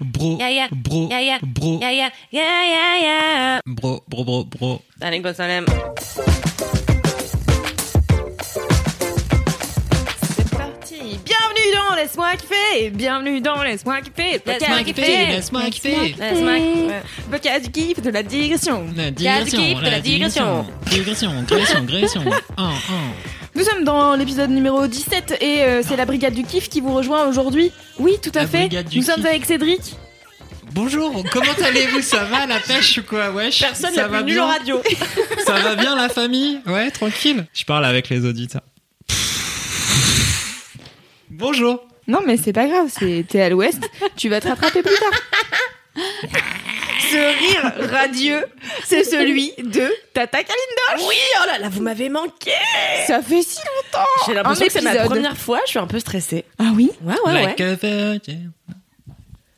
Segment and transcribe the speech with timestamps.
[0.00, 1.84] Bro, bro, bro,
[3.66, 4.82] bro, bro, bro, bro.
[5.02, 5.66] Allez, bon salam.
[10.22, 11.18] C'est parti.
[11.22, 12.90] Bienvenue dans Laisse-moi kiffer.
[12.90, 14.40] Bienvenue dans Laisse-moi kiffer.
[14.46, 16.14] Laisse-moi kiffer, laisse-moi kiffer.
[16.18, 17.02] Laisse-moi kiffer.
[17.30, 18.86] Podcast du kiff, de la digression.
[18.96, 20.66] La digression, la digression.
[20.90, 22.22] Digression, digression, digression.
[22.56, 23.39] Un, un.
[23.54, 26.94] Nous sommes dans l'épisode numéro 17 et euh, c'est la brigade du kiff qui vous
[26.94, 27.72] rejoint aujourd'hui.
[27.98, 28.68] Oui, tout à La fait.
[28.94, 29.80] Nous sommes avec Cédric.
[30.72, 32.00] Bonjour, comment allez-vous?
[32.00, 33.30] Ça va la pêche ou quoi?
[33.32, 34.80] Wesh Personne ça n'a va bien en radio.
[35.44, 36.60] Ça va bien la famille?
[36.64, 37.44] Ouais, tranquille.
[37.52, 38.62] Je parle avec les auditeurs.
[41.28, 41.82] Bonjour.
[42.06, 43.82] Non, mais c'est pas grave, c'est t'es à l'ouest.
[44.16, 45.10] tu vas te rattraper plus tard.
[45.96, 48.46] Ce rire radieux,
[48.84, 51.08] c'est celui de Tata Kalinda.
[51.08, 52.52] Oui, oh là là, vous m'avez manqué.
[53.06, 54.06] Ça fait si longtemps.
[54.26, 55.60] J'ai l'impression que c'est ma première fois.
[55.64, 56.44] Je suis un peu stressée.
[56.58, 56.90] Ah oui?
[57.02, 57.62] Ouais, ouais, ouais.
[57.62, 58.18] A.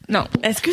[0.08, 0.26] Non.
[0.42, 0.70] Est-ce que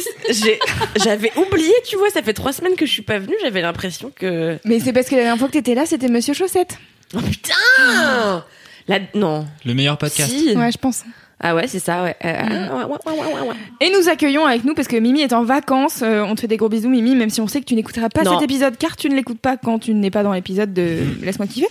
[0.98, 4.12] j'avais oublié, tu vois, ça fait trois semaines que je suis pas venue, j'avais l'impression
[4.14, 6.78] que Mais c'est parce que la dernière fois que t'étais là, c'était Monsieur Chaussette.
[7.16, 8.46] Oh putain
[8.88, 9.00] La...
[9.14, 9.48] Non.
[9.66, 10.30] Le meilleur podcast.
[10.30, 10.56] Si.
[10.56, 11.04] Ouais, je pense.
[11.42, 12.16] Ah ouais, c'est ça, ouais.
[12.26, 13.56] Euh, ouais, ouais, ouais.
[13.80, 16.02] Et nous accueillons avec nous parce que Mimi est en vacances.
[16.04, 18.10] Euh, on te fait des gros bisous, Mimi, même si on sait que tu n'écouteras
[18.10, 18.34] pas Non.
[18.34, 21.48] cet épisode car tu ne l'écoutes pas quand tu n'es pas dans l'épisode de Laisse-moi
[21.48, 21.68] kiffer.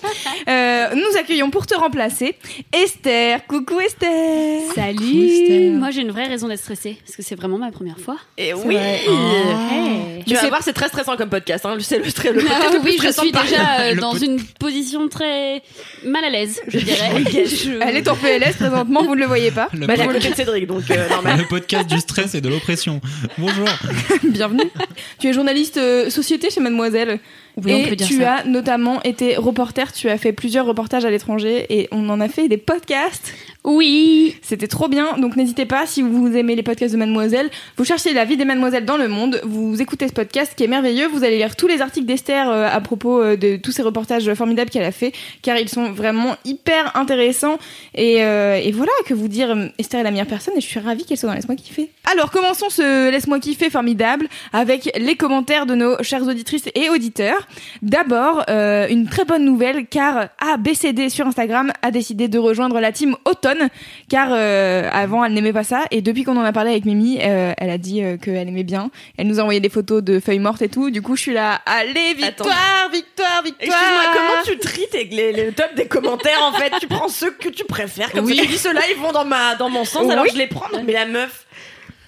[0.49, 2.35] Euh, nous accueillons pour te remplacer
[2.73, 3.47] Esther.
[3.47, 4.63] Coucou Esther.
[4.75, 8.17] Salut Moi j'ai une vraie raison d'être stressée parce que c'est vraiment ma première fois.
[8.39, 9.01] Et oui vrai.
[9.07, 10.25] Hey.
[10.27, 11.65] Tu vas voir, c'est très stressant comme podcast.
[11.67, 11.77] Hein.
[11.81, 15.09] C'est le, le podcast Ah le plus oui, je suis déjà euh, dans une position
[15.09, 15.63] très
[16.05, 17.11] mal à l'aise, je dirais.
[17.47, 19.58] Je- Elle est en PLS présentement, vous ne le voyez pas.
[19.73, 21.39] Le, Bah, pod- de Cédric, donc euh, normal.
[21.39, 23.01] le podcast du stress et de l'oppression.
[23.39, 23.69] Bonjour.
[24.25, 24.71] Bienvenue.
[25.19, 27.19] tu es journaliste euh, société chez Mademoiselle.
[27.65, 28.35] Oui, on et peut dire tu ça.
[28.37, 32.29] as notamment été reporter, tu as fait plusieurs reportages à l'étranger et on en a
[32.29, 33.35] fait des podcasts.
[33.65, 37.85] Oui C'était trop bien, donc n'hésitez pas si vous aimez les podcasts de Mademoiselle, vous
[37.85, 41.09] cherchez la vie des Mademoiselles dans le monde, vous écoutez ce podcast qui est merveilleux,
[41.09, 44.33] vous allez lire tous les articles d'Esther euh, à propos euh, de tous ces reportages
[44.35, 47.59] formidables qu'elle a fait, car ils sont vraiment hyper intéressants
[47.95, 50.81] et, euh, et voilà que vous dire Esther est la meilleure personne et je suis
[50.81, 51.91] ravie qu'elle soit dans Laisse-moi kiffer.
[52.11, 57.48] Alors commençons ce Laisse-moi kiffer formidable avec les commentaires de nos chères auditrices et auditeurs.
[57.83, 62.93] D'abord, euh, une très bonne nouvelle car ABCD sur Instagram a décidé de rejoindre la
[62.93, 63.69] team Automne
[64.09, 67.19] car euh, avant elle n'aimait pas ça et depuis qu'on en a parlé avec Mimi,
[67.21, 68.91] euh, elle a dit qu'elle aimait bien.
[69.17, 70.91] Elle nous a envoyé des photos de feuilles mortes et tout.
[70.91, 73.79] Du coup, je suis là, allez victoire, victoire, victoire.
[73.79, 76.73] Excuse-moi, comment tu tries tes- les, les top des commentaires en fait?
[76.81, 78.37] Tu prends ceux que tu préfères, comme Oui.
[78.37, 80.67] ça tu dis ceux-là ils vont dans, ma, dans mon sens, alors je les prends.
[80.85, 81.47] Mais la meuf.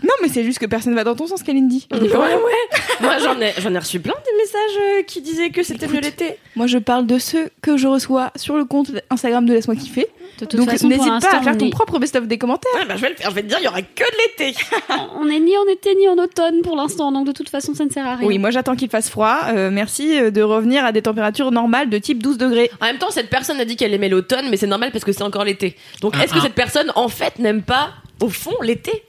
[0.03, 1.87] Non, mais c'est juste que personne va dans ton sens, Kalindi.
[2.01, 2.71] Ouais, ouais.
[3.01, 6.01] Moi j'en ai, j'en ai reçu plein des messages euh, qui disaient que c'était mieux
[6.01, 6.37] l'été.
[6.57, 10.09] Moi, je parle de ceux que je reçois sur le compte Instagram de Laisse-moi kiffer.
[10.39, 12.39] De toute Donc façon, pour n'hésite pas à faire on ton est- propre best-of des
[12.39, 12.73] commentaires.
[12.75, 14.45] Ouais, bah, je vais le faire, je vais te dire, il y aura que de
[14.45, 14.59] l'été.
[15.19, 17.85] On est ni en été ni en automne pour l'instant, donc de toute façon ça
[17.85, 18.27] ne sert à rien.
[18.27, 19.39] Oui, moi j'attends qu'il fasse froid.
[19.49, 22.71] Euh, merci euh, de revenir à des températures normales de type 12 degrés.
[22.81, 25.13] En même temps, cette personne a dit qu'elle aimait l'automne, mais c'est normal parce que
[25.13, 25.77] c'est encore l'été.
[26.01, 26.43] Donc est-ce que ah.
[26.43, 27.91] cette personne en fait n'aime pas
[28.21, 29.05] au fond l'été?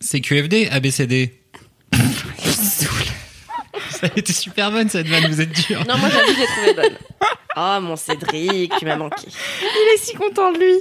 [0.00, 1.32] C'est QFD, ABCD.
[3.90, 5.82] Ça a été super bonne cette vanne, vous êtes dur.
[5.88, 6.98] Non, moi j'avoue, l'ai trouvée bonne.
[7.56, 9.26] Oh mon Cédric, tu m'as manqué.
[9.62, 10.74] Il est si content de lui.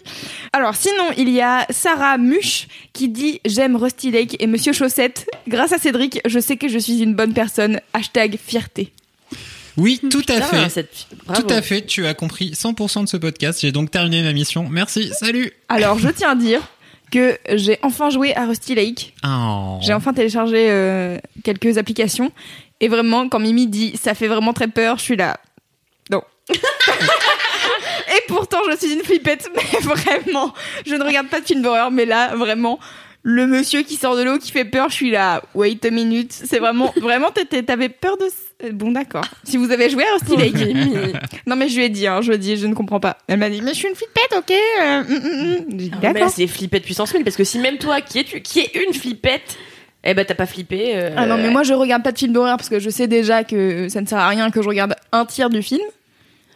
[0.51, 5.25] Alors sinon, il y a Sarah Muche qui dit j'aime Rusty Lake et Monsieur Chaussette.
[5.47, 7.79] Grâce à Cédric, je sais que je suis une bonne personne.
[7.93, 8.91] Hashtag fierté.
[9.77, 10.69] Oui, tout à Putain, fait.
[10.69, 11.07] cette-.
[11.35, 13.59] Tout à fait, tu as compris 100% de ce podcast.
[13.61, 14.67] J'ai donc terminé ma mission.
[14.69, 15.51] Merci, salut.
[15.69, 16.61] Alors je tiens à dire
[17.15, 19.13] que j'ai enfin joué à Rusty Lake.
[19.25, 19.77] Oh.
[19.81, 22.29] J'ai enfin téléchargé euh, quelques applications.
[22.81, 25.39] Et vraiment, quand Mimi dit ça fait vraiment très peur, je suis là.
[26.11, 26.21] Non.
[26.49, 30.53] Et pourtant, je suis une flippette, mais vraiment,
[30.85, 32.79] je ne regarde pas de film d'horreur, mais là, vraiment,
[33.27, 35.41] le monsieur qui sort de l'eau qui fait peur, je suis là.
[35.55, 36.31] Wait a minute.
[36.31, 38.71] C'est vraiment, vraiment, t'avais peur de.
[38.71, 39.25] Bon, d'accord.
[39.43, 40.75] Si vous avez joué à Rusty Lake.
[41.47, 43.17] non, mais je lui ai dit, hein, je lui ai dit, je ne comprends pas.
[43.27, 45.65] Elle m'a dit, mais je suis une flippette, ok euh, mm, mm, mm.
[45.71, 48.23] J'ai dit, Ah, mais c'est flippette puissance 1000 parce que si même toi qui es,
[48.25, 49.57] tu, qui est une flippette,
[50.03, 50.91] eh ben t'as pas flippé.
[50.95, 53.07] euh, Ah non, mais moi je regarde pas de film d'horreur parce que je sais
[53.07, 55.81] déjà que ça ne sert à rien que je regarde un tiers du film.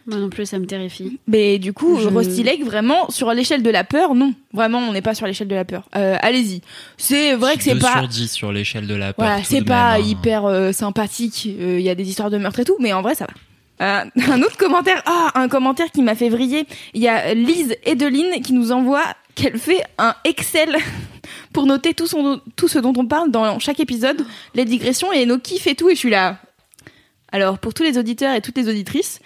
[0.06, 1.18] Moi non plus, ça me terrifie.
[1.26, 4.34] Mais du coup, Je- Rusty Lake, vraiment, sur l'échelle de la peur, non.
[4.52, 5.84] Vraiment, on n'est pas sur l'échelle de la peur.
[5.96, 6.62] Euh, Allez-y.
[6.96, 7.92] C'est vrai que c'est pas...
[7.92, 9.26] sur 10 sur l'échelle de la peur.
[9.26, 10.06] Voilà, c'est pas même, hein.
[10.06, 11.48] hyper euh, sympathique.
[11.60, 13.34] Euh, Il y a des histoires de meurtre et tout, mais en vrai, ça va.
[13.82, 16.66] Euh, un autre commentaire, ah, un commentaire qui m'a fait vriller.
[16.94, 19.04] Il y a Lise Edeline qui nous envoie
[19.34, 20.76] qu'elle fait un Excel
[21.52, 24.24] pour noter tout, son, tout ce dont on parle dans chaque épisode,
[24.54, 25.88] les digressions et nos kiffs et tout.
[25.88, 26.38] Et je suis là.
[27.32, 29.20] Alors, pour tous les auditeurs et toutes les auditrices,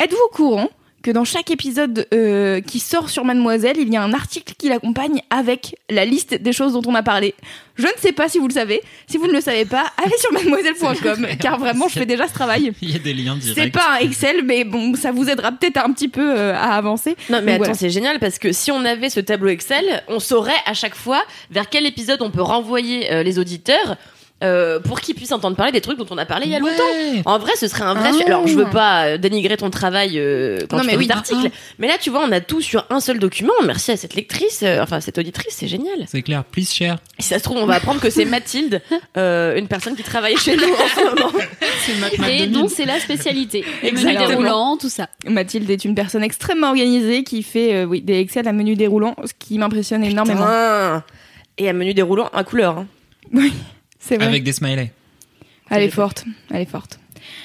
[0.00, 0.68] êtes-vous au courant
[1.02, 4.68] que dans chaque épisode euh, qui sort sur Mademoiselle, il y a un article qui
[4.68, 7.34] l'accompagne avec la liste des choses dont on a parlé?
[7.76, 8.82] Je ne sais pas si vous le savez.
[9.06, 12.32] Si vous ne le savez pas, allez sur mademoiselle.com car vraiment, je fais déjà ce
[12.32, 12.72] travail.
[12.82, 13.56] Il y a des liens directs.
[13.56, 16.74] C'est pas un Excel, mais bon, ça vous aidera peut-être un petit peu euh, à
[16.76, 17.16] avancer.
[17.30, 17.74] Non mais Donc, attends, voilà.
[17.74, 21.22] c'est génial parce que si on avait ce tableau Excel, on saurait à chaque fois
[21.52, 23.96] vers quel épisode on peut renvoyer euh, les auditeurs
[24.44, 26.58] euh, pour qu'ils puissent entendre parler des trucs dont on a parlé il y a
[26.58, 27.22] longtemps.
[27.24, 28.08] En vrai, ce serait un vrai.
[28.10, 28.12] Ah.
[28.12, 28.26] sujet.
[28.26, 31.08] Alors, je veux pas euh, dénigrer ton travail euh, quand Non, tu mais fais oui.
[31.10, 33.54] article, mais là, tu vois, on a tout sur un seul document.
[33.64, 36.04] Merci à cette lectrice, euh, enfin cette auditrice, c'est génial.
[36.06, 36.96] C'est clair, please share.
[37.18, 38.82] Si ça se trouve, on va apprendre que c'est Mathilde,
[39.16, 41.32] euh, une personne qui travaille chez nous en ce moment.
[42.28, 43.64] Et dont c'est la spécialité.
[43.82, 44.26] Exactement.
[44.28, 45.08] déroulants, tout ça.
[45.26, 49.16] Mathilde est une personne extrêmement organisée qui fait euh, oui, des Excel à menu déroulant,
[49.24, 50.40] ce qui m'impressionne énormément.
[50.42, 51.04] Putain.
[51.58, 52.78] Et un menu déroulant à couleur.
[52.78, 52.86] hein.
[53.32, 53.52] Oui,
[53.98, 54.26] c'est vrai.
[54.26, 54.92] Avec des smileys.
[55.70, 57.00] Elle est forte, elle est forte.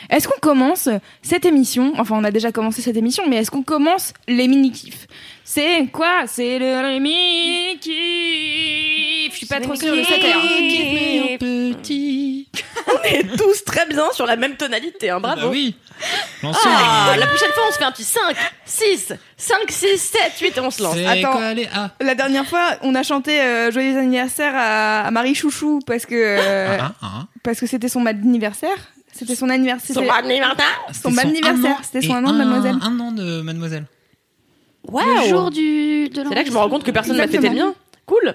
[0.09, 0.89] Est-ce qu'on commence
[1.21, 5.07] cette émission Enfin, on a déjà commencé cette émission, mais est-ce qu'on commence les mini-kifs
[5.43, 6.23] C'est quoi?
[6.27, 11.37] C'est le mini-kif Je suis pas trop sûre de heure.
[11.39, 12.47] petit.
[12.87, 15.41] On est tous très bien sur la même tonalité, hein, bravo.
[15.41, 15.75] Bah oui.
[16.43, 18.21] Ah, la prochaine fois, on se fait un petit 5,
[18.65, 20.97] 6, 5, 6, 7, 8 et on se lance.
[21.07, 21.31] Attends.
[21.33, 25.35] quoi les A La dernière fois, on a chanté euh, Joyeux anniversaire à, à Marie
[25.35, 27.25] Chouchou parce que euh, Ah, ah.
[27.43, 28.75] parce que c'était son anniversaire.
[29.21, 29.95] C'était son anniversaire.
[29.95, 30.65] Son c'était- anniversaire.
[30.93, 32.75] Son C'était anniversaire, c'était son un an de Mademoiselle.
[32.81, 33.85] Un an de Mademoiselle.
[34.87, 35.29] Le Waouh.
[35.29, 37.55] jour du, de C'est là que je me rends compte que personne n'a fêté le
[37.55, 37.73] mien.
[38.07, 38.33] Cool.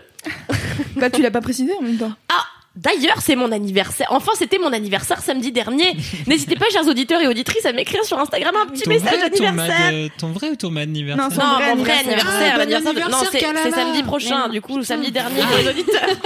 [0.97, 2.13] Bah, tu l'as pas précisé en même temps.
[2.31, 2.45] Ah,
[2.77, 4.07] d'ailleurs, c'est mon anniversaire.
[4.11, 5.97] Enfin, c'était mon anniversaire samedi dernier.
[6.27, 9.31] N'hésitez pas, chers auditeurs et auditrices, à m'écrire sur Instagram un petit Ton message vrai,
[9.31, 9.93] ton d'anniversaire.
[9.93, 12.27] mad- ton vrai ou ton mad anniversaire Non, son Non, vrai mon vrai anniversaire.
[12.29, 12.99] anniversaire, Ah, bon l'anniversaire de...
[13.01, 16.03] Non, anniversaire, c'est samedi prochain, du coup, samedi dernier pour les auditeurs.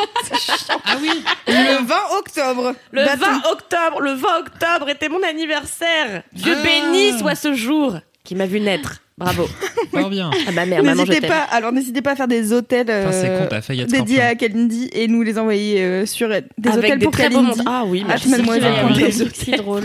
[0.85, 1.11] Ah oui.
[1.47, 2.75] Le 20 octobre.
[2.93, 3.27] Le Bâton.
[3.27, 6.23] 20 octobre, le 20 octobre était mon anniversaire.
[6.33, 6.63] Dieu Ah.
[6.65, 7.95] béni soit ce jour
[8.31, 9.03] qui m'a vu naître.
[9.19, 9.49] Bravo.
[9.93, 10.31] Fort bien.
[10.47, 11.37] Ah ma mère, maman, je N'hésitez t'aime.
[11.37, 13.91] pas, alors n'hésitez pas à faire des hôtels Putain, c'est euh, con, t'as failli être
[13.91, 17.13] dédiés à Kalindi et nous les envoyer euh, sur euh, des Avec hôtels des pour
[17.13, 17.59] très beaux Kalindi.
[17.59, 17.67] mondes.
[17.69, 18.29] Ah oui, Ah, merci.
[18.29, 18.73] mademoiselle.
[18.79, 19.03] Ah oui.
[19.03, 19.83] Des C'est drôle.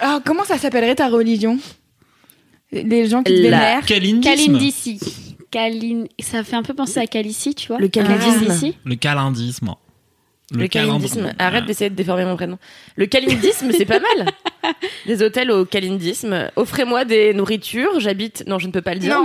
[0.00, 1.56] Alors comment ça s'appellerait ta religion?
[2.72, 3.86] Les gens qui te La- vénèrent.
[3.86, 4.22] Calindisme.
[4.36, 5.00] Kalindissi.
[5.52, 6.04] Kalin...
[6.20, 7.78] Ça fait un peu penser à Calici, tu vois.
[7.78, 8.32] Le calindisme.
[8.40, 8.74] Kalindissi.
[8.84, 9.74] Le calindisme.
[10.52, 11.32] Le calindisme.
[11.38, 12.58] Arrête d'essayer de déformer mon prénom.
[12.96, 14.26] Le calindisme, c'est pas mal.
[15.06, 16.50] Des hôtels au calindisme.
[16.56, 17.98] Offrez-moi des nourritures.
[17.98, 18.44] J'habite.
[18.46, 19.14] Non, je ne peux pas le dire.
[19.16, 19.24] Non.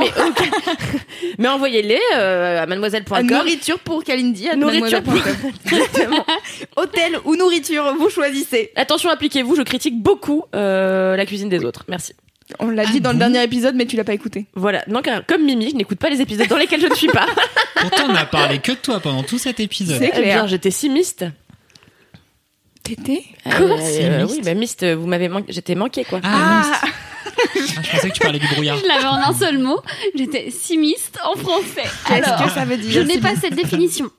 [1.37, 3.25] Mais, envoyez-les euh, à Ah, mademoiselle.com.
[3.27, 4.49] Nourriture pour Kalindi.
[4.49, 6.15] à Nourriture mademoiselle.com.
[6.77, 8.71] Hôtel ou nourriture, vous choisissez.
[8.75, 9.55] Attention, appliquez-vous.
[9.55, 11.83] Je critique beaucoup euh, la cuisine des autres.
[11.87, 12.13] Merci.
[12.59, 14.45] On l'a Ah dit dans le dernier épisode, mais tu l'as pas écouté.
[14.53, 14.83] Voilà.
[14.87, 17.25] Donc, comme Mimi, je n'écoute pas les épisodes dans lesquels je ne suis pas.
[17.81, 19.97] Pourtant, on a parlé que de toi pendant tout cet épisode.
[19.99, 20.47] C'est Eh bien, clair.
[20.47, 21.25] j'étais si miste.
[22.83, 25.51] T'étais Euh, Si euh, Oui, bah miste, vous m'avez manqué.
[25.51, 26.19] J'étais manqué, quoi.
[26.23, 26.81] Ah, Ah.
[26.83, 26.87] Ah,
[27.55, 28.77] je pensais que tu parlais du brouillard.
[28.81, 29.79] Je l'avais en un seul mot.
[30.15, 31.81] J'étais simiste en français.
[32.07, 34.09] qu'est-ce Alors, que ça veut dire je n'ai pas cette définition.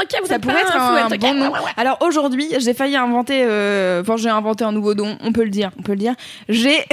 [0.00, 1.18] Ok, vous Ça êtes pourrait être un ok.
[1.18, 1.46] bon nom.
[1.46, 1.70] Ouais, ouais, ouais.
[1.76, 5.50] Alors aujourd'hui, j'ai failli inventer, euh, enfin j'ai inventé un nouveau don, on peut le
[5.50, 6.14] dire, on peut le dire.
[6.48, 6.84] J'ai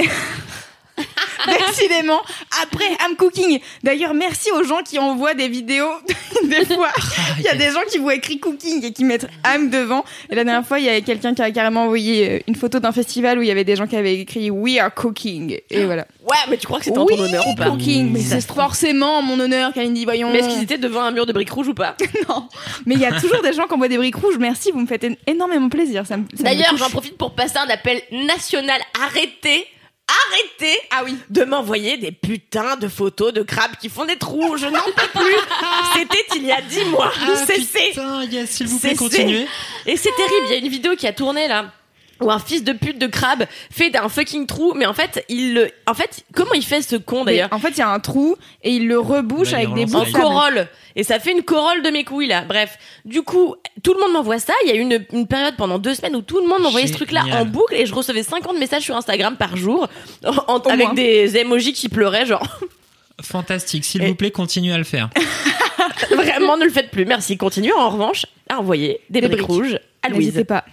[1.68, 2.20] décidément
[2.62, 3.60] après I'm Cooking.
[3.82, 5.90] D'ailleurs, merci aux gens qui envoient des vidéos.
[6.44, 6.90] des fois,
[7.38, 10.04] il y a des gens qui voient écrit Cooking et qui mettent I'm devant.
[10.30, 12.80] Et la dernière fois, il y avait quelqu'un qui a carrément envoyé euh, une photo
[12.80, 15.58] d'un festival où il y avait des gens qui avaient écrit We are Cooking.
[15.70, 16.06] Et voilà.
[16.22, 18.12] Ouais, mais tu crois que c'était en oui, ton honneur ou pas Cooking.
[18.12, 20.30] Mais Si ça c'est forcément en mon honneur, Kalindi, voyons.
[20.30, 21.96] Mais est-ce qu'ils étaient devant un mur de briques rouges ou pas
[22.28, 22.48] Non.
[22.84, 24.38] Mais il y a toujours des gens qui envoient des briques rouges.
[24.38, 26.06] Merci, vous me faites énormément plaisir.
[26.06, 28.80] Ça ça D'ailleurs, j'en profite pour passer un appel national.
[29.04, 29.66] Arrêtez,
[30.08, 31.16] arrêtez Ah oui.
[31.30, 34.56] de m'envoyer des putains de photos de crabes qui font des trous.
[34.56, 35.34] Je n'en peux plus.
[35.94, 37.12] C'était il y a dix mois.
[37.20, 37.88] Ah, Cessez.
[37.90, 39.46] putain, yes, s'il vous plaît, continuez.
[39.86, 40.46] Et c'est terrible.
[40.46, 41.72] Il y a une vidéo qui a tourné là.
[42.20, 45.52] Où un fils de pute de crabe fait d'un fucking trou, mais en fait, il
[45.54, 47.48] le, en fait, comment il fait ce con d'ailleurs?
[47.52, 50.04] En fait, il y a un trou et il le rebouche Bah, avec des bouts
[50.04, 53.92] de corolle et ça fait une corolle de mes couilles là bref du coup tout
[53.92, 56.22] le monde m'envoie ça il y a eu une, une période pendant deux semaines où
[56.22, 58.96] tout le monde m'envoyait ce truc là en boucle et je recevais 50 messages sur
[58.96, 59.86] Instagram par jour
[60.24, 60.94] en- en- avec moins.
[60.94, 62.46] des emojis qui pleuraient genre
[63.22, 63.84] Fantastique.
[63.84, 65.08] S'il Et- vous plaît, continuez à le faire.
[66.14, 67.06] Vraiment, ne le faites plus.
[67.06, 67.36] Merci.
[67.38, 69.50] Continuez en revanche à envoyer des, Des briques, briques.
[69.50, 70.26] rouges à Louise.
[70.26, 70.64] N'hésitez pas.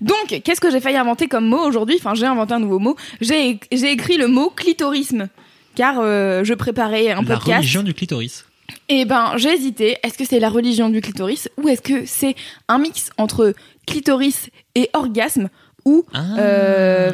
[0.00, 2.96] Donc, qu'est-ce que j'ai failli inventer comme mot aujourd'hui Enfin, j'ai inventé un nouveau mot.
[3.20, 5.28] J'ai écrit le mot clitorisme.
[5.74, 7.58] Car euh, je préparais un La podcast.
[7.58, 8.44] religion du clitoris.
[8.88, 9.96] Et ben, j'ai hésité.
[10.02, 12.34] Est-ce que c'est la religion du clitoris ou est-ce que c'est
[12.68, 13.54] un mix entre
[13.86, 15.48] clitoris et orgasme
[15.84, 16.24] ou Ah.
[16.38, 17.12] euh,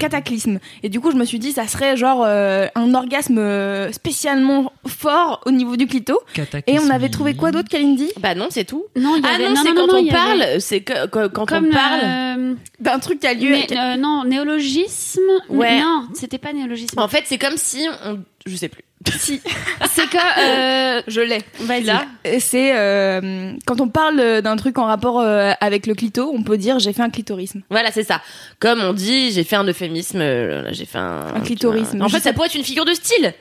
[0.00, 3.92] cataclysme Et du coup, je me suis dit, ça serait genre euh, un orgasme euh,
[3.92, 6.18] spécialement fort au niveau du clito.
[6.66, 8.10] Et on avait trouvé quoi d'autre, Kalindi?
[8.20, 8.84] Bah non, c'est tout.
[8.96, 11.46] Non, y Ah avait- non, c'est quand non, on avait- parle, c'est que quand, quand
[11.46, 12.00] Comme on parle.
[12.02, 13.54] euh, D'un truc qui a lieu.
[13.54, 15.20] euh, non, néologisme.
[15.48, 15.80] Ouais.
[15.80, 16.98] Non, c'était pas néologisme.
[16.98, 18.82] En fait, c'est comme si on, je sais plus.
[19.18, 19.40] Si,
[19.94, 20.18] C'est que.
[20.98, 21.38] euh, je l'ai.
[21.60, 21.84] Vas-y.
[21.84, 22.04] Là.
[22.38, 26.58] C'est euh, quand on parle d'un truc en rapport euh, avec le clito, on peut
[26.58, 27.62] dire j'ai fait un clitorisme.
[27.70, 28.20] Voilà, c'est ça.
[28.58, 32.02] Comme on dit, j'ai fait un euphémisme, euh, là, j'ai fait un, Un clitorisme.
[32.02, 33.34] En fait, sais ça pourrait être une figure de style.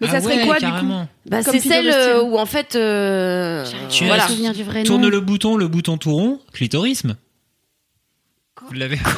[0.00, 0.92] Mais Ah ça serait ouais, quoi du coup.
[1.24, 4.28] Bah, c'est celle euh, où en fait, euh, Tu me voilà.
[4.28, 5.08] souvenir du vrai Tourne nom.
[5.08, 7.16] le bouton, le bouton tout rond, clitorisme.
[8.68, 8.98] Vous l'avez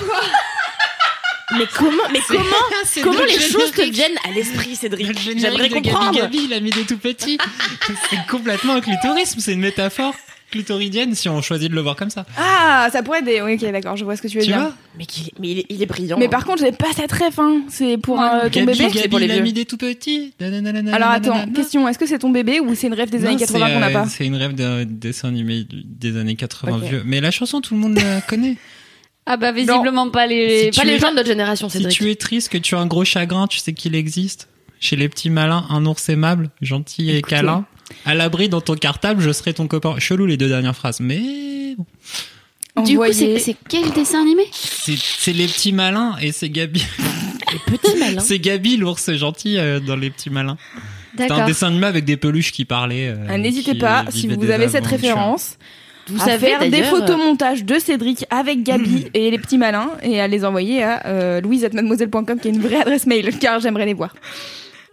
[1.57, 2.43] Mais comment, mais comment,
[3.03, 6.15] comment le les choses te viennent à l'esprit, Le Cédric J'aimerais de comprendre.
[6.15, 7.39] Gabi Gabi, il a mis des tout petits.
[8.11, 10.15] c'est complètement un clitorisme, c'est une métaphore
[10.51, 12.25] clitoridienne si on choisit de le voir comme ça.
[12.37, 13.41] Ah, ça pourrait être des.
[13.43, 14.61] Oui, ok, d'accord, je vois ce que tu veux Tu dire.
[14.61, 15.05] vois Mais,
[15.43, 16.19] il, est, il est brillant.
[16.19, 17.63] Mais par contre, j'ai pas cette ref, hein.
[17.69, 18.79] C'est pour euh, ton Gabi, bébé.
[18.85, 19.53] Gabi, c'est pour les vieux.
[19.53, 20.33] des tout petits.
[20.93, 21.53] Alors attends, nanana.
[21.53, 23.73] question, est-ce que c'est ton bébé ou c'est une rêve des Non, années 80 c'est,
[23.75, 26.83] qu'on n'a euh, pas C'est une rêve d'un dessin animé des années 80 Ok.
[26.85, 27.03] vieux.
[27.05, 28.57] Mais la chanson, tout le monde la connaît.
[29.31, 30.71] Ah bah visiblement pas les.
[30.73, 32.79] Si pas les es- gens de notre génération, Si tu es triste, que tu as
[32.79, 34.49] un gros chagrin, tu sais qu'il existe.
[34.81, 37.37] Chez les petits malins, un ours aimable, gentil et Écoutez.
[37.37, 37.67] câlin.
[38.05, 39.95] À l'abri dans ton cartable, je serai ton copain.
[39.99, 41.87] Chelou les deux dernières phrases, mais bon.
[42.85, 46.49] Du coup, Envoyez- c'est c'est quel dessin animé c'est c'est les petits malins et c'est
[46.49, 46.85] Gabi.
[47.53, 48.21] Les petits malins.
[48.21, 50.57] C'est Gabi l'ours gentil euh, dans les petits malins.
[51.17, 53.09] C'est un dessin animé avec des peluches qui parlaient.
[53.09, 55.57] euh, Ah, N'hésitez pas, si vivaient vous avez cette référence,
[56.07, 60.21] Vous à savez faire des photomontages de Cédric avec Gabi et les petits malins et
[60.21, 63.95] à les envoyer à euh, louise@mademoiselle.com qui est une vraie adresse mail car j'aimerais les
[63.95, 64.15] voir.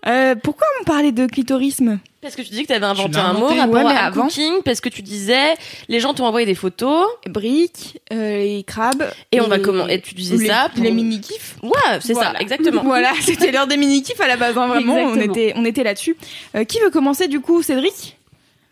[0.07, 3.33] Euh, pourquoi on parlait de clitorisme Parce que tu dis que tu avais inventé un
[3.33, 4.23] mot rapport Ouais, à avant.
[4.27, 5.55] cooking, parce que tu disais,
[5.87, 9.03] les gens t'ont envoyé des photos, Briques, euh, les crabes.
[9.31, 10.83] et on va comment, et tu disais les, ça pour...
[10.83, 11.55] les mini kifs.
[11.63, 11.71] Ouais,
[12.01, 12.33] c'est Voilà.
[12.33, 12.83] ça, exactement.
[12.85, 14.95] Voilà, c'était l'heure des mini kifs à la base, hein, vraiment.
[14.95, 16.15] On était, on était là-dessus.
[16.55, 18.17] Euh, qui veut commencer du coup, Cédric?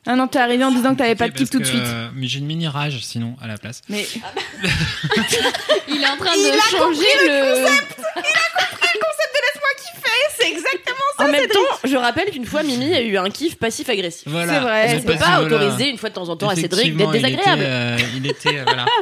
[0.05, 1.79] Ah non, t'es arrivé en disant que t'avais pas de kiff tout de suite.
[1.81, 3.81] euh, Mais j'ai une mini rage sinon à la place.
[3.89, 4.05] Mais
[5.87, 7.65] Il est en train Il de a changer le.
[10.37, 10.92] c'est exactement
[11.23, 14.23] En même temps, je rappelle qu'une fois, Mimi a eu un kiff passif-agressif.
[14.27, 14.53] Voilà.
[14.53, 17.11] C'est vrai, On peut pas autoriser une fois de temps en temps à Cédric d'être
[17.11, 17.61] désagréable.
[17.61, 18.85] Il était, euh, il était, euh, voilà.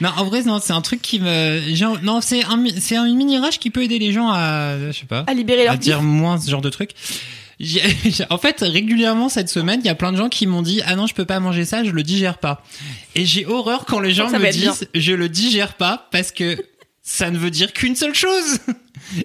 [0.00, 3.04] Non, en vrai, non, c'est un truc qui me, genre, non, c'est un, c'est un
[3.14, 5.78] mini rage qui peut aider les gens à, je sais pas, à libérer à leur
[5.78, 6.90] dire moins ce genre de truc.
[7.60, 10.62] J'ai- j'ai- en fait, régulièrement cette semaine, il y a plein de gens qui m'ont
[10.62, 12.64] dit ah non, je peux pas manger ça, je le digère pas.
[13.14, 16.56] Et j'ai horreur quand les gens me disent je le digère pas parce que
[17.02, 18.58] ça ne veut dire qu'une seule chose.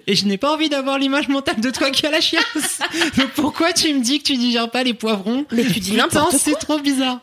[0.06, 2.80] Et je n'ai pas envie d'avoir l'image mentale de toi qui a la chiasse.
[3.16, 6.36] Donc pourquoi tu me dis que tu digères pas les poivrons Mais tu dis n'importe
[6.36, 7.20] c'est trop bizarre.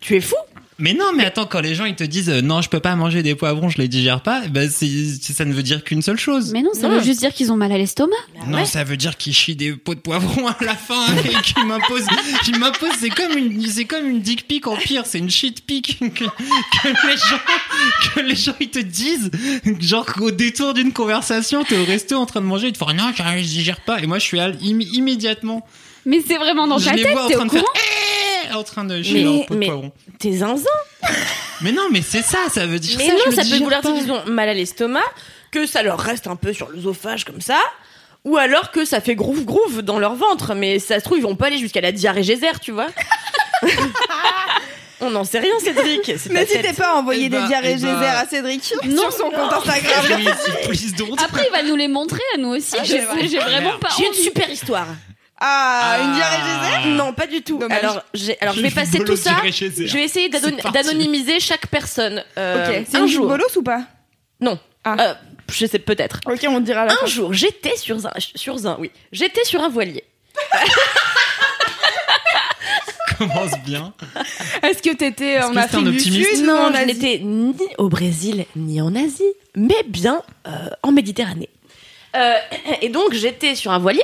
[0.00, 0.36] Tu es fou
[0.84, 2.96] Mais non, mais attends, quand les gens ils te disent euh, non, je peux pas
[2.96, 4.88] manger des poivrons, je les digère pas, ben c'est
[5.20, 6.50] c'est- ça ne veut dire qu'une seule chose.
[6.52, 6.96] Mais non, ça Non.
[6.96, 8.16] veut juste dire qu'ils ont mal à l'estomac.
[8.48, 11.64] non, ça veut dire qu'ils chient des pots de poivrons à la fin et qu'ils
[11.66, 12.06] m'imposent,
[12.44, 15.64] qu'ils m'imposent, c'est comme une, c'est comme une dick pic en pire, c'est une shit
[15.64, 17.40] pic que, que les gens,
[18.14, 19.30] que les gens ils te disent,
[19.78, 22.92] genre qu'au détour d'une conversation, t'es au resto en train de manger, ils te font
[22.92, 25.64] non, je digère pas, et moi je suis à- immédiatement,
[26.06, 27.60] Mais c'est vraiment dans je ta les tête, vois en t'es train au de faire,
[27.62, 28.11] courant Eh
[28.54, 29.92] en train de chier Mais- leur pot de mais-.
[30.18, 30.64] T'es zinzin
[31.60, 33.12] Mais non, mais c'est ça, ça veut dire Mais ça.
[33.12, 33.98] non, je ça peut digère vouloir dire pas.
[34.00, 35.00] qu'ils ont mal à l'estomac,
[35.50, 37.58] que ça leur reste un peu sur l'œsophage comme ça,
[38.24, 41.22] ou alors que ça fait groove groove dans leur ventre, mais ça se trouve ils
[41.22, 42.88] vont pas aller jusqu'à la diarrhée geyser, tu vois.
[45.04, 46.02] On n'en sait rien, Cédric.
[46.16, 46.76] c'est ta N'hésitez tête.
[46.76, 47.88] pas à envoyer Eh des bah, diarrhées eh bah.
[47.92, 50.04] Geyser à Cédric Non, sur son compte Instagram.
[50.16, 51.16] Oui, please don't.
[51.18, 52.76] Après, il va nous les montrer à nous aussi.
[52.78, 52.84] Ah.
[52.84, 54.22] J'ai vraiment pas J'ai une envie.
[54.22, 54.86] super histoire.
[55.44, 56.14] Ah, une Ah.
[56.14, 57.58] diarrhée Geyser Non, pas du tout.
[57.58, 57.78] Dommage.
[57.82, 59.32] Alors, j'ai, alors je vais passer tout ça.
[59.44, 62.22] Je vais essayer d'anonymiser chaque personne.
[62.38, 63.26] Euh, Ok, c'est un jour.
[63.26, 63.82] bolos ou pas
[64.40, 64.58] Non.
[64.84, 64.96] Ah.
[65.00, 65.14] Euh,
[65.50, 66.20] je sais peut-être.
[66.26, 67.06] Ok, on dira la Un fin.
[67.06, 70.04] jour, j'étais sur un, sur un, oui, j'étais sur un voilier.
[73.18, 73.92] commence bien.
[74.62, 77.88] Est-ce que t'étais Est-ce en que Afrique du optimiste Sud Non, je n'étais ni au
[77.88, 79.22] Brésil ni en Asie,
[79.54, 80.50] mais bien euh,
[80.82, 81.48] en Méditerranée.
[82.16, 82.34] Euh,
[82.80, 84.02] et donc j'étais sur un voilier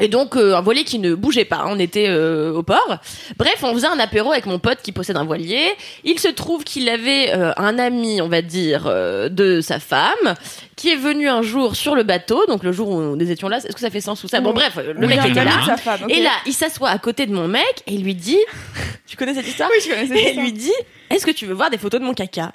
[0.00, 2.98] Et donc euh, un voilier qui ne bougeait pas, on était euh, au port.
[3.36, 5.62] Bref, on faisait un apéro avec mon pote qui possède un voilier.
[6.02, 10.34] Il se trouve qu'il avait euh, un ami, on va dire, de sa femme,
[10.76, 13.58] qui est venu un jour sur le bateau, donc le jour où nous étions là.
[13.58, 14.40] Est-ce que ça fait sens ou ça?
[14.40, 15.76] Bon bref, le mec était là.
[15.76, 16.00] femme.
[16.08, 18.38] Et là, il s'assoit à côté de mon mec et lui dit,
[19.06, 19.70] tu connais cette histoire?
[19.72, 20.44] Oui, je connais cette Et il histoire.
[20.44, 20.72] lui dit,
[21.10, 22.50] est-ce que tu veux voir des photos de mon caca?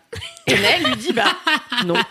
[0.47, 1.31] Et Nel lui dit, bah
[1.85, 1.95] non.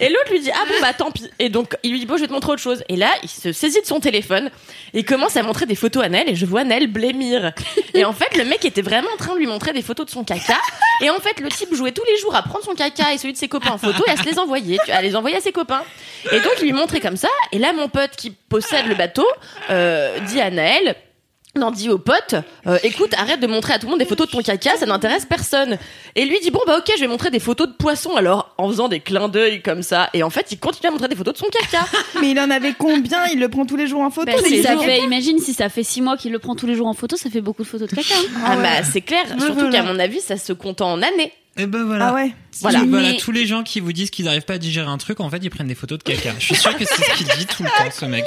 [0.00, 1.28] Et l'autre lui dit ah bon bah tant pis.
[1.38, 2.84] Et donc il lui dit bon je vais te montrer autre chose.
[2.88, 4.50] Et là il se saisit de son téléphone
[4.94, 7.52] et commence à montrer des photos à Nel et je vois Nel blêmir.
[7.94, 10.10] Et en fait le mec était vraiment en train de lui montrer des photos de
[10.10, 10.58] son caca.
[11.02, 13.32] Et en fait le type jouait tous les jours à prendre son caca et celui
[13.32, 15.52] de ses copains en photo et à se les envoyer à les envoyer à ses
[15.52, 15.82] copains.
[16.32, 17.28] Et donc il lui montrait comme ça.
[17.52, 19.26] Et là mon pote qui possède le bateau
[19.70, 20.96] euh, dit à Naël
[21.56, 22.34] non, dit au pote,
[22.66, 24.86] euh, écoute, arrête de montrer à tout le monde des photos de ton caca, ça
[24.86, 25.78] n'intéresse personne.
[26.14, 28.68] Et lui dit, bon, bah ok, je vais montrer des photos de poissons, alors, en
[28.68, 30.10] faisant des clins d'œil comme ça.
[30.14, 31.84] Et en fait, il continue à montrer des photos de son caca.
[32.20, 33.24] Mais il en avait combien?
[33.32, 34.26] Il le prend tous les jours en photo?
[34.26, 36.74] Bah, si ça fait, imagine si ça fait six mois qu'il le prend tous les
[36.74, 38.14] jours en photo, ça fait beaucoup de photos de caca.
[38.14, 38.40] hein.
[38.44, 38.62] Ah, ouais.
[38.62, 39.24] bah, c'est clair.
[39.38, 41.32] Surtout qu'à mon avis, ça se compte en années.
[41.58, 42.08] Et ben voilà.
[42.08, 42.32] Ah ouais.
[42.60, 42.84] Voilà.
[42.84, 45.20] Voilà, Mais- tous les gens qui vous disent qu'ils n'arrivent pas à digérer un truc,
[45.20, 46.34] en fait, ils prennent des photos de caca.
[46.38, 48.24] Je suis sûr que c'est ce qu'il dit tout le temps, ce mec.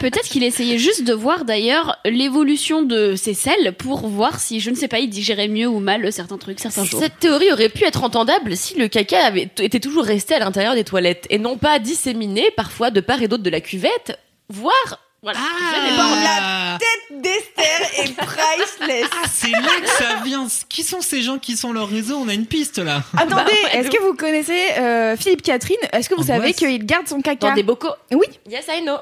[0.00, 4.70] Peut-être qu'il essayait juste de voir d'ailleurs l'évolution de ses selles pour voir si, je
[4.70, 7.00] ne sais pas, il digérait mieux ou mal certains trucs, certains jours.
[7.00, 10.74] Cette théorie aurait pu être entendable si le caca avait était toujours resté à l'intérieur
[10.74, 14.18] des toilettes et non pas disséminé parfois de part et d'autre de la cuvette,
[14.48, 15.38] voire voilà.
[15.38, 16.26] je n'ai pas envie.
[16.28, 16.78] Ah,
[17.10, 19.06] D'Esther est priceless.
[19.12, 20.46] Ah, c'est là que ça vient.
[20.68, 22.16] Qui sont ces gens qui sont leur réseau?
[22.18, 23.02] On a une piste là.
[23.16, 25.76] Attendez, Bah, est-ce que vous connaissez euh, Philippe Catherine?
[25.92, 27.48] Est-ce que vous savez qu'il garde son caca?
[27.48, 27.94] Dans des bocaux?
[28.12, 28.26] Oui.
[28.48, 28.98] Yes, I know.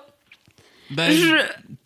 [0.90, 1.34] Bah, Je-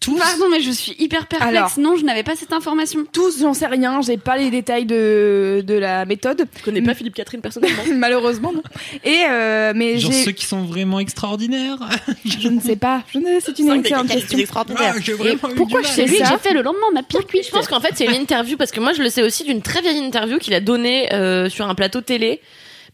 [0.00, 0.18] tous.
[0.18, 1.54] Pardon, mais je suis hyper perplexe.
[1.54, 1.72] Alors.
[1.78, 3.04] non, je n'avais pas cette information.
[3.12, 6.94] Tous, j'en sais rien, j'ai pas les détails de, de la méthode, Je connais pas
[6.94, 7.82] Philippe Catherine personnellement.
[7.94, 8.52] malheureusement.
[8.52, 8.62] Non.
[9.04, 11.78] Et euh, mais Genre j'ai, ceux qui sont vraiment extraordinaires.
[12.24, 14.28] je ne sais pas, je ne, c'est une excellente question.
[14.28, 14.94] plus extraordinaires.
[14.96, 17.46] Ah, vraiment pourquoi je sais lui j'ai fait le lendemain, ma pire cuite.
[17.46, 19.60] Je pense qu'en fait c'est une interview parce que moi je le sais aussi d'une
[19.60, 22.40] très vieille interview qu'il a donnée euh, sur un plateau télé.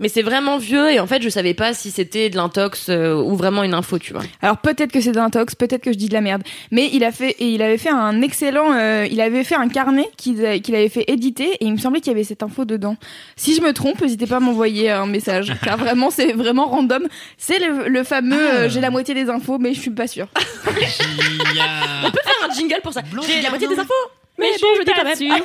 [0.01, 3.15] Mais c'est vraiment vieux et en fait je savais pas si c'était de l'intox euh,
[3.15, 4.23] ou vraiment une info, tu vois.
[4.43, 7.03] Alors peut-être que c'est d'un tox, peut-être que je dis de la merde, mais il
[7.05, 10.45] a fait et il avait fait un excellent, euh, il avait fait un carnet qu'il
[10.45, 12.97] avait fait éditer et il me semblait qu'il y avait cette info dedans.
[13.37, 17.07] Si je me trompe, n'hésitez pas à m'envoyer un message, car vraiment c'est vraiment random.
[17.39, 18.55] C'est le, le fameux, Ah.
[18.57, 20.27] euh, j'ai la moitié des infos, mais je suis pas sûre.
[20.67, 23.01] On peut faire un jingle pour ça.
[23.27, 23.93] J'ai la moitié des infos.
[24.39, 25.43] Mais bon, je dis quand même.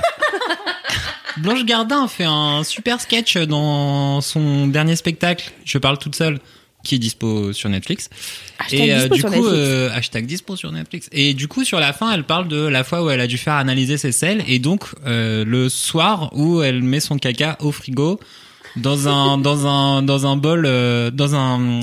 [1.38, 5.52] Blanche Gardin fait un super sketch dans son dernier spectacle.
[5.64, 6.40] Je parle toute seule,
[6.84, 8.10] qui est dispo sur Netflix.
[8.60, 9.58] Hashtag et euh, dispo du sur coup, Netflix.
[9.58, 11.08] euh, hashtag dispo sur Netflix.
[11.14, 13.38] Et du coup, sur la fin, elle parle de la fois où elle a dû
[13.38, 17.72] faire analyser ses selles et donc euh, le soir où elle met son caca au
[17.72, 18.20] frigo
[18.78, 21.80] dans un dans un dans un bol euh, dans un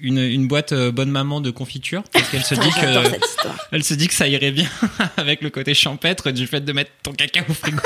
[0.00, 3.16] une, une boîte euh, bonne maman de confiture parce qu'elle se dit que
[3.72, 4.68] elle se dit que ça irait bien
[5.16, 7.78] avec le côté champêtre du fait de mettre ton caca au frigo.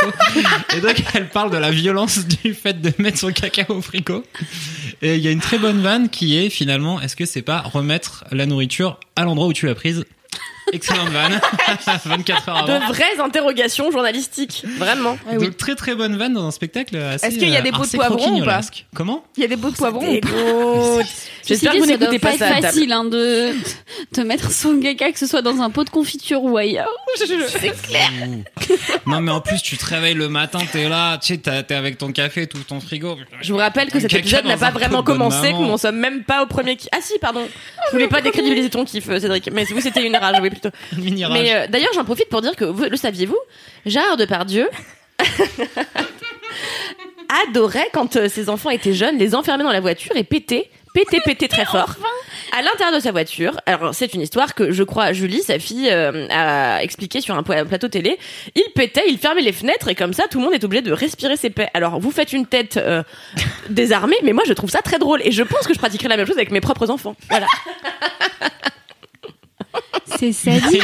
[0.77, 4.25] Et donc elle parle de la violence du fait de mettre son caca au frigo.
[5.03, 7.61] Et il y a une très bonne vanne qui est finalement, est-ce que c'est pas
[7.61, 10.05] remettre la nourriture à l'endroit où tu l'as prise
[10.73, 11.41] Excellente vanne.
[12.05, 12.79] 24 heures avant.
[12.81, 15.19] De vraies interrogations journalistiques, vraiment.
[15.27, 15.47] Ah oui.
[15.47, 17.73] Donc très très bonne vanne dans un spectacle assez Est-ce qu'il y a des euh,
[17.73, 18.61] pots de assez poivron ou pas.
[18.95, 19.25] Comment?
[19.37, 20.01] Il y a des pots de poivron.
[20.01, 20.29] ou pas?
[20.29, 21.07] Dégoûte.
[21.47, 22.63] J'espère que vous n'écoutez pas ça table.
[22.63, 23.53] facile hein, de,
[24.15, 26.89] de mettre son caca, que ce soit dans un pot de confiture ou ailleurs.
[29.07, 31.99] Non mais en plus tu te réveilles le matin, t'es là, tu sais, t'es avec
[31.99, 33.17] ton café, tout ton frigo.
[33.41, 36.23] Je vous rappelle que cet épisode n'a pas vraiment commencé, que nous en sommes même
[36.25, 36.79] pas au premier.
[36.93, 37.47] Ah si, pardon.
[37.89, 39.51] Je voulais pas décrédibiliser ton kiff, euh, Cédric.
[39.53, 40.77] Mais vous, c'était une rage, oui, plutôt.
[40.97, 41.39] Mini rage.
[41.41, 43.39] Mais euh, d'ailleurs, j'en profite pour dire que vous le saviez-vous,
[43.87, 44.69] Gérard Depardieu
[47.49, 51.21] adorait quand euh, ses enfants étaient jeunes les enfermer dans la voiture et péter, péter,
[51.25, 51.95] péter très fort.
[52.55, 55.89] À l'intérieur de sa voiture, alors c'est une histoire que je crois Julie, sa fille,
[55.91, 58.19] euh, a expliqué sur un pla- plateau télé.
[58.55, 60.93] Il pétait, il fermait les fenêtres et comme ça, tout le monde est obligé de
[60.93, 61.69] respirer ses paix.
[61.73, 63.03] Alors vous faites une tête euh,
[63.71, 66.19] désarmée, mais moi je trouve ça très drôle et je pense que je pratiquerai la
[66.19, 67.17] même chose avec mes propres enfants.
[67.31, 67.47] Voilà.
[70.23, 70.83] C'est sadique.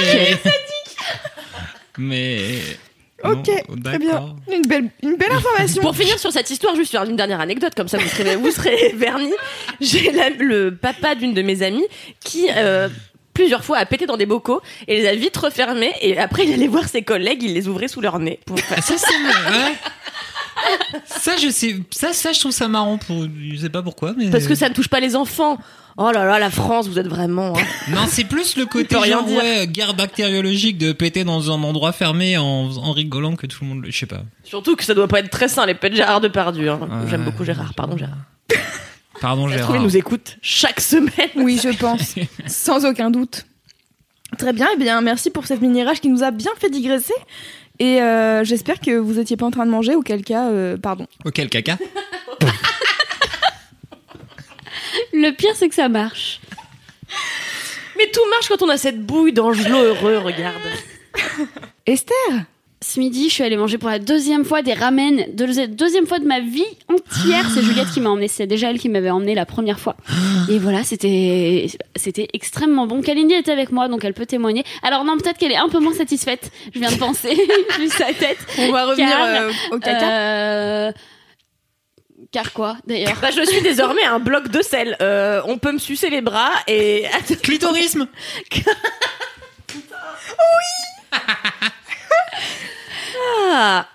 [1.96, 2.58] Mais.
[3.24, 4.36] Ok, non, très bien.
[4.48, 5.82] Une belle, une belle information.
[5.82, 8.52] Pour finir sur cette histoire, juste faire une dernière anecdote, comme ça vous serez, vous
[8.52, 9.32] serez vernis.
[9.80, 11.84] J'ai le papa d'une de mes amies
[12.20, 12.88] qui, euh,
[13.34, 16.52] plusieurs fois, a pété dans des bocaux et les a vite refermés et après il
[16.52, 18.38] allait voir ses collègues, il les ouvrait sous leur nez.
[18.46, 18.78] Pour faire...
[18.78, 19.16] Ah, ça, c'est.
[19.16, 19.74] Ouais.
[21.04, 21.74] Ça, je sais.
[21.90, 23.24] Ça, ça, je trouve ça marrant pour.
[23.24, 24.30] Je sais pas pourquoi, mais.
[24.30, 25.58] Parce que ça ne touche pas les enfants.
[26.00, 27.58] Oh là là, la France, vous êtes vraiment...
[27.58, 27.62] hein.
[27.90, 29.42] Non, c'est plus le côté peut rien genre, dire.
[29.42, 33.68] ouais, guerre bactériologique de péter dans un endroit fermé en, en rigolant que tout le
[33.68, 33.90] monde le.
[33.90, 34.22] Je sais pas.
[34.44, 36.70] Surtout que ça doit pas être très sain, les pets de Gérard Depardieu.
[36.70, 36.78] Hein.
[36.80, 37.10] Ouais.
[37.10, 38.16] J'aime beaucoup Gérard, pardon Gérard.
[39.20, 39.74] Pardon, Gérard.
[39.74, 41.30] il nous écoute chaque semaine.
[41.34, 42.14] Oui, je pense.
[42.46, 43.46] Sans aucun doute.
[44.38, 47.14] Très bien, et bien merci pour cette mini rage qui nous a bien fait digresser.
[47.80, 51.08] Et euh, j'espère que vous étiez pas en train de manger, auquel cas, euh, pardon.
[51.24, 51.78] Auquel caca
[55.12, 56.40] Le pire, c'est que ça marche.
[57.96, 60.54] Mais tout marche quand on a cette bouille d'Angelo heureux, regarde.
[61.86, 62.14] Esther
[62.80, 65.26] Ce midi, je suis allée manger pour la deuxième fois des ramen.
[65.32, 67.50] Deux- deuxième fois de ma vie entière.
[67.52, 68.28] C'est Juliette qui m'a emmené.
[68.28, 69.96] C'est déjà elle qui m'avait emmené la première fois.
[70.48, 73.02] Et voilà, c'était c'était extrêmement bon.
[73.02, 74.62] Kalindi était avec moi, donc elle peut témoigner.
[74.84, 76.52] Alors non, peut-être qu'elle est un peu moins satisfaite.
[76.72, 77.34] Je viens de penser,
[77.80, 78.38] vu sa tête.
[78.58, 80.10] On va revenir Car, euh, au caca.
[80.12, 80.92] Euh,
[82.38, 84.96] Car quoi, d'ailleurs Bah, je suis désormais un bloc de sel.
[85.02, 87.04] Euh, on peut me sucer les bras et.
[87.42, 88.06] Clitorisme
[93.50, 93.88] Ah.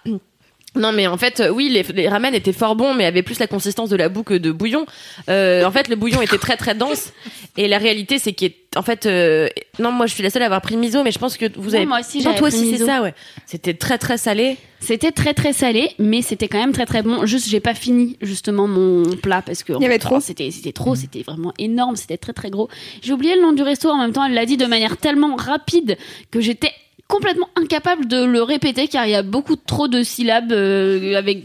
[0.76, 3.40] Non mais en fait euh, oui les, les ramen étaient fort bons mais avaient plus
[3.40, 4.86] la consistance de la boue que de bouillon.
[5.30, 7.14] Euh, en fait le bouillon était très très dense
[7.56, 8.34] et la réalité c'est
[8.74, 9.48] qu'en fait euh,
[9.80, 11.72] non moi je suis la seule à avoir pris miso mais je pense que vous
[11.72, 12.86] Ouais, avez moi aussi, non toi pris aussi c'est miso.
[12.86, 13.14] ça ouais
[13.46, 17.26] c'était très très salé C'était très très salé, mais c'était quand même très très bon.
[17.26, 20.20] Juste, j'ai pas fini justement mon plat parce que en Il y avait trop.
[20.20, 22.68] C'était c'était trop, c'était vraiment énorme, c'était très très gros.
[23.02, 23.90] J'ai oublié le nom du resto.
[23.90, 25.98] En même temps, elle l'a dit de manière tellement rapide
[26.32, 26.72] que j'étais
[27.08, 31.44] complètement incapable de le répéter car il y a beaucoup trop de syllabes euh, avec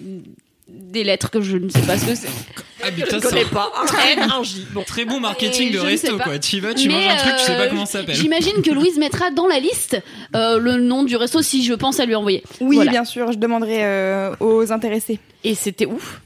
[0.68, 2.28] des lettres que je ne sais pas ce que c'est.
[2.82, 5.78] Ah je ne connais pas un N un J bon très bon marketing Et de
[5.78, 6.24] je ne sais resto pas.
[6.24, 6.38] quoi.
[6.38, 8.14] Tu y vas, tu Mais, manges un truc, tu sais pas euh, comment ça s'appelle.
[8.14, 10.00] J'imagine que Louise mettra dans la liste
[10.36, 12.42] euh, le nom du resto si je pense à lui envoyer.
[12.60, 12.90] Oui, Voilà.
[12.90, 15.18] bien sûr, je demanderai euh, aux intéressés.
[15.44, 16.20] et c'était ouf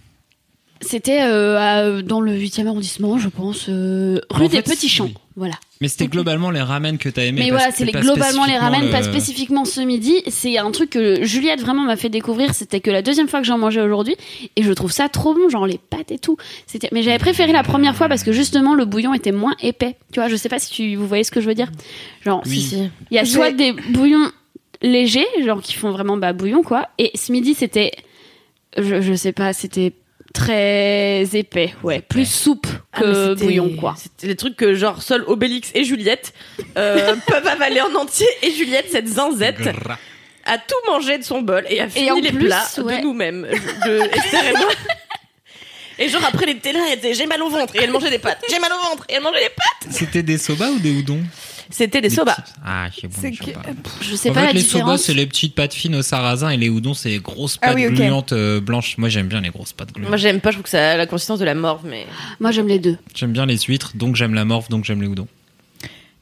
[0.81, 1.59] C'était euh,
[1.99, 5.05] à- dans le 8e arrondissement, je pense, euh, rue En des fait, Petits Champs.
[5.05, 5.15] oui.
[5.37, 5.55] Voilà.
[5.83, 7.41] Mais c'était globalement les ramen que t'as aimé.
[7.43, 10.23] Mais voilà, c'est globalement les ramen, pas spécifiquement ce midi.
[10.29, 12.55] C'est un truc que Juliette vraiment m'a fait découvrir.
[12.55, 14.15] C'était que la deuxième fois que j'en mangeais aujourd'hui.
[14.55, 16.37] Et je trouve ça trop bon, genre les pâtes et tout.
[16.69, 19.97] C'était, mais j'avais préféré la première fois parce que justement le bouillon était moins épais.
[20.13, 21.73] Tu vois, je sais pas si tu, vous voyez ce que je veux dire.
[22.25, 22.61] Genre, Oui.
[22.61, 24.31] si si il y a soit des bouillons
[24.83, 26.91] légers, genre qui font vraiment bah, bouillon quoi.
[26.99, 27.91] Et ce midi c'était,
[28.79, 29.93] je, je sais pas, c'était
[30.33, 33.95] très épais, ouais, plus soupe Ah, que c'était- bouillon quoi.
[33.97, 36.33] C'était les trucs que genre seul Obélix et Juliette
[36.77, 39.61] euh, peuvent avaler en entier et Juliette cette zinzette
[40.45, 42.99] a tout mangé de son bol et a fini les plus, plats ouais.
[42.99, 43.47] de nous-mêmes,
[43.87, 44.69] de Esther et moi.
[45.99, 48.19] Et genre après les télés, elle disait j'ai mal au ventre et elle mangeait des
[48.19, 48.43] pâtes.
[48.51, 49.93] J'ai mal au ventre et elle mangeait des pâtes.
[49.93, 51.21] C'était des soba ou des udon
[51.75, 52.35] C'était des soba.
[52.35, 53.31] petites- Ah, c'est bon.
[53.31, 53.53] Que...
[54.03, 55.03] Je sais En pas fait, la les soba, différence.
[55.03, 57.77] c'est les petites pâtes fines au sarrasin et les udon, c'est les grosses Ah pâtes
[57.77, 58.99] oui, gluantes euh, blanches.
[58.99, 60.21] Moi, j'aime bien les grosses pâtes Moi gluantes.
[60.21, 62.07] j'aime pas, je trouve que ça a la consistance de la morve, mais
[62.41, 62.99] Moi j'aime les deux.
[63.15, 65.27] J'aime bien les huîtres, donc j'aime la morve, donc j'aime les udon.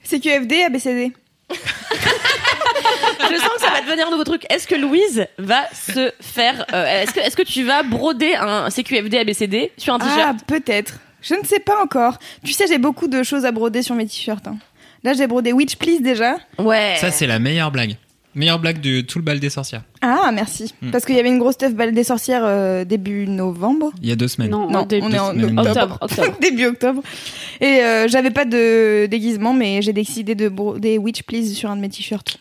[0.04, 1.12] CQFD, ABCD.
[1.50, 4.44] je sens que ça va devenir un nouveau truc.
[4.50, 8.70] Est-ce que Louise va se faire euh, Est-ce que est-ce que tu vas broder un
[8.70, 10.94] CQFD ABCD sur un t-shirt Ah, peut-être.
[11.22, 12.18] Je ne sais pas encore.
[12.44, 14.46] Tu sais, j'ai beaucoup de choses à broder sur mes t-shirts.
[14.48, 14.56] hein.
[15.04, 16.36] Là, j'ai brodé Witch Please déjà.
[16.58, 16.96] Ouais.
[17.00, 17.96] Ça, c'est la meilleure blague.
[18.34, 19.82] Meilleure blague de tout le bal des sorcières.
[20.02, 20.72] Ah, merci.
[20.82, 20.90] Hmm.
[20.92, 23.90] Parce qu'il y avait une grosse teuf balle des sorcières euh, début novembre.
[24.02, 24.50] Il y a deux semaines.
[24.50, 25.58] Non, Non, début- on est en semaines.
[25.58, 25.98] octobre.
[26.00, 26.38] octobre, octobre.
[26.40, 27.02] début octobre.
[27.60, 31.76] Et euh, j'avais pas de déguisement, mais j'ai décidé de broder Witch Please sur un
[31.76, 32.38] de mes t-shirts.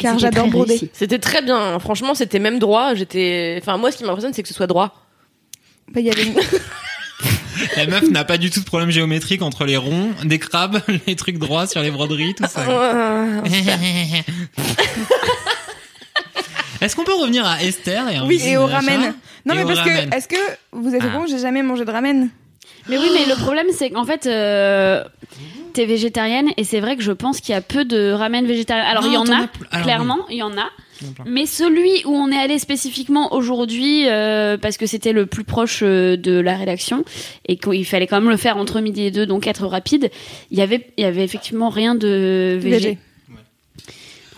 [0.00, 0.90] Car j'adore broder.
[0.92, 1.78] C'était très bien.
[1.78, 2.94] Franchement, c'était même droit.
[2.94, 3.56] J'étais.
[3.60, 4.94] Enfin, moi, ce qui m'impressionne, c'est que ce soit droit.
[5.92, 6.34] Bah, il y avait une-
[7.76, 11.16] La meuf n'a pas du tout de problème géométrique entre les ronds, des crabes, les
[11.16, 12.62] trucs droits sur les broderies, tout ça.
[16.80, 19.14] Est-ce qu'on peut revenir à Esther et, Oui, et au ramen.
[19.44, 20.10] Non, Et mais parce ramen.
[20.10, 20.36] que, est-ce que
[20.72, 21.24] vous êtes au Ah.
[21.28, 22.28] j'ai jamais mangé de ramen
[22.88, 25.02] Mais oui, mais le problème, c'est qu'en fait, euh,
[25.72, 28.84] t'es végétarienne et c'est vrai que je pense qu'il y a peu de ramen végétarien.
[28.84, 30.68] Alors, Non, il y en a, clairement, il y en a.
[31.26, 35.80] Mais celui où on est allé spécifiquement aujourd'hui, euh, parce que c'était le plus proche
[35.82, 37.04] euh, de la rédaction
[37.46, 40.10] et qu'il fallait quand même le faire entre midi et deux, donc être rapide,
[40.50, 42.78] il y avait, il y avait effectivement rien de végé.
[42.78, 42.98] Végé.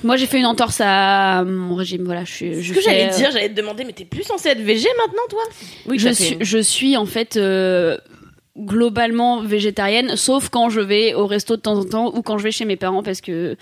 [0.03, 2.05] Moi, j'ai fait une entorse à mon régime.
[2.05, 2.64] Voilà, je suis.
[2.64, 5.23] Ce que j'allais euh, dire, j'allais te demander, mais t'es plus censé être végé maintenant,
[5.29, 5.42] toi?
[5.87, 7.99] Oui, je suis, je suis en fait euh,
[8.59, 12.44] globalement végétarienne, sauf quand je vais au resto de temps en temps ou quand je
[12.44, 13.57] vais chez mes parents parce que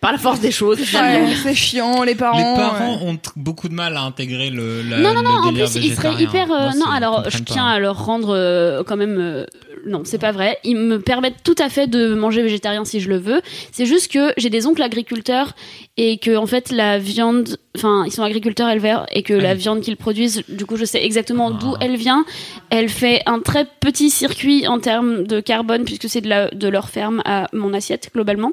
[0.00, 0.78] Par la force des choses.
[0.78, 2.38] Ouais, c'est chiant, les parents.
[2.38, 3.10] Les parents ouais.
[3.10, 5.94] ont beaucoup de mal à intégrer le, la, non non non le en plus ils
[5.94, 9.44] seraient hyper euh, non alors je tiens à leur rendre euh, quand même euh,
[9.88, 10.58] non c'est pas vrai.
[10.64, 13.40] Ils me permettent tout à fait de manger végétarien si je le veux.
[13.72, 15.54] C'est juste que j'ai des oncles agriculteurs
[15.96, 19.80] et que en fait la viande enfin ils sont agriculteurs éleveurs et que la viande
[19.80, 21.78] qu'ils produisent du coup je sais exactement d'où Ah.
[21.82, 22.24] elle vient.
[22.70, 26.68] Elle fait un très petit circuit en termes de carbone puisque c'est de, la, de
[26.68, 28.52] leur ferme à mon assiette globalement.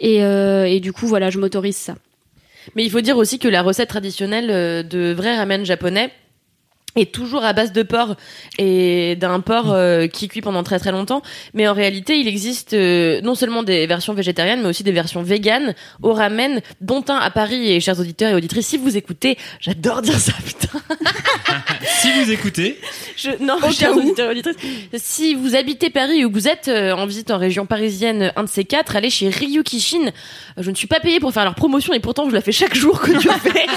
[0.00, 1.94] Et, euh, et du coup voilà je m'autorise ça.
[2.76, 6.10] Mais il faut dire aussi que la recette traditionnelle euh, de vrai ramen japonais
[6.98, 8.16] est toujours à base de porc
[8.58, 11.22] et d'un porc euh, qui cuit pendant très très longtemps.
[11.54, 15.22] Mais en réalité, il existe euh, non seulement des versions végétariennes, mais aussi des versions
[15.22, 17.72] véganes au ramen, dont un à Paris.
[17.72, 20.78] Et chers auditeurs et auditrices, si vous écoutez, j'adore dire ça, putain.
[22.00, 22.78] Si vous écoutez,
[23.16, 24.56] Je, non, chers auditeurs et auditrices,
[24.96, 28.44] si vous habitez Paris ou que vous êtes euh, en visite en région parisienne, un
[28.44, 30.06] de ces quatre, allez chez Ryu Kishin.
[30.06, 32.52] Euh, Je ne suis pas payée pour faire leur promotion et pourtant je la fais
[32.52, 33.66] chaque jour que fait.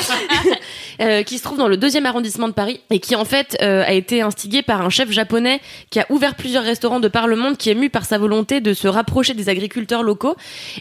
[0.99, 3.83] Euh, qui se trouve dans le deuxième arrondissement de Paris et qui en fait euh,
[3.85, 7.35] a été instigé par un chef japonais qui a ouvert plusieurs restaurants de par le
[7.35, 10.35] monde, qui est mu par sa volonté de se rapprocher des agriculteurs locaux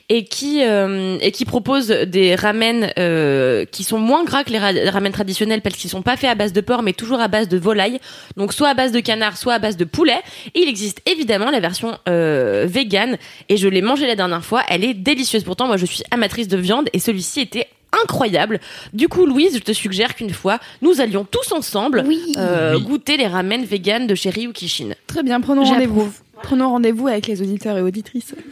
[0.09, 4.59] et qui euh, et qui propose des ramen euh, qui sont moins gras que les
[4.59, 7.29] ra- ramen traditionnels parce qu'ils sont pas faits à base de porc mais toujours à
[7.29, 7.99] base de volaille,
[8.37, 10.21] donc soit à base de canard, soit à base de poulet.
[10.55, 14.85] Et il existe évidemment la version vegan et je l'ai mangée la dernière fois, elle
[14.85, 15.45] est délicieuse.
[15.45, 17.67] Pourtant moi je suis amatrice de viande et celui-ci était
[18.03, 18.61] incroyable.
[18.93, 22.33] Du coup, Louise, je te suggère qu'une fois, nous allions tous ensemble Oui.
[22.39, 22.83] euh, Oui.
[22.83, 24.91] goûter les ramen vegan de chez Ryu Kishin.
[25.07, 25.89] Très bien, prenons J'approuve.
[25.89, 26.13] rendez-vous.
[26.43, 28.35] Prenons rendez-vous avec les auditeurs et auditrices.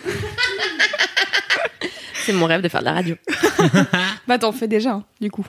[2.25, 3.17] C'est mon rêve de faire de la radio.
[4.29, 5.47] Bah t'en fais déjà, hein, du coup.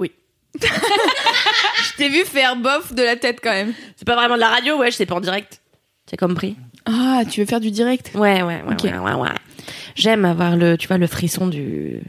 [0.00, 0.10] Oui.
[0.60, 3.72] Je t'ai vu faire bof de la tête quand même.
[3.96, 5.60] C'est pas vraiment de la radio, ouais, c'est pas en direct.
[6.10, 6.56] C'est compris?
[6.84, 8.10] Ah, tu veux faire du direct?
[8.14, 8.82] Ouais, ouais, ouais, Ok.
[8.82, 9.28] ouais, ouais, ouais.
[9.94, 12.00] J'aime avoir le, tu vois, le frisson du.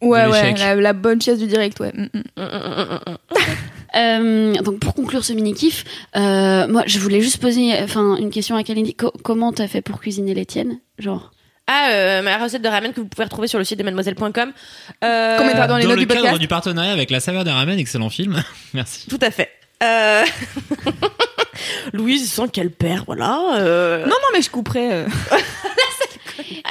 [0.00, 1.92] Ouais, De ouais, la, la bonne chaise du direct, ouais.
[1.92, 2.98] Mm, mm.
[3.96, 5.82] Euh, donc pour conclure ce mini kiff,
[6.14, 8.94] euh, moi je voulais juste poser, enfin une question à Kalindi.
[8.94, 11.32] Co- comment t'as fait pour cuisiner les tiennes, genre?
[11.66, 14.52] Ah, euh, ma recette de ramen que vous pouvez retrouver sur le site de mademoiselle.com.
[15.02, 16.38] Euh, dans les dans notes le du cadre podcast.
[16.38, 18.42] du partenariat avec La Saveur des Ramen, excellent film.
[18.74, 19.08] Merci.
[19.08, 19.48] Tout à fait.
[19.82, 20.22] Euh...
[21.94, 23.40] Louise sent qu'elle perd, voilà.
[23.56, 24.02] euh.
[24.02, 25.06] Non, non, mais je couperai.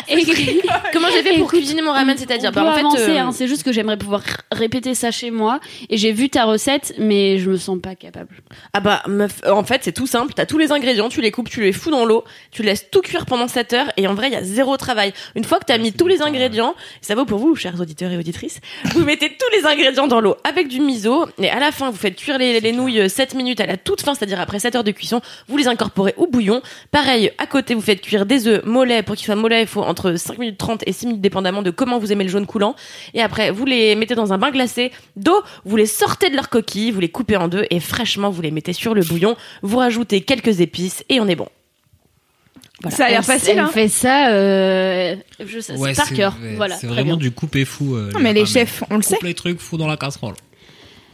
[0.09, 0.17] Euh.
[0.17, 0.61] Et-
[0.93, 3.47] Comment j'ai fait pour cuisiner mon ramen, c'est-à-dire bah, en fait, avancer, euh, hein, c'est
[3.47, 5.59] juste que j'aimerais pouvoir répéter ça chez moi.
[5.89, 8.35] Et j'ai vu ta recette, mais je me sens pas capable.
[8.73, 11.31] Ah bah meuf, euh, en fait c'est tout simple, t'as tous les ingrédients, tu les
[11.31, 14.13] coupes, tu les fous dans l'eau, tu laisses tout cuire pendant 7 heures et en
[14.15, 15.13] vrai il y a zéro travail.
[15.35, 18.17] Une fois que t'as mis tous les ingrédients, ça vaut pour vous chers auditeurs et
[18.17, 18.59] auditrices,
[18.93, 21.97] vous mettez tous les ingrédients dans l'eau avec du miso et à la fin vous
[21.97, 24.83] faites cuire les, les nouilles 7 minutes à la toute fin, c'est-à-dire après 7 heures
[24.83, 26.61] de cuisson, vous les incorporez au bouillon.
[26.91, 29.83] Pareil, à côté vous faites cuire des œufs mollets, pour qu'ils soient mollets il faut
[29.83, 32.75] entre 5 minutes 30 et 6 minutes dépendamment de comment vous aimez le jaune coulant
[33.13, 36.49] et après vous les mettez dans un bain glacé d'eau, vous les sortez de leur
[36.49, 39.77] coquille, vous les coupez en deux et fraîchement vous les mettez sur le bouillon, vous
[39.77, 41.47] rajoutez quelques épices et on est bon.
[42.89, 43.67] Ça a l'air facile, Elle hein.
[43.73, 46.35] fait ça, euh, je sais, Ouais, c'est par cœur.
[46.41, 47.17] ouais, Voilà, C'est vraiment bien.
[47.17, 47.95] du coupé fou.
[47.95, 49.15] euh, Non, mais les chefs, on le sait.
[49.15, 50.35] Coupe les trucs, fou dans la casserole.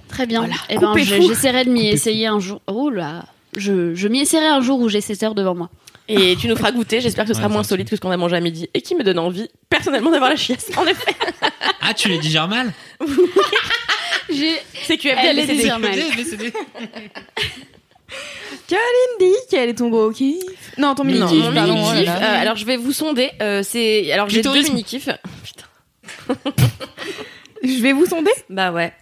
[0.10, 0.40] Très bien.
[0.42, 2.62] Voilà, Eh ben, j'essaierai de m'y essayer un jour.
[2.68, 5.70] Oh là, je, je m'y essaierai un jour où j'ai 7 heures devant moi.
[6.10, 8.12] Et tu nous feras goûter, j'espère que ce sera Ouais, moins solide que ce qu'on
[8.12, 10.70] a mangé à midi et qui me donne envie personnellement d'avoir la chiasse.
[10.78, 11.16] En effet,
[11.82, 12.74] Ah, tu les digères mal
[14.30, 15.56] J'ai c'est QFD ABCD.
[15.58, 16.00] déjà mal.
[16.16, 16.54] BCD.
[18.68, 21.74] Kalindi, quel est ton gros kiff Non, ton mini Non, kiff, mon pardon.
[21.74, 22.10] mini oh kiff.
[22.10, 23.32] euh, alors je vais vous sonder.
[23.42, 25.10] euh, c'est alors j'ai deux mini kiffs.
[25.44, 26.36] Putain.
[27.64, 28.94] Je vais vous sonder Bah ouais,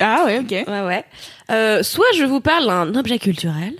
[0.00, 0.50] Ah ouais, ok.
[0.50, 1.04] ouais ouais.
[1.50, 3.74] Euh, soit je vous parle d'un objet culturel,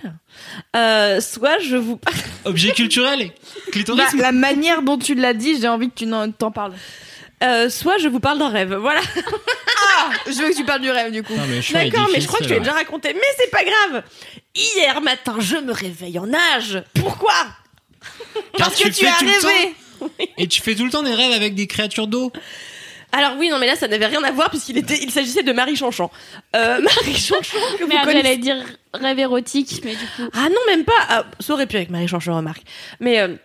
[0.75, 2.17] euh, soit je vous parle.
[2.45, 3.31] Objet culturel et
[3.97, 6.73] Bah, la manière dont tu l'as dit, j'ai envie que tu n'en- t'en parles.
[7.43, 8.73] Euh, soit je vous parle d'un rêve.
[8.75, 9.01] Voilà.
[9.99, 11.33] Ah Je veux que tu parles du rêve, du coup.
[11.91, 13.13] D'accord, mais je crois que tu l'as déjà raconté.
[13.13, 14.03] Mais c'est pas grave.
[14.55, 16.81] Hier matin, je me réveille en âge.
[16.95, 17.33] Pourquoi?
[18.57, 21.03] Parce que tu fais as tout le rêvé temps- Et tu fais tout le temps
[21.03, 22.31] des rêves avec des créatures d'eau.
[23.11, 25.53] Alors oui, non, mais là, ça n'avait rien à voir puisqu'il était, il s'agissait de
[25.53, 26.09] Marie Chanchon.
[26.55, 28.11] Euh, Marie Chanchon que vous connaissez.
[28.11, 28.57] j'allais dire
[28.93, 30.29] rêve érotique, mais du coup.
[30.33, 30.93] Ah non, même pas.
[31.09, 32.63] Ah, ça aurait pu avec Marie Chanchon, remarque.
[32.99, 33.35] Mais euh,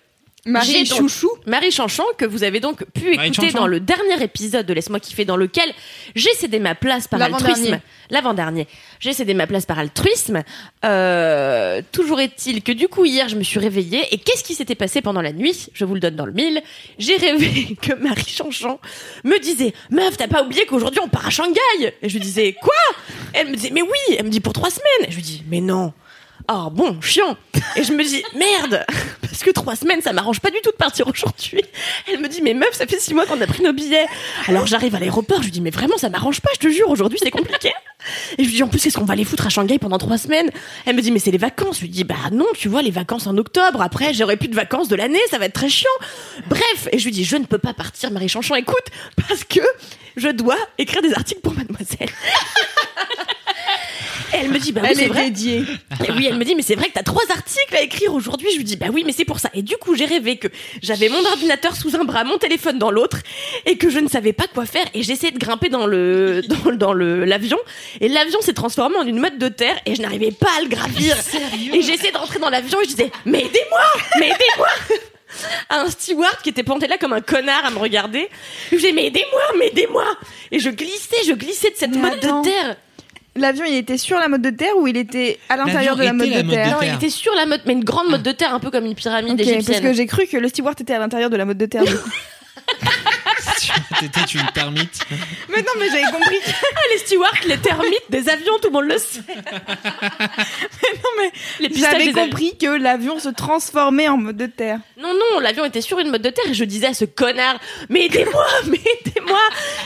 [0.45, 1.31] Marie donc- Chouchou.
[1.47, 3.59] Marie Chanchon, que vous avez donc pu Marie écouter Chanchon.
[3.59, 5.73] dans le dernier épisode de Laisse-moi kiffer, dans lequel
[6.17, 7.53] j'ai cédé ma place par L'avant-dernier.
[7.53, 7.81] altruisme.
[8.11, 8.67] L'avant-dernier.
[8.99, 10.43] J'ai cédé ma place par altruisme.
[10.85, 14.03] Euh, toujours est-il que du coup, hier, je me suis réveillée.
[14.11, 15.69] Et qu'est-ce qui s'était passé pendant la nuit?
[15.75, 16.61] Je vous le donne dans le mille.
[16.99, 18.81] J'ai rêvé que Marie Chanchon
[19.25, 21.61] me disait Meuf, t'as pas oublié qu'aujourd'hui on part à Shanghai?
[22.03, 22.75] Et je lui disais Quoi?
[23.33, 25.43] Elle me disait Mais oui Elle me dit Pour trois semaines Et je lui dis
[25.49, 25.93] Mais non
[26.49, 27.37] Oh bon, chiant.
[27.77, 28.85] Et je me dis merde,
[29.21, 31.63] parce que trois semaines, ça m'arrange pas du tout de partir aujourd'hui.
[32.09, 34.07] Elle me dit mais meuf, ça fait six mois qu'on a pris nos billets.
[34.49, 36.91] Alors j'arrive à l'aéroport, je lui dis mais vraiment ça m'arrange pas, je te jure,
[36.91, 37.73] aujourd'hui c'est compliqué.
[38.39, 40.19] Et je lui dis en plus qu'est-ce qu'on va aller foutre à Shanghai pendant trois
[40.19, 40.51] semaines?
[40.85, 41.77] Elle me dit mais c'est les vacances.
[41.77, 43.81] Je lui dis bah non, tu vois les vacances en octobre.
[43.81, 45.91] Après j'aurai plus de vacances de l'année, ça va être très chiant.
[46.49, 48.87] Bref, et je lui dis je ne peux pas partir, Marie Chanchon, écoute,
[49.29, 49.61] parce que
[50.17, 52.11] je dois écrire des articles pour Mademoiselle.
[54.33, 55.25] Et elle me dit, bah oui, c'est est vrai.
[55.25, 55.65] dédiée.
[56.07, 58.49] Et oui, elle me dit, mais c'est vrai que t'as trois articles à écrire aujourd'hui.
[58.53, 59.51] Je lui dis, bah oui, mais c'est pour ça.
[59.55, 60.49] Et du coup, j'ai rêvé que
[60.83, 63.19] j'avais mon ordinateur sous un bras, mon téléphone dans l'autre,
[63.67, 64.87] et que je ne savais pas quoi faire.
[64.95, 67.59] Et j'essayais de grimper dans le, dans, dans le, l'avion.
[68.01, 70.69] Et l'avion s'est transformé en une mode de terre, et je n'arrivais pas à le
[70.69, 71.17] gravir.
[71.73, 73.83] Et j'essayais de rentrer dans l'avion, et je disais, mais aidez-moi,
[74.19, 74.69] mais aidez-moi.
[75.69, 78.29] À un steward qui était planté là comme un connard à me regarder.
[78.71, 80.05] Je disais, mais aidez-moi, mais aidez-moi.
[80.51, 82.77] Et je glissais, je glissais de cette mode de terre.
[83.35, 86.13] L'avion, il était sur la mode de terre ou il était à l'intérieur de la
[86.13, 88.09] mode de la mode de terre Non, il était sur la mode, mais une grande
[88.11, 89.83] mode de terre, un peu comme une pyramide Ok, parce égyptienne.
[89.83, 91.85] que j'ai cru que le steward était à l'intérieur de la mode de terre.
[91.85, 92.11] du coup.
[94.01, 95.01] T'étais une termite.
[95.49, 96.39] mais non, mais j'avais compris.
[96.75, 99.21] Ah, les stewards, les termites des avions, tout le monde le sait.
[99.27, 101.31] non, mais
[101.61, 104.79] Les pistaches j'avais compris que l'avion se transformait en mode de terre.
[104.97, 107.61] Non, non, l'avion était sur une mode de terre et je disais à ce connard,
[107.89, 109.41] mais aidez-moi, mais aidez-moi.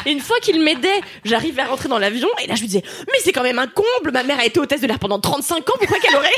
[0.07, 2.83] Et une fois qu'il m'aidait, j'arrivais à rentrer dans l'avion et là je lui disais,
[3.09, 5.69] mais c'est quand même un comble, ma mère a été hôtesse de l'air pendant 35
[5.69, 6.31] ans, pourquoi qu'elle aurait,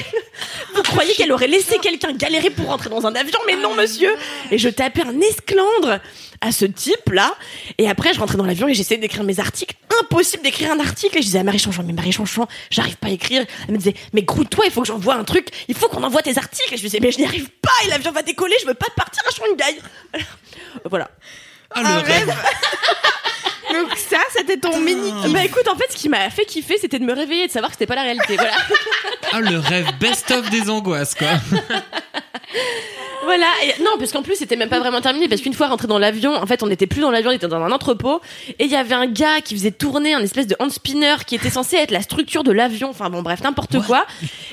[0.74, 3.38] vous croyez qu'elle aurait laissé quelqu'un galérer pour rentrer dans un avion?
[3.46, 4.14] Mais non, monsieur.
[4.50, 6.00] Et je tapais un esclandre
[6.40, 7.34] à ce type-là.
[7.78, 9.74] Et après, je rentrais dans l'avion et j'essayais d'écrire mes articles.
[10.00, 11.18] Impossible d'écrire un article.
[11.18, 13.44] Et je disais à Marie Chanchon, mais Marie Chanchon, j'arrive pas à écrire.
[13.66, 15.48] Elle me disait, mais grouille-toi, il faut que j'envoie un truc.
[15.68, 16.72] Il faut qu'on envoie tes articles.
[16.72, 17.70] Et je disais, mais je n'y arrive pas.
[17.84, 18.54] Et l'avion va décoller.
[18.60, 19.78] Je veux pas partir à Shanghai.
[20.88, 21.10] Voilà.
[21.70, 22.34] Ah, le Un rêve.
[23.72, 26.98] Donc ça, c'était ton mini Bah écoute, en fait, ce qui m'a fait kiffer, c'était
[26.98, 28.34] de me réveiller et de savoir que c'était pas la réalité.
[28.36, 28.52] Voilà.
[29.30, 31.28] Ah, le rêve best-of des angoisses, quoi.
[33.28, 33.46] Voilà.
[33.62, 35.28] Et, non, parce qu'en plus, c'était même pas vraiment terminé.
[35.28, 37.46] Parce qu'une fois rentré dans l'avion, en fait, on n'était plus dans l'avion, on était
[37.46, 38.22] dans un entrepôt.
[38.58, 41.34] Et il y avait un gars qui faisait tourner un espèce de hand spinner qui
[41.34, 42.88] était censé être la structure de l'avion.
[42.88, 44.06] Enfin bon, bref, n'importe quoi.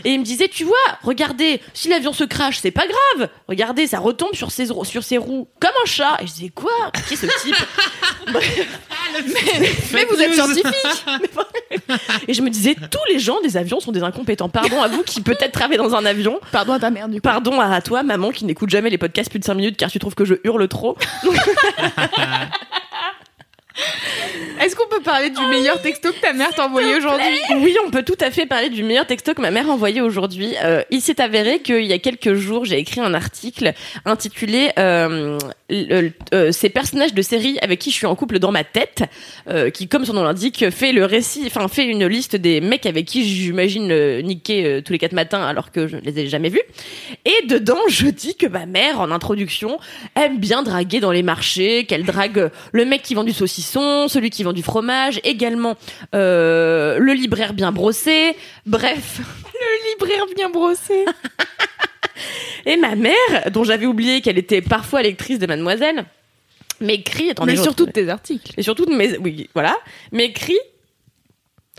[0.03, 3.29] Et il me disait, tu vois, regardez, si l'avion se crache, c'est pas grave.
[3.47, 6.17] Regardez, ça retombe sur ses, sur ses roues comme un chat.
[6.21, 6.91] Et je disais, quoi?
[7.07, 7.55] Qui est ce type?
[9.93, 10.65] Mais vous êtes scientifique
[12.27, 14.49] Et je me disais, tous les gens des avions sont des incompétents.
[14.49, 16.39] Pardon à vous qui peut-être travaillez dans un avion.
[16.51, 17.21] Pardon à ta mère, du coup.
[17.21, 19.99] Pardon à toi, maman, qui n'écoute jamais les podcasts plus de 5 minutes car tu
[19.99, 20.97] trouves que je hurle trop.
[24.61, 27.25] Est-ce qu'on peut parler du meilleur texto que ta mère t'a envoyé aujourd'hui
[27.57, 30.01] Oui, on peut tout à fait parler du meilleur texto que ma mère a envoyé
[30.01, 30.53] aujourd'hui.
[30.63, 33.73] Euh, il s'est avéré qu'il y a quelques jours, j'ai écrit un article
[34.05, 35.37] intitulé euh,
[35.69, 39.03] le- euh, Ces personnages de série avec qui je suis en couple dans ma tête,
[39.49, 42.85] euh, qui, comme son nom l'indique, fait le récit, enfin fait une liste des mecs
[42.85, 46.17] avec qui j'imagine euh, niquer euh, tous les quatre matins alors que je ne les
[46.19, 46.61] ai jamais vus.
[47.25, 49.77] Et dedans, je dis que ma mère, en introduction,
[50.15, 54.29] aime bien draguer dans les marchés, qu'elle drague le mec qui vend du saucisson, celui
[54.29, 55.75] qui vend du fromage, également
[56.13, 59.19] euh, le libraire bien brossé, bref.
[59.55, 61.05] Le libraire bien brossé.
[62.65, 66.05] Et ma mère, dont j'avais oublié qu'elle était parfois lectrice de Mademoiselle,
[66.81, 68.53] m'écrit, Mais surtout de tes articles.
[68.57, 69.75] et surtout de mes, oui, voilà,
[70.11, 70.59] m'écrit,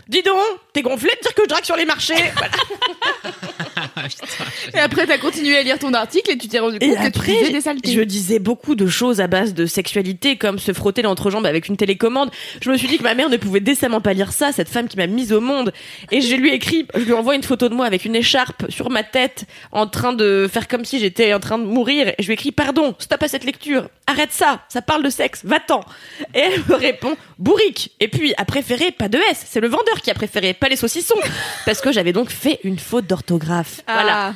[0.09, 0.37] dis donc,
[0.73, 2.15] t'es gonflé de dire que je drague sur les marchés.
[2.35, 4.07] Voilà.
[4.73, 7.01] Et après, t'as continué à lire ton article et tu t'es rendu Et compte que
[7.01, 7.91] tu après, disais des saletés.
[7.91, 11.77] je disais beaucoup de choses à base de sexualité, comme se frotter l'entrejambe avec une
[11.77, 12.31] télécommande.
[12.61, 14.87] Je me suis dit que ma mère ne pouvait décemment pas lire ça, cette femme
[14.87, 15.73] qui m'a mise au monde.
[16.11, 18.69] Et je lui ai écrit, je lui envoie une photo de moi avec une écharpe
[18.69, 22.07] sur ma tête, en train de faire comme si j'étais en train de mourir.
[22.09, 25.09] Et je lui ai écrit, pardon, stop à cette lecture, arrête ça, ça parle de
[25.09, 25.81] sexe, va-t'en.
[26.33, 27.91] Et elle me répond, bourrique.
[27.99, 30.75] Et puis, a préféré, pas de S, c'est le vendeur qui a préféré, pas les
[30.75, 31.15] saucissons.
[31.65, 33.81] Parce que j'avais donc fait une faute d'orthographe.
[33.87, 34.27] Voilà.
[34.29, 34.33] Ah.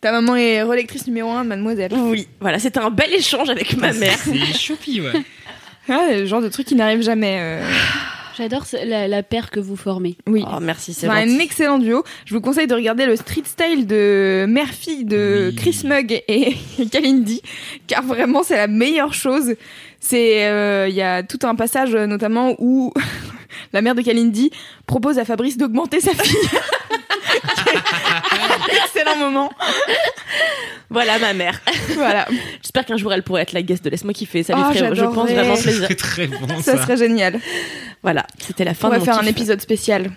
[0.00, 1.90] Ta maman est relectrice numéro 1 de Mademoiselle.
[1.94, 4.18] Oui, voilà, c'était un bel échange avec ma mère.
[4.22, 5.12] C'est choupi, ouais.
[5.88, 7.38] Ah, le genre de truc qui n'arrive jamais.
[7.40, 7.62] euh.
[8.36, 10.16] J'adore ce- la, la paire que vous formez.
[10.26, 10.44] Oui.
[10.46, 12.02] Oh, merci, c'est C'est un excellent duo.
[12.26, 15.54] Je vous conseille de regarder le street style de mère-fille de Oui.
[15.56, 16.56] Chris Mugg et
[16.90, 17.40] Kalindi,
[17.86, 19.54] car vraiment c'est la meilleure chose.
[20.00, 22.92] C'est, euh, il y a tout un passage euh, notamment où
[23.72, 24.50] la mère de Kalindi
[24.86, 26.36] propose à Fabrice d'augmenter sa fille.
[28.84, 29.50] excellent moment.
[30.90, 31.60] Voilà ma mère.
[31.94, 32.26] Voilà,
[32.62, 34.42] J'espère qu'un jour elle pourrait être la guest de Laisse-moi kiffer.
[34.42, 35.86] Ça lui Ah, ferait, je pense, vraiment plaisir.
[35.88, 36.82] C'est très bon, ça ça.
[36.82, 37.40] serait génial.
[38.02, 39.30] Voilà, c'était la fin On de va mon faire un kiff.
[39.30, 40.10] épisode spécial.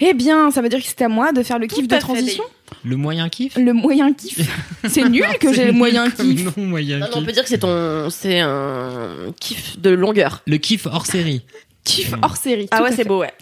[0.00, 2.00] Eh bien, ça veut dire que c'était à moi de faire le kiff de fait,
[2.00, 2.42] transition.
[2.84, 4.40] Le moyen kiff Le moyen kiff.
[4.88, 6.44] C'est nul que j'ai C'est le moyen kiff.
[6.56, 10.42] nom, moyen Non, non, on peut dire que c'est ton, c'est un kiff de longueur.
[10.46, 11.42] Le kiff hors série.
[11.84, 12.68] Kiff hors série.
[12.70, 13.32] Ah ouais, c'est beau, ouais.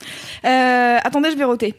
[0.45, 1.75] Euh, attendez, je vais roter.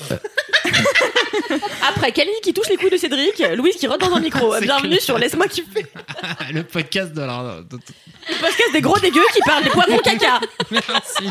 [1.88, 4.54] Après, Camille qui touche les couilles de Cédric, Louise qui rentre dans un micro.
[4.54, 5.02] C'est Bienvenue clair.
[5.02, 5.86] sur Laisse-moi kiffer.
[6.52, 7.60] le podcast de la...
[7.70, 10.40] Le podcast des gros dégueux qui parle des poivrons caca.
[10.70, 11.26] Merci.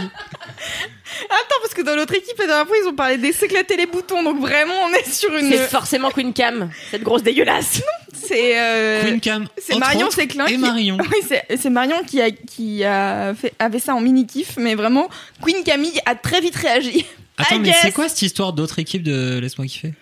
[1.29, 3.85] Attends, parce que dans l'autre équipe, la dernière fois, ils ont parlé de s'éclater les
[3.85, 4.23] boutons.
[4.23, 5.51] Donc vraiment, on est sur une.
[5.51, 7.81] C'est forcément Queen Cam, cette grosse dégueulasse.
[8.13, 8.57] C'est.
[8.59, 9.47] euh, Queen Cam.
[9.57, 10.97] c'est Marion Séclin Et qui- Marion.
[10.99, 15.09] Oui, c'est Marion qui, a, qui a fait, avait ça en mini kiff, mais vraiment,
[15.43, 17.05] Queen Camille a très vite réagi.
[17.37, 17.77] Attends, I mais guess.
[17.81, 19.93] c'est quoi cette histoire d'autre équipe de Laisse-moi kiffer?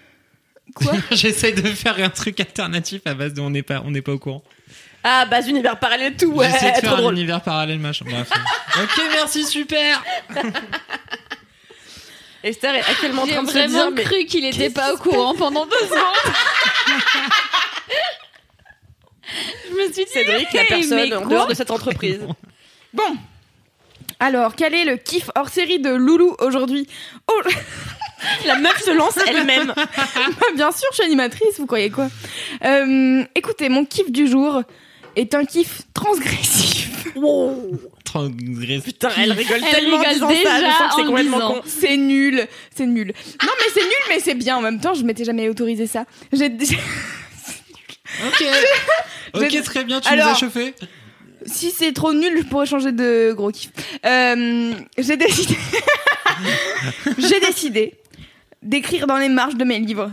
[0.75, 0.93] Quoi?
[1.11, 4.11] J'essaie de faire un truc alternatif à base de on n'est pas, on n'est pas
[4.13, 4.43] au courant.
[5.03, 7.13] Ah, base univers parallèle tout, ouais, J'essaie de trop faire un drôle.
[7.15, 8.05] univers parallèle, machin.
[8.07, 8.29] Bref.
[8.77, 10.03] ok, merci, super.
[12.43, 14.93] Esther est actuellement en J'ai train de se vraiment dire, mais cru qu'il était pas
[14.93, 16.33] au courant pendant deux secondes.
[19.69, 21.29] Je me suis dit, Cédric, la hey, personne en quoi?
[21.29, 22.19] dehors de cette entreprise.
[22.93, 23.15] Bon.
[24.23, 26.87] Alors, quel est le kiff hors série de Loulou aujourd'hui
[27.29, 27.41] Oh,
[28.45, 29.73] La meuf se lance elle-même.
[30.55, 32.07] bien sûr, je suis animatrice, vous croyez quoi
[32.63, 34.61] Euh, Écoutez, mon kiff du jour
[35.17, 36.89] est un kiff transgressif.
[38.05, 38.83] Transgressif.
[38.85, 41.39] Putain, elle rigole Elle tellement en rigole disant ça, je déjà sens que c'est complètement
[41.39, 41.61] con.
[41.65, 43.07] C'est nul, c'est nul.
[43.07, 44.93] Non, mais c'est nul, mais c'est bien en même temps.
[44.93, 46.05] Je m'étais jamais autorisé ça.
[46.31, 46.45] J'ai
[48.25, 48.45] Ok.
[49.33, 50.73] ok, très bien, tu Alors- nous as chauffé.
[51.45, 53.71] Si c'est trop nul, je pourrais changer de gros kiff.
[54.05, 55.55] Euh, j'ai décidé.
[57.17, 57.93] j'ai décidé
[58.61, 60.11] d'écrire dans les marges de mes livres.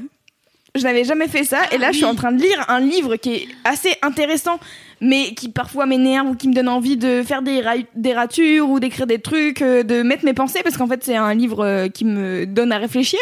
[0.77, 3.17] Je n'avais jamais fait ça, et là, je suis en train de lire un livre
[3.17, 4.61] qui est assez intéressant,
[5.01, 8.69] mais qui parfois m'énerve ou qui me donne envie de faire des, ra- des ratures
[8.71, 11.65] ou d'écrire des trucs, euh, de mettre mes pensées, parce qu'en fait, c'est un livre
[11.65, 13.19] euh, qui me donne à réfléchir.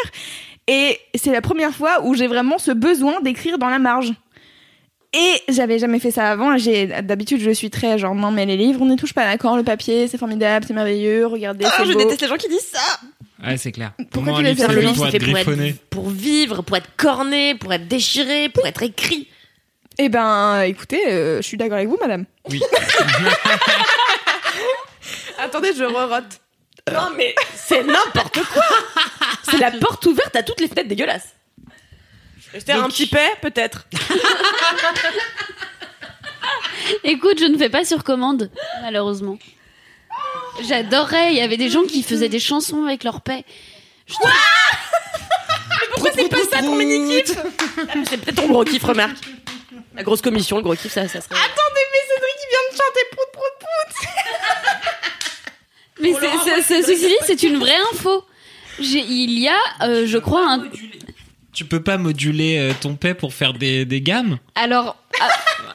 [0.67, 4.13] Et c'est la première fois où j'ai vraiment ce besoin d'écrire dans la marge.
[5.11, 6.55] Et j'avais jamais fait ça avant.
[6.57, 9.57] J'ai d'habitude je suis très genre non mais les livres on n'y touche pas d'accord
[9.57, 11.97] le papier c'est formidable c'est merveilleux regardez Ah, je beau.
[11.99, 12.99] déteste les gens qui disent ça.
[13.43, 13.91] Ouais, c'est clair.
[14.11, 15.75] Pourquoi Moi, tu fais c'est le livre, pour c'est être fait pour être, griffonné.
[15.89, 19.27] pour vivre, pour être corné, pour être déchiré, pour être écrit.
[19.97, 22.25] Eh ben écoutez euh, je suis d'accord avec vous madame.
[22.49, 22.61] Oui.
[25.39, 26.39] Attendez je re-rote.
[26.91, 28.63] Non mais c'est n'importe quoi.
[29.49, 31.29] C'est la porte ouverte à toutes les fenêtres dégueulasses.
[32.53, 33.85] Esther, un petit paix, peut-être.
[37.03, 38.49] Écoute, je ne fais pas sur commande,
[38.81, 39.37] malheureusement.
[40.67, 43.43] J'adorais, il y avait des gens qui faisaient des chansons avec leur paix.
[44.07, 44.31] Je trouve-
[45.93, 47.35] Pourquoi c'est pas ça ton mini-kiff
[48.09, 49.17] C'est peut-être ton gros kiff, remarque.
[49.95, 51.35] La grosse commission, le gros kiff, ça, ça serait...
[51.35, 53.91] Attendez mais Cédric il vient de chanter prout prout prout.
[56.01, 58.25] Mais c'est- c'est- c'est- ceci dit, c'est une vraie info.
[58.79, 60.63] J'ai- Il y a, euh, je crois, un.
[61.53, 65.27] Tu peux pas moduler euh, ton paix pour faire des, des gammes Alors, ah,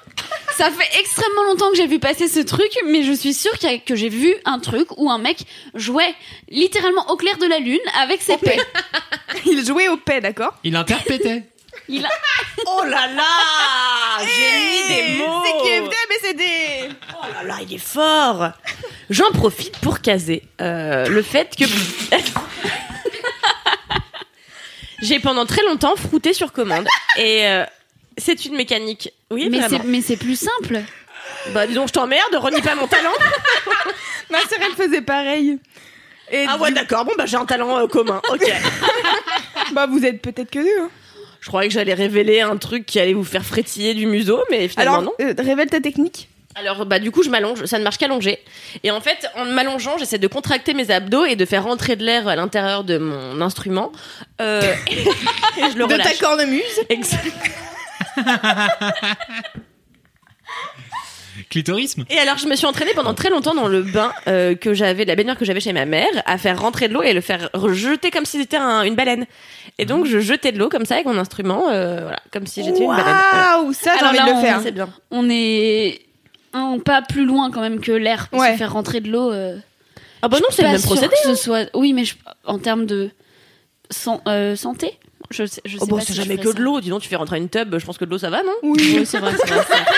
[0.56, 3.70] ça fait extrêmement longtemps que j'ai vu passer ce truc, mais je suis sûre qu'il
[3.70, 5.38] y a- que j'ai vu un truc où un mec
[5.74, 6.14] jouait
[6.48, 8.58] littéralement au clair de la lune avec ses paix.
[9.46, 11.42] Il jouait au paix d'accord Il interprétait.
[11.88, 12.08] Il a...
[12.66, 15.94] Oh là là J'ai mis des mots C'est qui FD
[16.32, 16.44] ABCD
[17.10, 18.50] Oh là là, il est fort
[19.10, 21.64] J'en profite pour caser euh, le fait que...
[25.04, 26.86] J'ai pendant très longtemps frouté sur commande.
[27.18, 27.64] Et euh,
[28.18, 29.10] c'est une mécanique...
[29.30, 30.80] Oui, mais c'est mais c'est plus simple.
[31.52, 33.10] Bah dis donc, je t'emmerde, renie pas mon talent
[34.30, 35.58] Ma sœur elle faisait pareil.
[36.30, 38.52] Et Ah ouais, du- d'accord, bon bah j'ai un talent euh, commun, ok.
[39.72, 40.82] bah vous êtes peut-être que deux.
[40.84, 40.90] hein.
[41.40, 44.68] Je croyais que j'allais révéler un truc qui allait vous faire frétiller du museau, mais
[44.68, 45.12] finalement Alors non.
[45.20, 46.28] euh, révèle ta technique.
[46.56, 48.38] Alors bah du coup je m'allonge, ça ne marche qu'allongé.
[48.84, 52.04] Et en fait en m'allongeant j'essaie de contracter mes abdos et de faire rentrer de
[52.04, 53.90] l'air à l'intérieur de mon instrument.
[54.40, 56.62] Euh, et je le de ta cornemuse.
[56.88, 57.32] Exact.
[61.50, 64.72] Clitorisme Et alors je me suis entraînée pendant très longtemps dans le bain euh, que
[64.72, 67.20] j'avais, la baignoire que j'avais chez ma mère, à faire rentrer de l'eau et le
[67.20, 69.26] faire rejeter comme si c'était un- une baleine.
[69.78, 72.62] Et donc je jetais de l'eau comme ça avec mon instrument, euh, voilà, comme si
[72.64, 73.16] j'étais une baleine.
[73.32, 74.60] Waouh ça j'ai envie là, de le on- faire.
[74.62, 74.88] C'est bien.
[75.10, 76.02] On est
[76.54, 78.52] un pas plus loin quand même que l'air pour Ouais.
[78.52, 79.30] se faire rentrer de l'eau.
[79.32, 79.56] euh,
[80.22, 81.08] Ah bah non c'est le même procédé.
[81.08, 81.68] que ce soit.
[81.74, 82.14] Oui, mais je-
[82.46, 83.10] en termes de
[83.90, 84.98] san- euh, santé,
[85.30, 86.52] je sais, je sais Oh bon pas c'est si je jamais que ça.
[86.54, 88.30] de l'eau, dis donc tu fais rentrer une tub, je pense que de l'eau ça
[88.30, 88.52] va non?
[88.62, 88.94] Oui.
[88.98, 89.64] Oui, c'est vrai, c'est vrai.
[89.68, 89.84] c'est vrai.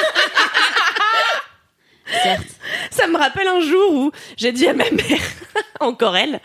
[2.22, 2.46] Certes.
[2.90, 5.20] Ça me rappelle un jour où j'ai dit à ma mère,
[5.80, 6.40] encore elle,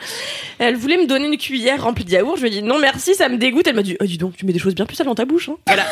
[0.58, 2.36] elle voulait me donner une cuillère remplie de yaourt.
[2.38, 3.68] Je lui ai dit non merci, ça me dégoûte.
[3.68, 5.26] Elle m'a dit, oh, dis donc, tu mets des choses bien plus sales dans ta
[5.26, 5.50] bouche.
[5.50, 5.58] hein.
[5.68, 5.86] Voilà.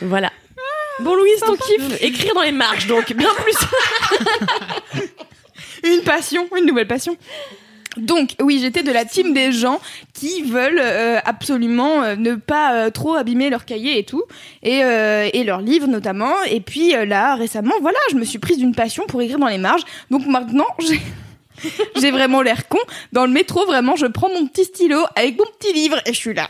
[0.00, 0.32] voilà.
[1.00, 3.56] Bon Louise, ton kiff, écrire dans les marges, donc bien plus.
[5.84, 7.16] Une passion, une nouvelle passion.
[7.96, 9.80] Donc, oui, j'étais de la team des gens
[10.12, 14.22] qui veulent euh, absolument euh, ne pas euh, trop abîmer leur cahier et tout,
[14.62, 16.32] et, et leurs livres notamment.
[16.50, 19.58] Et puis là, récemment, voilà, je me suis prise d'une passion pour écrire dans les
[19.58, 19.82] marges.
[20.10, 21.00] Donc maintenant, j'ai...
[21.96, 22.78] J'ai vraiment l'air con.
[23.12, 26.16] Dans le métro, vraiment, je prends mon petit stylo avec mon petit livre et je
[26.16, 26.48] suis là.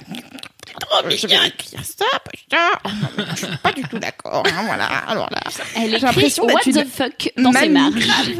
[1.10, 2.56] Je vais écrire ça, putain.
[2.84, 4.44] Non, mais je suis pas du tout d'accord.
[4.46, 4.86] hein, voilà.
[4.86, 5.40] Alors là,
[5.76, 8.04] Elle J'ai l'impression d'être une the fuck dans ses mamie.
[8.06, 8.32] marges.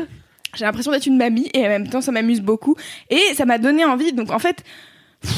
[0.55, 2.76] j'ai l'impression d'être une mamie et en même temps ça m'amuse beaucoup
[3.11, 4.64] et ça m'a donné envie donc en fait
[5.20, 5.32] pff,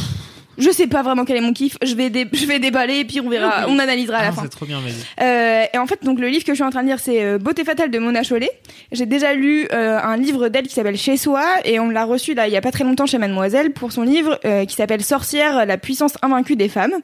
[0.60, 1.76] je sais pas vraiment quel est mon kiff.
[1.82, 4.32] Je vais, dé- je vais déballer et puis on verra, on analysera à la Ah,
[4.32, 4.42] fin.
[4.42, 4.78] c'est trop bien.
[5.20, 7.24] Euh, et en fait, donc le livre que je suis en train de lire, c'est
[7.24, 8.50] euh, Beauté fatale de Mona Chollet.
[8.92, 12.34] J'ai déjà lu euh, un livre d'elle qui s'appelle Chez soi et on l'a reçu
[12.34, 15.02] là il y a pas très longtemps chez Mademoiselle pour son livre euh, qui s'appelle
[15.02, 16.94] Sorcière, la puissance invaincue des femmes.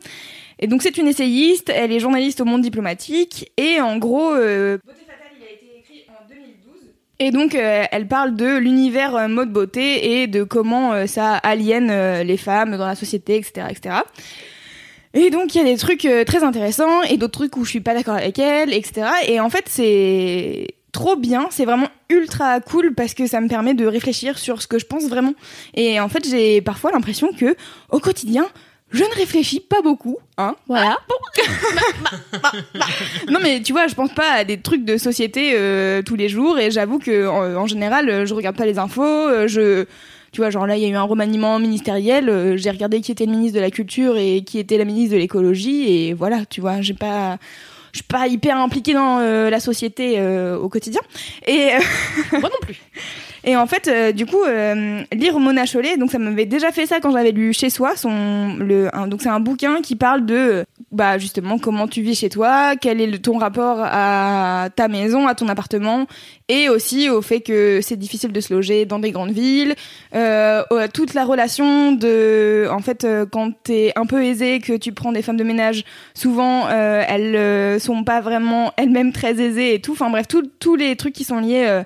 [0.58, 4.78] Et donc c'est une essayiste, elle est journaliste au monde diplomatique et en gros euh,
[4.84, 6.90] Beauté fatale, il a été écrit en 2012.
[7.18, 11.34] Et donc euh, elle parle de l'univers euh, mode beauté et de comment euh, ça
[11.36, 13.96] aliène euh, les femmes dans la société, etc., etc.
[15.14, 17.80] Et donc il y a des trucs très intéressants et d'autres trucs où je suis
[17.80, 19.08] pas d'accord avec elle, etc.
[19.26, 23.72] Et en fait c'est trop bien, c'est vraiment ultra cool parce que ça me permet
[23.72, 25.32] de réfléchir sur ce que je pense vraiment.
[25.72, 27.56] Et en fait j'ai parfois l'impression que
[27.90, 28.46] au quotidien
[28.92, 30.96] je ne réfléchis pas beaucoup, hein, voilà.
[33.28, 36.28] non mais tu vois, je pense pas à des trucs de société euh, tous les
[36.28, 39.86] jours et j'avoue que en, en général, je regarde pas les infos, euh, je
[40.36, 43.10] tu vois, genre là, il y a eu un remaniement ministériel, euh, j'ai regardé qui
[43.10, 46.44] était le ministre de la Culture et qui était la ministre de l'écologie et voilà,
[46.44, 47.38] tu vois, j'ai pas
[47.96, 51.00] je suis pas hyper impliquée dans euh, la société euh, au quotidien
[51.46, 51.70] et
[52.32, 52.76] Moi non plus.
[53.44, 56.84] et en fait, euh, du coup, euh, lire Mona Chollet, donc ça m'avait déjà fait
[56.84, 60.26] ça quand j'avais lu Chez soi, son, le, un- donc c'est un bouquin qui parle
[60.26, 64.88] de, bah justement, comment tu vis chez toi, quel est le, ton rapport à ta
[64.88, 66.06] maison, à ton appartement,
[66.48, 69.74] et aussi au fait que c'est difficile de se loger dans des grandes villes,
[70.14, 70.62] euh,
[70.94, 75.12] toute la relation de, en fait, euh, quand t'es un peu aisé, que tu prends
[75.12, 75.84] des femmes de ménage,
[76.14, 79.92] souvent euh, elles euh, sont pas vraiment elles-mêmes très aisées et tout.
[79.92, 81.64] Enfin bref, tous les trucs qui sont liés.
[81.66, 81.82] euh,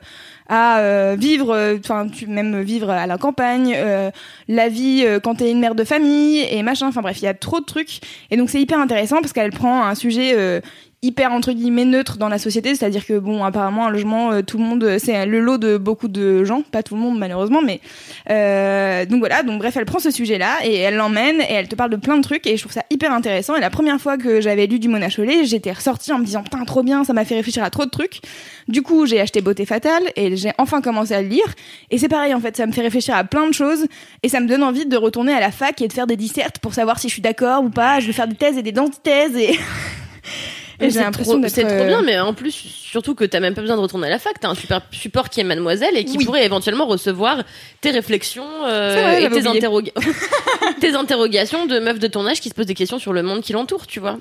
[0.52, 4.10] à euh, vivre, euh, enfin tu même vivre à la campagne, euh,
[4.48, 6.88] la vie euh, quand t'es une mère de famille et machin.
[6.88, 8.00] Enfin bref, il y a trop de trucs
[8.32, 10.60] et donc c'est hyper intéressant parce qu'elle prend un sujet
[11.02, 14.58] hyper entre guillemets neutre dans la société, c'est-à-dire que bon apparemment un logement, euh, tout
[14.58, 17.80] le monde, c'est le lot de beaucoup de gens, pas tout le monde malheureusement, mais
[18.28, 19.42] euh, donc voilà.
[19.42, 22.18] Donc bref, elle prend ce sujet-là et elle l'emmène et elle te parle de plein
[22.18, 23.56] de trucs et je trouve ça hyper intéressant.
[23.56, 26.42] Et la première fois que j'avais lu du Mona Chollet, j'étais ressortie en me disant
[26.42, 28.20] putain trop bien, ça m'a fait réfléchir à trop de trucs.
[28.68, 31.54] Du coup, j'ai acheté Beauté Fatale et j'ai enfin commencé à le lire.
[31.90, 33.86] Et c'est pareil, en fait, ça me fait réfléchir à plein de choses
[34.22, 36.58] et ça me donne envie de retourner à la fac et de faire des dissertes
[36.58, 38.00] pour savoir si je suis d'accord ou pas.
[38.00, 39.58] Je vais faire des thèses et des antithèses et.
[40.80, 43.54] et j'ai C'est l'impression c'est trop euh, bien, mais en plus, surtout que t'as même
[43.54, 46.04] pas besoin de retourner à la fac, t'as un super support qui est Mademoiselle et
[46.04, 46.24] qui Oui.
[46.24, 47.42] pourrait éventuellement recevoir
[47.80, 49.60] tes réflexions euh, vrai, et tes, oublié.
[49.60, 49.92] interroga-
[50.80, 53.40] tes interrogations de meufs de ton âge qui se posent des questions sur le monde
[53.42, 54.18] qui l'entoure, tu vois.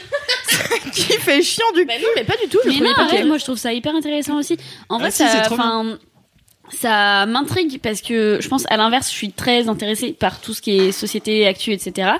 [0.92, 2.58] qui fait chiant du Bah non, mais pas du tout.
[2.64, 4.56] Je Mais non, pas arrête, moi je trouve ça hyper intéressant aussi.
[4.88, 5.48] En Ah vrai, si, c'est ça,
[6.72, 10.62] ça m'intrigue parce que je pense à l'inverse, je suis très intéressée par tout ce
[10.62, 12.10] qui est société, actu, etc.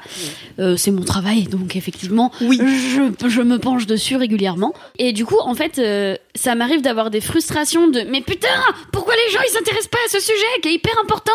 [0.59, 2.59] Euh, c'est mon travail, donc effectivement, Oui.
[2.61, 4.73] je, je me penche dessus régulièrement.
[4.99, 8.49] Et du coup, en fait, euh, ça m'arrive d'avoir des frustrations de mais putain,
[8.93, 11.33] pourquoi les gens ils s'intéressent pas à ce sujet qui est hyper important?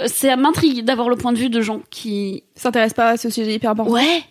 [0.00, 3.30] Euh, Ça m'intrigue d'avoir le point de vue de gens qui s'intéresse pas à ce
[3.30, 3.92] sujet hyper important.
[3.92, 4.22] ouais.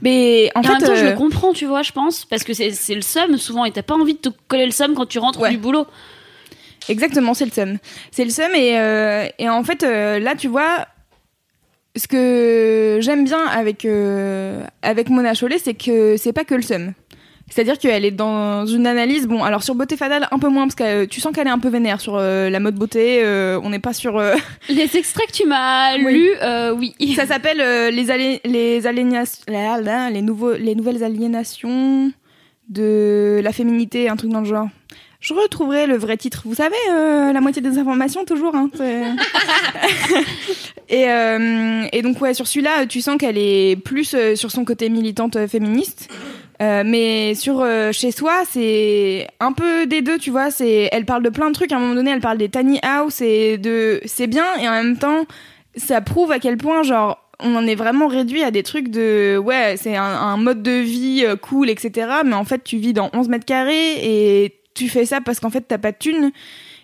[0.00, 2.24] Mais en Et fait, en même temps, je euh, le comprends, tu vois, je pense,
[2.24, 4.94] parce que c'est le seum souvent, et t'as pas envie de te coller le seum
[4.94, 5.50] quand tu rentres Ouais.
[5.50, 5.86] du boulot.
[6.88, 7.78] Exactement, c'est le seum.
[8.10, 10.86] C'est le seum et, euh, et en fait euh, là tu vois
[11.96, 16.62] ce que j'aime bien avec euh, avec Mona Chollet, c'est que c'est pas que le
[16.62, 16.92] seum.
[17.50, 20.74] C'est-à-dire qu'elle est dans une analyse, bon, alors sur Beauté Fatale, un peu moins, parce
[20.74, 23.22] que tu sens qu'elle est un peu vénère sur la mode beauté,
[23.64, 24.20] on n'est pas sur...
[24.68, 26.12] Les extraits que tu m'as Oui.
[26.12, 27.14] lus, oui.
[27.16, 27.56] ça s'appelle
[27.94, 32.12] les, alé- les, aliénations- là, là, les, nouveaux, les nouvelles aliénations
[32.68, 34.68] de la féminité, un truc dans le genre.
[35.20, 36.42] Je retrouverai le vrai titre.
[36.44, 38.54] Vous savez, euh, la moitié des informations, toujours.
[38.54, 38.70] Hein,
[40.88, 44.64] et, euh, et donc, ouais, sur celui-là, tu sens qu'elle est plus euh, sur son
[44.64, 46.08] côté militante féministe.
[46.60, 50.50] Mais sur chez soi, c'est un peu des deux, tu vois.
[50.50, 51.70] C'est, elle parle de plein de trucs.
[51.70, 54.44] À un moment donné, elle parle des tiny house et de, c'est bien.
[54.60, 55.24] Et en même temps,
[55.76, 59.36] ça prouve à quel point, genre, on en est vraiment réduit à des trucs de,
[59.38, 62.08] ouais, c'est un, un mode de vie cool, etc.
[62.24, 65.50] Mais en fait, tu vis dans 11 mètres carrés et tu fais ça parce qu'en
[65.50, 66.30] fait, t'as pas de thunes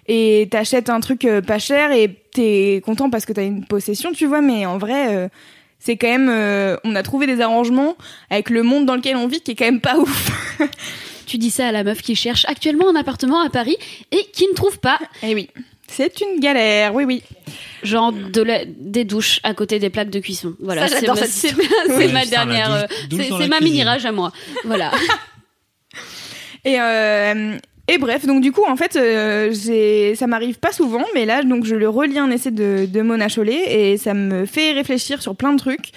[0.07, 4.13] et t'achètes un truc euh, pas cher et t'es content parce que t'as une possession,
[4.13, 4.41] tu vois.
[4.43, 5.29] Mais en vrai, euh,
[5.79, 7.97] c'est quand même, euh, on a trouvé des arrangements
[8.31, 10.59] avec le monde dans lequel on vit qui est quand même pas ouf.
[11.27, 13.77] Tu dis ça à la meuf qui cherche actuellement un appartement à Paris
[14.13, 15.49] et qui ne trouve pas, Eh oui.
[15.87, 17.23] C'est une galère, oui, oui.
[17.83, 20.55] genre, de la- des douches à côté des plaques de cuisson.
[20.61, 21.57] Voilà, c'est ma, cette
[21.89, 22.87] Ouais, dernière.
[23.11, 24.33] c'est ma mini-rage à moi.
[24.65, 24.91] Voilà.
[26.65, 27.57] Et, euh,
[27.87, 31.65] et bref, donc du coup, en fait, euh, ça m'arrive pas souvent, mais là, donc
[31.65, 35.37] je le relis un essai de, de Mona Chollet et ça me fait réfléchir sur
[35.37, 35.91] plein de trucs.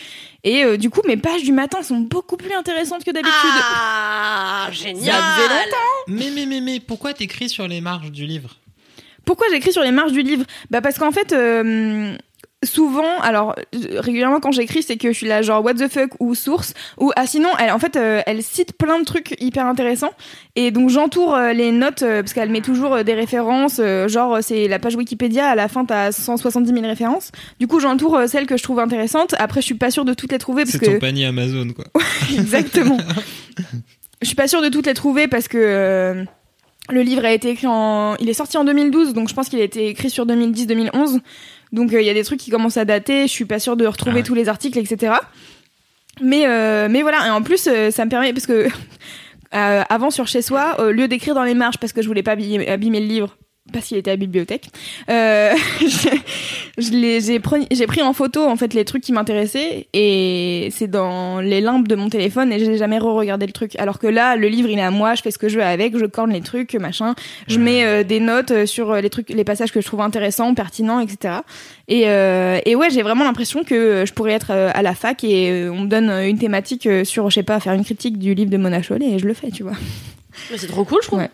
[0.44, 3.34] Et euh, du coup, mes pages du matin sont beaucoup plus intéressantes que d'habitude.
[3.74, 5.16] Ah, génial.
[5.16, 5.78] Ça faisait longtemps.
[6.08, 8.58] Mais, mais, mais, mais, pourquoi t'écris sur les marges du livre?
[9.26, 10.46] Pourquoi j'écris sur les marges du livre?
[10.70, 12.16] Bah parce qu'en fait, euh,
[12.64, 16.34] souvent, alors régulièrement quand j'écris, c'est que je suis là genre what the fuck ou
[16.34, 20.12] source ou ah sinon elle en fait euh, elle cite plein de trucs hyper intéressants
[20.56, 24.68] et donc j'entoure euh, les notes euh, parce qu'elle met toujours des références genre c'est
[24.68, 27.32] la page Wikipédia à la fin t'as 170 000 références.
[27.60, 29.36] Du coup j'entoure celles que je trouve intéressantes.
[29.38, 31.68] Après je suis pas sûre de toutes les trouver parce C'est que ton panier Amazon,
[31.76, 31.86] quoi.
[32.34, 32.98] Exactement.
[34.22, 36.26] Je suis pas sûre de toutes les trouver parce que
[36.90, 38.16] le livre a été écrit en.
[38.20, 41.20] Il est sorti en 2012, donc je pense qu'il a été écrit sur 2010-2011.
[41.72, 43.24] Donc euh, il y a des trucs qui commencent à dater.
[43.24, 44.24] Je suis pas sûre de retrouver Ah ouais.
[44.24, 45.14] tous les articles, etc.
[46.22, 47.28] Mais euh, mais voilà.
[47.28, 48.68] Et en plus, euh, ça me permet parce que
[49.56, 52.24] euh, avant sur chez soi, au lieu d'écrire dans les marges parce que je voulais
[52.24, 53.38] pas abîmer, abîmer le livre.
[53.74, 54.70] Parce qu'il était à la bibliothèque.
[55.10, 55.54] Euh,
[56.78, 61.88] j'ai pris, en photo en fait les trucs qui m'intéressaient et c'est dans les limbes
[61.88, 63.76] de mon téléphone et j'ai jamais re-regardé le truc.
[63.78, 65.64] Alors que là, le livre il est à moi, je fais ce que je veux
[65.64, 67.16] avec, je corne les trucs, machin.
[67.48, 70.02] Je mets euh, des notes euh, sur euh, les trucs, les passages que je trouve
[70.02, 71.36] intéressants, pertinents, etc.
[71.88, 75.70] Et, euh, et ouais, j'ai vraiment l'impression que je pourrais être à la fac et
[75.70, 78.58] on me donne une thématique sur, je sais pas, faire une critique du livre de
[78.58, 79.78] Mona Chollet et je le fais, tu vois.
[80.52, 81.20] Mais c'est trop cool, je trouve.
[81.20, 81.30] Ouais.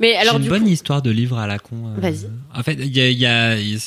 [0.00, 1.76] Mais alors, une du bonne coup, histoire de livre à la con.
[1.96, 2.26] euh, Vas-y.
[2.54, 3.78] En fait, il y a, y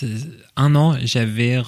[0.56, 1.60] un an, j'avais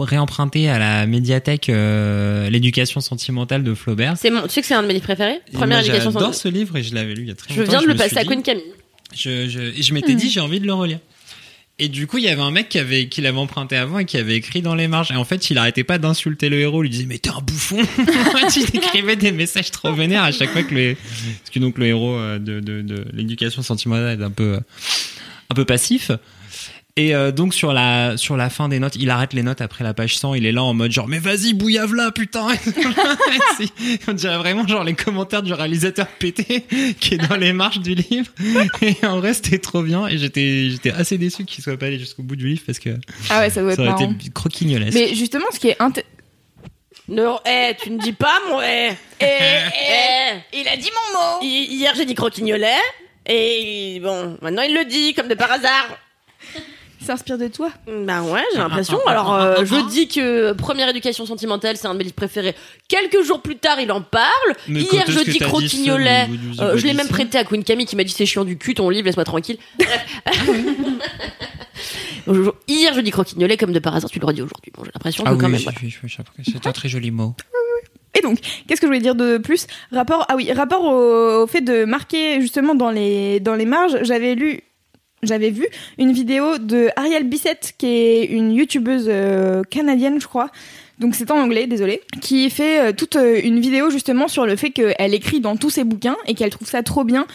[0.00, 4.16] réemprunté à la médiathèque euh, l'éducation sentimentale de Flaubert.
[4.16, 5.40] c'est mon, tu sais que c'est un de mes livres préférés?
[5.52, 6.34] Première moi, éducation J'adore sentimentale.
[6.34, 7.70] ce livre et je l'avais lu il y a très Je longtemps.
[7.72, 8.64] viens de me le passer à Queen Camille.
[9.14, 10.98] Je, je, je m'étais dit, j'ai envie de le relire.
[11.82, 14.04] Et du coup, il y avait un mec qui avait, qui l'avait emprunté avant et
[14.04, 15.10] qui avait écrit dans les marges.
[15.10, 16.84] Et en fait, il arrêtait pas d'insulter le héros.
[16.84, 17.78] Il lui disait, mais t'es un bouffon.
[18.56, 20.96] Il écrivait des messages trop vénères à chaque fois que le,
[21.52, 24.60] que donc le héros euh, de, de, de l'éducation sentimentale est un peu, euh,
[25.50, 26.12] un peu passif.
[26.98, 29.82] Et euh, donc sur la sur la fin des notes, il arrête les notes après
[29.82, 32.48] la page 100, il est là en mode genre mais vas-y bouillave là putain.
[34.08, 36.66] On dirait vraiment genre les commentaires du réalisateur pété
[37.00, 38.30] qui est dans les marges du livre.
[38.82, 41.98] Et en vrai c'était trop bien et j'étais j'étais assez déçu qu'il soit pas allé
[41.98, 42.90] jusqu'au bout du livre parce que
[43.30, 44.12] Ah ouais, ça doit être ça aurait marrant.
[44.12, 44.92] été croquignolesque.
[44.94, 46.04] Mais justement, ce qui est inté-
[47.08, 48.90] Non, eh, tu ne dis pas mon eh.
[49.18, 50.58] Eh, eh.
[50.60, 51.38] il a dit mon mot.
[51.42, 52.76] Hi- Hier, j'ai dit croquignolet.
[53.24, 55.96] Et bon, maintenant il le dit, comme de par hasard.
[57.04, 57.70] S'inspire de toi.
[58.06, 58.98] Bah ouais, j'ai l'impression.
[59.06, 62.54] Alors, euh, je dis que Première éducation sentimentale, c'est un de mes livres préférés.
[62.88, 64.30] Quelques jours plus tard, il en parle.
[64.68, 66.28] Mais Hier, je dis croquignolet.
[66.56, 68.56] ça Euh, je l'ai même prêté à Queen Camille qui m'a dit c'est chiant du
[68.56, 69.58] cul ton livre, laisse-moi tranquille.
[72.26, 72.54] Bonjour.
[72.68, 74.70] Hier, je dis croquignolet comme de par hasard, tu le redis aujourd'hui.
[74.76, 75.60] Bon, j'ai l'impression que Ah quand oui, même.
[75.62, 75.78] voilà.
[76.44, 77.34] c'est un très joli mot.
[78.16, 78.38] Et donc,
[78.68, 79.66] qu'est-ce que je voulais dire de plus?
[79.90, 83.96] Rapport, ah oui, rapport au, au fait de marquer justement dans les dans les marges.
[84.02, 84.60] J'avais lu,
[85.22, 85.66] j'avais vu
[85.98, 90.50] une vidéo de Ariel Bissett, qui est une youtubeuse euh, canadienne, je crois.
[90.98, 94.56] Donc c'est en anglais, désolé, qui fait euh, toute euh, une vidéo justement sur le
[94.56, 97.26] fait qu'elle écrit dans tous ses bouquins et qu'elle trouve ça trop bien.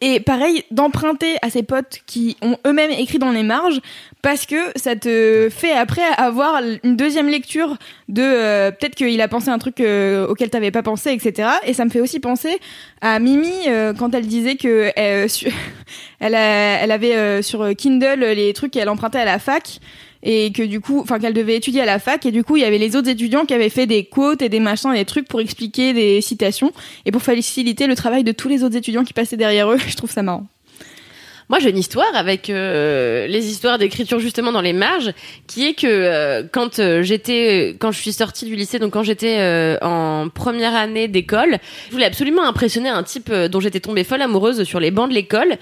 [0.00, 3.80] Et pareil, d'emprunter à ses potes qui ont eux-mêmes écrit dans les marges,
[4.22, 7.76] parce que ça te fait après avoir une deuxième lecture
[8.08, 11.48] de euh, peut-être qu'il a pensé un truc euh, auquel t'avais pas pensé, etc.
[11.66, 12.58] Et ça me fait aussi penser
[13.00, 15.28] à Mimi euh, quand elle disait que euh,
[16.20, 19.80] elle, avait sur Kindle les trucs qu'elle empruntait à la fac
[20.24, 22.62] et que du coup, enfin qu'elle devait étudier à la fac et du coup il
[22.62, 25.04] y avait les autres étudiants qui avaient fait des quotes et des machins et des
[25.04, 26.72] trucs pour expliquer des citations
[27.04, 29.78] et pour faciliter le travail de tous les autres étudiants qui passaient derrière eux.
[29.86, 30.46] Je trouve ça marrant.
[31.50, 35.12] Moi, j'ai une histoire avec euh, les histoires d'écriture justement dans les marges,
[35.46, 39.02] qui est que euh, quand euh, j'étais, quand je suis sortie du lycée, donc quand
[39.02, 43.80] j'étais euh, en première année d'école, je voulais absolument impressionner un type euh, dont j'étais
[43.80, 45.56] tombée folle amoureuse sur les bancs de l'école,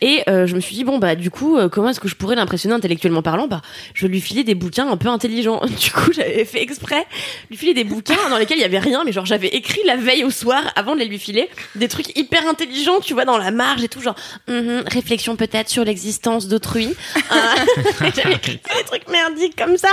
[0.00, 2.74] et je me suis dit bon bah du coup, comment est-ce que je pourrais l'impressionner
[2.74, 3.48] intellectuellement parlant?
[3.48, 3.62] Bah,
[3.94, 5.60] je lui filais des bouquins un peu intelligents.
[5.84, 7.04] Du coup, j'avais fait exprès
[7.50, 9.96] lui filer des bouquins dans lesquels il y avait rien, mais genre j'avais écrit la
[9.96, 13.36] veille au soir avant de les lui filer des trucs hyper intelligents, tu vois, dans
[13.38, 14.14] la marge et tout, genre
[14.48, 16.94] Mhm, réflexion peut-être sur l'existence d'autrui.
[17.16, 19.88] Euh, J'avais écrit des trucs merdiques comme ça.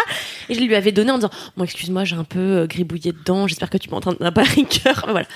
[0.50, 3.48] Et je lui avais donné en disant Bon, excuse-moi, j'ai un peu euh, gribouillé dedans,
[3.48, 5.06] j'espère que tu m'en train de pas rigueur.
[5.08, 5.28] Voilà.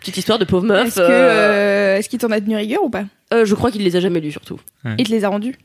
[0.00, 0.88] Petite histoire de pauvre meuf.
[0.88, 3.04] Est-ce euh, euh, est-ce qu'il t'en a tenu rigueur ou pas?
[3.32, 4.60] Euh, je crois qu'il les a jamais lus surtout.
[4.98, 5.56] Il te les a rendus?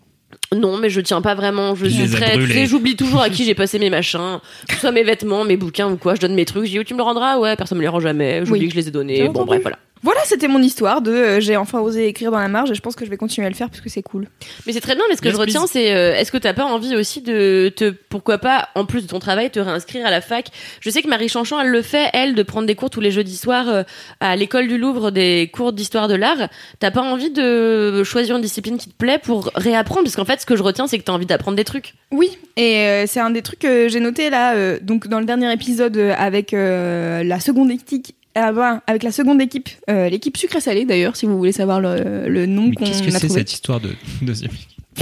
[0.56, 1.76] Non, mais je tiens pas vraiment.
[1.76, 2.66] Je suis très.
[2.68, 5.90] J'oublie toujours à qui j'ai passé mes machins, que ce soit mes vêtements, mes bouquins
[5.90, 6.16] ou quoi.
[6.16, 6.66] Je donne mes trucs.
[6.66, 7.38] Je dis, oh, tu me le rendras?
[7.40, 8.46] Ouais, personne me les rend jamais.
[8.46, 8.68] J'oublie Oui.
[8.68, 9.28] que je les ai donnés.
[9.30, 9.80] Bon, bref, voilà.
[10.02, 12.82] Voilà, c'était mon histoire de euh, j'ai enfin osé écrire dans la marge et je
[12.82, 14.28] pense que je vais continuer à le faire parce que c'est cool.
[14.66, 16.54] Mais c'est très bien, mais ce que Yes, je retiens, c'est euh, est-ce que t'as
[16.54, 20.12] pas envie aussi de te, pourquoi pas, en plus de ton travail, te réinscrire à
[20.12, 20.48] la fac?
[20.80, 23.12] Je sais que Marie Chanchon, elle le fait, elle, de prendre des cours tous les
[23.12, 23.84] jeudis soirs euh,
[24.20, 26.48] à l'école du Louvre, des cours d'histoire de l'art.
[26.80, 30.04] T'as pas envie de choisir une discipline qui te plaît pour réapprendre?
[30.04, 31.94] Parce qu'en fait, ce que je retiens, c'est que t'as envie d'apprendre des trucs.
[32.12, 35.26] Oui, et euh, c'est un des trucs que j'ai noté là, euh, donc dans le
[35.26, 38.16] dernier épisode avec euh, la seconde équipe.
[38.36, 41.80] Ah ben, avec la seconde équipe, euh, l'équipe sucré salé d'ailleurs, si vous voulez savoir
[41.82, 43.40] le, le nom Mais qu'on qu'est-ce que a c'est trouvé.
[43.42, 43.90] cette histoire de
[44.22, 44.52] deuxième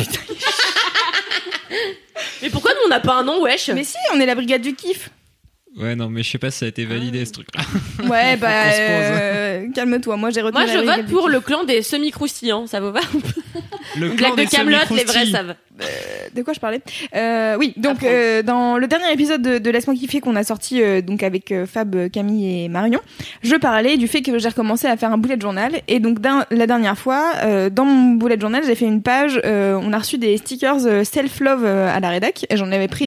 [2.41, 3.69] Mais pourquoi nous on n'a pas un nom, wesh?
[3.69, 5.09] Mais si, on est la brigade du kiff.
[5.77, 7.61] Ouais, non, mais je sais pas si ça a été validé ce truc-là.
[8.09, 10.17] Ouais, bah, euh, calme-toi.
[10.17, 12.99] Moi, j'ai retenu Moi, je vote pour le clan des semi-croustillants, ça vous va
[13.95, 15.55] Le clan blague de des Camelot, les vrais savent.
[16.33, 16.81] De quoi je parlais
[17.15, 20.81] euh, Oui, donc euh, dans le dernier épisode de, de Laisse-moi kiffer qu'on a sorti
[20.81, 22.99] euh, donc avec euh, Fab, euh, Camille et Marion,
[23.43, 26.17] je parlais du fait que j'ai recommencé à faire un bullet journal et donc
[26.49, 29.39] la dernière fois, euh, dans mon bullet journal, j'ai fait une page.
[29.45, 32.71] euh, on a reçu des stickers euh, self love euh, à la rédac et j'en
[32.71, 33.06] avais pris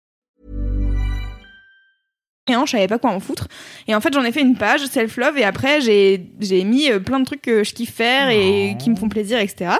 [2.47, 3.47] rien, je savais pas quoi en foutre.
[3.87, 6.89] Et en fait, j'en ai fait une page self love et après j'ai j'ai mis
[6.91, 9.71] euh, plein de trucs que je kiffe faire et qui me font plaisir, etc.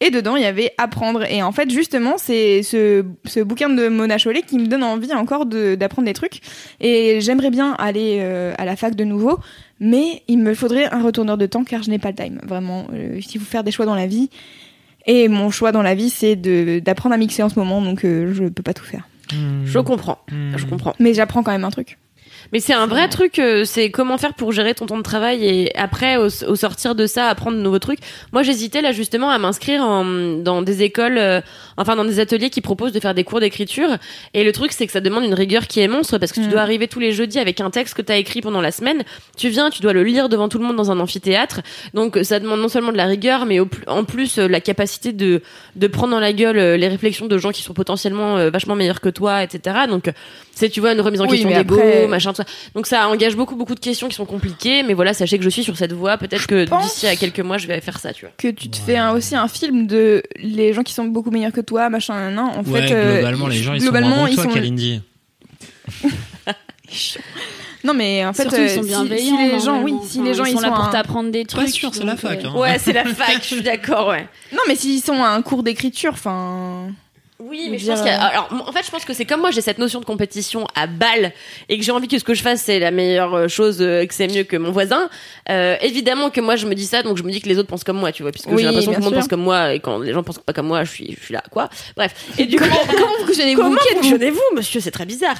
[0.00, 1.24] Et dedans, il y avait apprendre.
[1.28, 5.12] Et en fait, justement, c'est ce, ce bouquin de Mona Chollet qui me donne envie
[5.12, 6.40] encore de- d'apprendre des trucs.
[6.80, 9.40] Et j'aimerais bien aller euh, à la fac de nouveau,
[9.80, 12.38] mais il me faudrait un retourneur de temps car je n'ai pas le time.
[12.44, 14.30] Vraiment, euh, s'il faut faire des choix dans la vie.
[15.06, 18.04] Et mon choix dans la vie, c'est de- d'apprendre à mixer en ce moment, donc
[18.04, 19.08] euh, je peux pas tout faire.
[19.30, 20.94] Je comprends, je comprends.
[20.98, 21.98] Mais j'apprends quand même un truc.
[22.52, 25.44] Mais c'est un vrai truc, euh, c'est comment faire pour gérer ton temps de travail
[25.44, 27.98] et après, au, au sortir de ça, apprendre de nouveaux trucs.
[28.32, 31.40] Moi, j'hésitais là justement à m'inscrire dans des écoles, euh,
[31.76, 33.96] enfin dans des ateliers qui proposent de faire des cours d'écriture.
[34.34, 36.46] Et le truc, c'est que ça demande une rigueur qui est monstre parce que tu
[36.46, 36.50] Mm.
[36.50, 39.02] dois arriver tous les jeudis avec un texte que tu as écrit pendant la semaine.
[39.36, 41.60] Tu viens, tu dois le lire devant tout le monde dans un amphithéâtre.
[41.94, 45.12] Donc ça demande non seulement de la rigueur, mais au en plus euh, la capacité
[45.12, 45.42] de,
[45.76, 48.74] de prendre dans la gueule euh, les réflexions de gens qui sont potentiellement euh, vachement
[48.74, 49.76] meilleurs que toi, etc.
[49.88, 50.10] Donc
[50.54, 52.70] c'est, tu vois, une remise en Oui, question d'ego, après- machin, tout ça.
[52.74, 54.82] Donc ça engage beaucoup, beaucoup de questions qui sont compliquées.
[54.82, 56.16] Mais voilà, sachez que je suis sur cette voie.
[56.18, 58.34] Peut-être que d'ici à quelques mois, je vais faire ça, tu vois.
[58.36, 61.52] que tu te fais un- aussi un film de les gens qui sont beaucoup meilleurs
[61.52, 62.38] que toi, machin, nan.
[62.38, 64.44] En Ouais, fait, euh, globalement, les gens, ils globalement, sont moins bons que ils toi,
[64.44, 65.00] sont- Kalindi.
[67.84, 69.36] Non, mais en fait, Surtout, ils euh, sont si- bienveillants.
[69.38, 71.68] si, les gens, oui, les gens ils ils sont là pour un- t'apprendre des trucs.
[71.68, 72.54] sûr, c'est la fac, euh, hein.
[72.58, 74.26] Ouais, c'est la fac, je suis d'accord, ouais.
[74.52, 76.88] Non, mais s'ils sont à un cours d'écriture, enfin.
[77.40, 79.52] Oui, mais je pense a- euh, alors en fait je pense que c'est comme moi
[79.52, 81.32] j'ai cette notion de compétition à balle
[81.68, 84.04] et que j'ai envie que ce que je fasse c'est la meilleure euh, chose euh,
[84.06, 85.08] que c'est mieux que mon voisin.
[85.48, 87.68] Euh, évidemment que moi je me dis ça donc je me dis que les autres
[87.68, 89.42] pensent comme moi tu vois puisque Oui, j'ai l'impression que tout le monde pense comme
[89.42, 91.68] moi et quand les gens pensent pas comme moi je suis je suis là quoi.
[91.96, 92.12] Bref.
[92.38, 93.62] Et du coup Comment vous fonctionnez-vous?
[93.62, 94.80] Comment fonctionnez-vous, monsieur?
[94.80, 95.36] C'est très bizarre.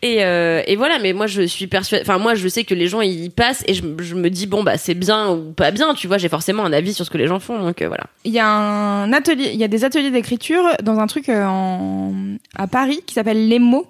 [0.00, 2.02] Et, euh, et voilà, mais moi je suis persuadée.
[2.08, 4.62] Enfin, moi je sais que les gens ils passent et je, je me dis bon
[4.62, 5.92] bah c'est bien ou pas bien.
[5.94, 8.04] Tu vois, j'ai forcément un avis sur ce que les gens font, donc euh, voilà.
[8.24, 12.12] Il y a un atelier, il y a des ateliers d'écriture dans un truc en,
[12.56, 13.86] à Paris qui s'appelle Les mots.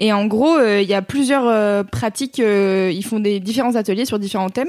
[0.00, 2.40] Et en gros, euh, il y a plusieurs euh, pratiques.
[2.40, 4.66] euh, ils font des différents ateliers sur différents thèmes.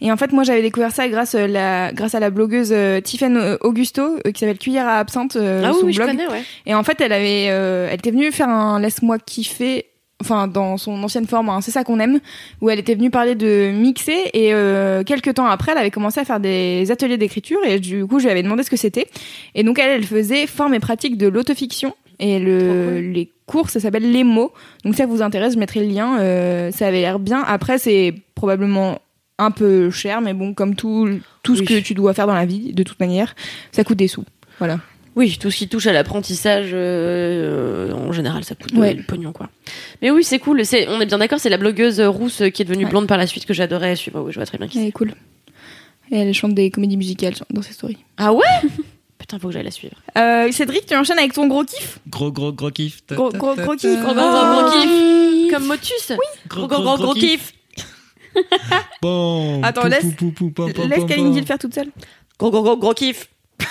[0.00, 3.00] Et en fait, moi, j'avais découvert ça grâce, euh, la, grâce à la blogueuse euh,
[3.00, 6.10] Tiffen Augusto, euh, qui s'appelle Cuillère à absinthe, euh, ah son oui, je blog.
[6.12, 6.44] connais, ouais.
[6.64, 9.86] Et en fait, elle avait, euh, elle était venue faire un laisse-moi kiffer,
[10.20, 12.20] enfin dans son ancienne forme, hein, c'est ça qu'on aime,
[12.60, 16.20] où elle était venue parler de mixer et euh, quelques temps après, elle avait commencé
[16.20, 19.06] à faire des ateliers d'écriture et du coup, je lui avais demandé ce que c'était.
[19.54, 23.80] Et donc elle, elle faisait forme et pratique de l'autofiction et le, les cours, ça
[23.80, 24.52] s'appelle les mots.
[24.84, 26.18] Donc si ça vous intéresse, je mettrai le lien.
[26.20, 27.42] euh, ça avait l'air bien.
[27.46, 29.00] Après, c'est probablement
[29.38, 31.08] un peu cher, mais bon, comme tout,
[31.44, 33.36] tout ce que tu dois faire dans la vie, de toute manière,
[33.70, 34.24] ça coûte des sous.
[34.58, 34.80] Voilà.
[35.18, 38.94] Oui, tout ce qui touche à l'apprentissage, euh, en général, ça coûte Ouais.
[38.94, 39.50] du pognon, quoi.
[40.00, 40.64] Mais oui, c'est cool.
[40.64, 41.40] C'est, on est bien d'accord.
[41.40, 42.90] C'est la blogueuse rousse qui est devenue Ouais.
[42.90, 44.20] blonde par la suite que j'adorais suivre.
[44.22, 44.88] Oui, je vois très bien qui Elle c'est.
[44.90, 45.14] est cool.
[46.12, 47.98] Et elle chante des comédies musicales dans ses stories.
[48.16, 48.44] Ah ouais?
[49.18, 49.96] Putain, faut que j'aille la suivre.
[50.16, 51.98] Euh, Cédric, tu enchaînes avec ton gros kiff?
[52.08, 53.04] Gros, gros, gros kiff.
[53.04, 55.52] Ta, Gros- ta, gros- gros kiff, Gros, gros, gros, kiff.
[55.52, 56.10] Comme Motus.
[56.10, 56.16] Oui.
[56.46, 57.52] Gros, gros, gros, gros kiff.
[59.02, 59.60] Bon.
[59.64, 61.00] Attends, laisse- pou, pou, pou, pom, pom, Laisse
[61.40, 61.88] le faire toute seule.
[62.38, 63.28] Gros, gros, gros, gros kiff.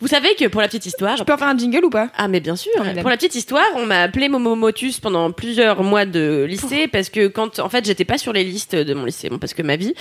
[0.00, 2.08] Vous savez que pour la petite histoire, Je peux en faire un jingle ou pas?
[2.16, 2.72] Ah mais bien sûr.
[2.74, 3.00] Formidable.
[3.02, 7.10] Pour la petite histoire, on m'a appelé Momo Motus pendant plusieurs mois de lycée parce
[7.10, 9.62] que quand en fait j'étais pas sur les listes de mon lycée, bon parce que
[9.62, 9.92] ma vie.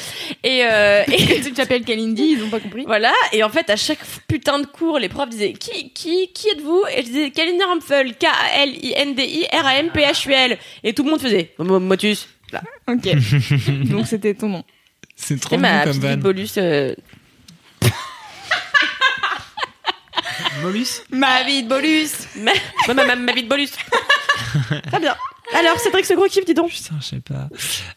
[0.43, 2.86] Et, euh, et Tu t'appelles Kalindi, ils ont pas compris.
[2.86, 3.12] voilà.
[3.34, 6.84] Et en fait à chaque putain de cours, les profs disaient qui qui qui êtes-vous?
[6.95, 9.89] Et je disais Kalindi Rampfel, K A L I N D I R A M
[9.91, 10.58] P H U L.
[10.84, 12.30] Et tout le monde faisait Momo Motus.
[12.54, 12.62] Là.
[12.88, 13.04] Ok.
[13.89, 14.64] Donc c'était ton nom.
[15.16, 16.18] C'est trop C'est bon ma comme petite van.
[16.18, 16.54] bolus.
[16.58, 16.95] euh,
[20.62, 22.51] Molus Ma vie de bolus ma,
[22.93, 23.72] ma, ma, ma vie de bolus.
[24.88, 25.16] Très bien.
[25.55, 26.70] Alors Cédric, ce gros kiff, dis donc.
[26.70, 27.49] Putain, je sais pas.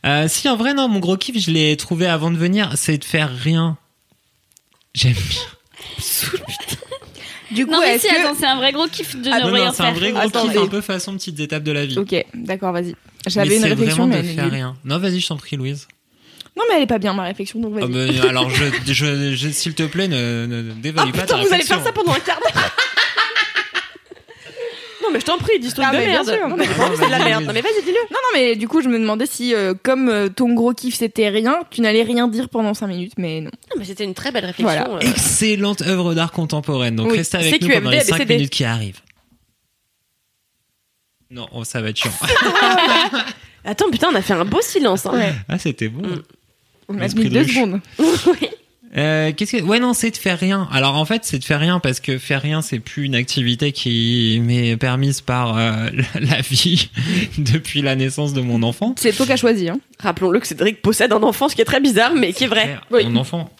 [0.07, 2.97] Euh, si, en vrai, non, mon gros kiff, je l'ai trouvé avant de venir, c'est
[2.99, 3.77] de faire rien.
[4.95, 5.43] J'aime bien.
[7.51, 8.15] Du coup, Non, mais si, que.
[8.21, 9.95] attends, c'est un vrai gros kiff de Ah, ne Non, rien non, c'est un faire.
[9.95, 10.55] vrai gros Attendez.
[10.55, 11.99] kiff, un peu façon petites étapes de la vie.
[11.99, 12.95] Ok, d'accord, vas-y.
[13.27, 14.29] J'avais une c'est réflexion, vraiment mais.
[14.29, 14.77] de faire rien.
[14.85, 15.87] Non, vas-y, je t'en prie, Louise.
[16.57, 17.85] Non, mais elle est pas bien, ma réflexion, donc vas-y.
[18.19, 21.25] Ah, bah, alors, je, je, je- s'il te plaît, ne, ne, ne dévalue Oh pas
[21.27, 22.71] ta putain, vous allez faire ça pendant un quart d'heure.
[25.03, 26.29] non, mais je t'en prie, dis-toi Ah, de mais bien merde.
[26.39, 26.49] sûr.
[26.49, 27.45] Non, mais j'ai pas envie, c'est de la Vas-y, merde.
[27.45, 27.95] Non, mais vas-y, dis-le.
[28.11, 30.95] Non, non, mais du coup, je me demandais si, euh, comme euh, ton gros kiff
[30.97, 33.51] c'était rien, tu n'allais rien dire pendant 5 minutes, mais non.
[33.71, 34.85] Non, mais c'était une très belle réflexion.
[34.85, 34.95] Voilà.
[34.97, 35.11] euh.
[35.11, 36.97] Excellente œuvre d'art contemporaine.
[36.97, 38.35] Donc Oui, restez avec nous pendant les 5 ABCD.
[38.35, 39.01] minutes qui arrivent.
[41.31, 42.13] Non, oh, ça va être chiant.
[43.65, 45.07] Attends, putain, on a fait un beau silence.
[45.07, 45.13] hein.
[45.15, 45.33] Ouais.
[45.49, 46.07] Ah, c'était bon.
[46.07, 46.23] Mm.
[46.97, 47.81] On a mis de deux secondes.
[48.27, 48.49] Oui.
[48.95, 51.61] Euh, qu'est-ce que ouais non c'est de faire rien alors en fait c'est de faire
[51.61, 55.89] rien parce que faire rien c'est plus une activité qui m'est permise par euh,
[56.21, 56.91] la- vie
[57.39, 59.81] depuis la naissance de mon enfant C'est toi qui as choisi, hein.
[60.01, 62.77] Rappelons-le que Cédric possède un enfant, ce qui est très bizarre, mais qui est vrai.
[62.91, 63.07] Oui.
[63.07, 63.51] mon enfant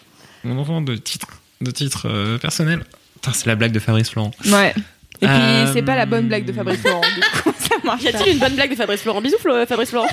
[0.43, 1.27] mon enfant de titre
[1.61, 2.83] de titre euh, personnel
[3.15, 4.75] Putain, c'est la blague de Fabrice Florent Ouais.
[5.21, 7.52] Et puis, c'est pas la bonne blague de Fabrice Laurent, du coup,
[8.01, 10.07] Y a-t-il une bonne blague de Fabrice Florent Bisous, Flo- Fabrice Florent.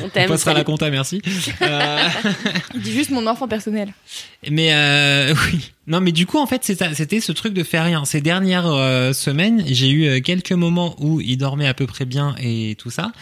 [0.00, 0.28] on on t'aime.
[0.28, 1.20] passera la compta merci
[1.62, 2.08] Euh,
[2.74, 3.92] Il dit juste mon enfant personnel.
[4.50, 5.72] Mais euh, oui.
[5.86, 8.04] Non, mais du coup, en fait, c'est ça- c'était ce truc de faire rien.
[8.04, 12.04] Ces dernières euh, semaines, j'ai eu euh, quelques moments où il dormait à peu près
[12.04, 13.12] bien et tout ça.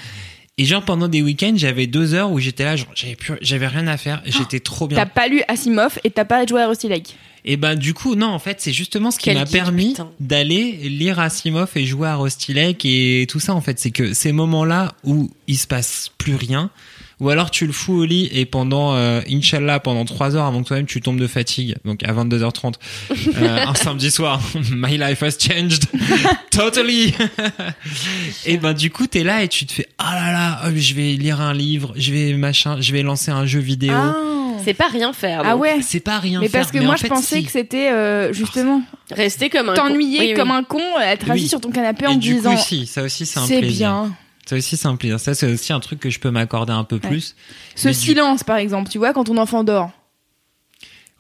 [0.58, 3.66] Et genre pendant des week-ends, j'avais deux heures où j'étais là, genre j'avais plus, j'avais
[3.66, 5.06] rien à faire, j'étais trop T'as bien.
[5.06, 7.16] pas lu Asimov et t'as pas joué à Rusty Lake.
[7.45, 11.18] Et ben du coup, non, en fait, c'est justement ce qui m'a permis d'aller lire
[11.18, 13.55] Asimov et jouer à Rusty Lake et tout ça.
[13.55, 16.70] En fait, c'est que ces moments-là où il se passe plus rien,
[17.18, 20.62] ou alors tu le fous au lit et pendant, euh, Inch'Allah, pendant trois heures avant
[20.62, 22.74] que toi-même tu tombes de fatigue, donc à 22h30,
[23.11, 25.84] euh, un samedi soir, my life has changed
[26.51, 27.14] totally.
[28.47, 30.95] et ben du coup, t'es là et tu te fais, ah là là, oh, je
[30.95, 33.95] vais lire un livre, je vais machin, je vais lancer un jeu vidéo.
[34.64, 35.42] C'est pas rien faire.
[35.44, 35.62] Ah donc.
[35.62, 35.80] ouais.
[35.82, 36.61] C'est pas rien Mais faire.
[36.61, 37.44] parce que mais moi en je fait, pensais si.
[37.44, 39.74] que c'était euh, justement Rester comme un.
[39.74, 40.22] t'ennuyer con.
[40.24, 40.34] Oui, oui.
[40.34, 41.48] comme un con, être assis Oui.
[41.48, 43.88] sur ton canapé Et en du disant coup, si, ça aussi c'est un c'est plaisir.
[43.88, 44.12] bien.
[44.46, 45.20] Ça aussi c'est un plaisir.
[45.20, 47.34] Ça c'est aussi un truc que je peux m'accorder un peu plus.
[47.76, 49.90] Ce Mais du- silence par exemple, tu vois, quand ton enfant dort.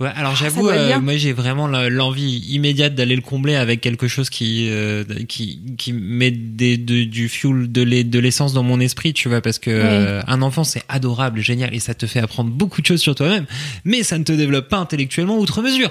[0.00, 4.08] Ouais, alors ça j'avoue, euh, moi j'ai vraiment l'envie immédiate d'aller le combler avec quelque
[4.08, 8.62] chose qui euh, qui qui met des, de- du fuel, de l'e- de l'essence dans
[8.62, 12.06] mon esprit, tu vois, parce que euh, un enfant c'est adorable, génial, et ça te
[12.06, 13.44] fait apprendre beaucoup de choses sur toi-même,
[13.84, 15.90] mais ça ne te développe pas intellectuellement outre mesure.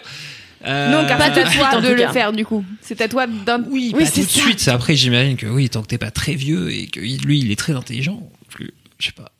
[0.65, 2.65] Euh, Non, pas c'est tout à de toi de le faire du coup.
[2.81, 3.63] C'est à toi d'un.
[3.69, 4.41] Oui, Oui, pas tout de ça.
[4.41, 4.67] suite.
[4.69, 7.55] Après, j'imagine que oui, tant que t'es pas très vieux et que lui, il est
[7.59, 9.31] très intelligent, plus, je sais pas.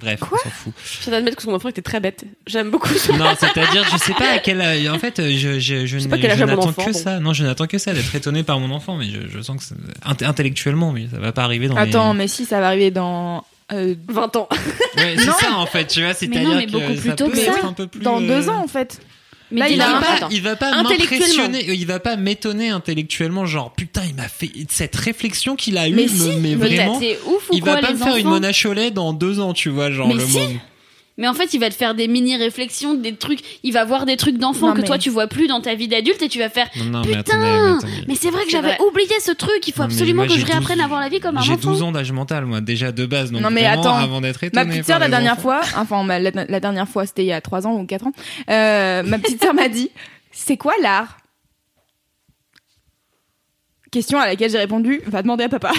[0.00, 0.72] Bref, on s'en fout.
[0.84, 2.24] Je viens d'admettre que son enfant était très bête.
[2.46, 3.12] J'aime beaucoup ça.
[3.16, 4.60] Non, c'est-à-dire, je sais pas à quel.
[4.60, 6.16] âge- En fait, je, je, je, mon
[6.46, 6.92] n'attends que bon.
[6.92, 7.20] ça.
[7.20, 10.24] Non, je n'attends que ça d'être étonné par mon enfant, mais je, je sens que
[10.24, 12.18] intellectuellement, mais ça va pas arriver dans Attends, les.
[12.18, 14.48] mais si ça va arriver dans euh, 20 ans.
[14.96, 16.14] Ouais, c'est ça en fait, tu vois.
[16.14, 17.66] C'est-à-dire non, mais que beaucoup ça plus tôt peut que être ça.
[17.66, 18.00] un peu plus.
[18.00, 19.00] dans euh, deux ans en fait.
[19.52, 23.72] Mais Là, il va, pas, il va pas m'impressionner, il va pas m'étonner intellectuellement, genre
[23.72, 27.54] putain, il m'a fait cette réflexion qu'il a eue, Mais si, vraiment, c'est ouf ou
[27.54, 30.08] il quoi va pas me faire une Mona Cholet dans deux ans, tu vois, genre
[30.08, 30.38] Mais le si.
[30.38, 30.56] monde.
[31.18, 33.40] Mais en fait, il va te faire des mini réflexions, des trucs.
[33.62, 35.86] Il va voir des trucs d'enfant que mais- toi tu vois plus dans ta vie
[35.86, 36.68] d'adulte et tu vas faire.
[36.78, 38.04] Non, non, mais Putain, attendez, mais attendez.
[38.08, 38.80] Mais c'est vrai que j'avais vrai.
[38.88, 39.66] oublié ce truc.
[39.68, 41.36] Il faut Non, absolument moi, que je j'ai réapprenne 12 à voir la vie comme
[41.36, 41.70] un J'ai enfant.
[41.70, 43.30] 12 ans d'âge mental, moi, déjà de base.
[43.30, 43.96] Donc Non, mais vraiment, attends.
[43.98, 45.42] avant d'être Ma petite sœur la dernière enfants.
[45.42, 48.06] fois, enfin ma- la, la dernière fois c'était il y a 3 ans ou 4
[48.06, 48.12] ans,
[48.48, 49.90] euh, ma petite sœur m'a dit
[50.30, 51.18] c'est quoi l'art?
[53.90, 55.72] Question à laquelle j'ai répondu va demander à papa.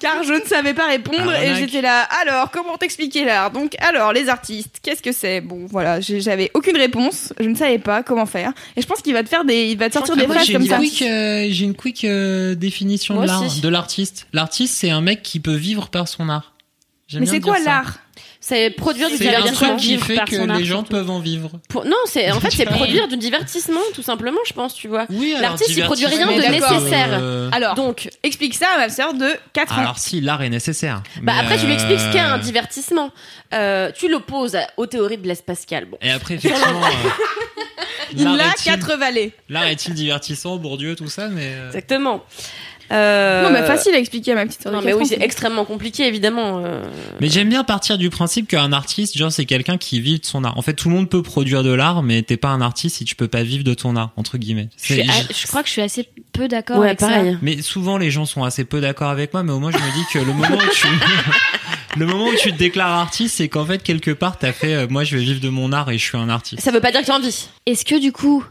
[0.00, 2.08] Car je ne savais pas répondre et j'étais là.
[2.22, 5.40] Alors, comment t'expliquer l'art Donc, alors, les artistes, qu'est-ce que c'est?
[5.40, 7.32] Bon, voilà, j'avais aucune réponse.
[7.38, 8.52] Je ne savais pas comment faire.
[8.76, 10.54] Et je pense qu'il va te faire des, il va te sortir des phrases j'ai
[10.54, 10.78] comme une ça.
[10.78, 14.26] quick, euh, j'ai une quick euh, définition Moi de l'art, de l'artiste.
[14.32, 16.54] L'artiste, c'est un mec qui peut vivre par son art.
[17.06, 17.98] J'aime Mais c'est quoi l'art?
[18.42, 19.76] C'est produire du divertissement.
[19.76, 20.90] qui vivre fait par que son art, les gens surtout.
[20.92, 21.50] peuvent en vivre.
[21.68, 25.04] Pour- Non, c'est en fait c'est produire du divertissement tout simplement, je pense, tu vois.
[25.10, 27.08] Oui, L'artiste, il produit rien de nécessaire.
[27.20, 29.80] euh, Alors, Donc, explique ça à ma sœur de 4 ans.
[29.82, 31.02] alors si l'art est nécessaire.
[31.22, 33.10] bah Mais, après tu lui expliques ce qu'est un euh, divertissement.
[33.52, 35.84] Euh, tu l'opposes à- aux théories de Blaise Pascal.
[35.84, 35.98] Bon.
[36.00, 36.80] Et après effectivement,
[38.16, 39.32] Il l'art a est-il- 4 vallées.
[39.48, 42.24] l'art est-il divertissant, Bourdieu, tout ça, mais euh, Exactement.
[42.92, 44.72] Euh, Non, mais facile à expliquer à ma petite sœur.
[44.72, 46.62] Non mais 4 oui, c'est extrêmement compliqué évidemment.
[46.64, 46.82] euh.
[47.20, 50.42] Mais j'aime bien partir du principe qu'un artiste, genre, c'est quelqu'un qui vit de son
[50.44, 50.56] art.
[50.58, 53.04] En fait, tout le monde peut produire de l'art, mais t'es pas un artiste si
[53.04, 54.68] tu peux pas vivre de ton art, entre guillemets.
[54.82, 57.38] Je, suis je crois que je suis assez peu d'accord Ouais, avec pareil.
[57.42, 59.92] Mais souvent, les gens sont assez peu d'accord avec moi, mais au moins, je me
[59.94, 60.86] dis que le moment où tu,
[61.98, 64.86] le moment où tu te déclares artiste, c'est qu'en fait, quelque part, t'as fait, euh,
[64.88, 66.62] moi, je vais vivre de mon art et je suis un artiste.
[66.62, 67.30] Ça veut pas dire que t'as envie.
[67.30, 67.46] ça.
[67.66, 68.44] Est-ce que du coup,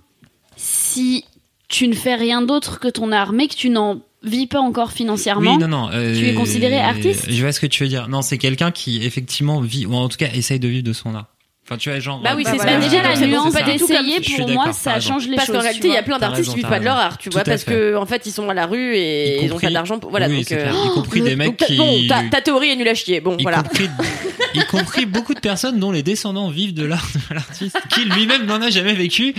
[0.56, 1.26] si
[1.68, 4.92] tu ne fais rien d'autre que ton art, mais que tu n'en vis pas encore
[4.92, 5.90] financièrement, Oui, non, non.
[5.94, 8.08] euh, Tu es considéré artiste Je vois ce que tu veux dire.
[8.10, 11.16] Non, c'est quelqu'un qui, effectivement, vit, ou en tout cas, essaye de vivre de son
[11.16, 11.28] art.
[11.66, 12.20] Enfin, tu vois, genre.
[12.24, 12.80] Bah oui, euh, c'est bah voilà.
[12.80, 15.56] déjà la nuance d'essayer pour moi ça change les Parce choses.
[15.58, 17.30] qu'en tu réalité, il y a plein d'artistes qui vivent pas de leur art, tu
[17.30, 20.00] vois, parce que en fait, ils sont à la rue et ils ont pas d'argent.
[20.00, 20.46] pour- Voilà, oui, donc.
[20.48, 20.74] c'est euh, clair.
[20.74, 21.78] Y compris des mecs qui.
[21.78, 23.22] Bon, ta, ta théorie est nulle à chier.
[23.22, 23.62] Bon, y, voilà.
[23.62, 23.88] compris,
[24.56, 28.48] y compris beaucoup de personnes dont les descendants vivent de l'art de l'artiste, qui lui-même
[28.48, 29.36] n'en a jamais vécu.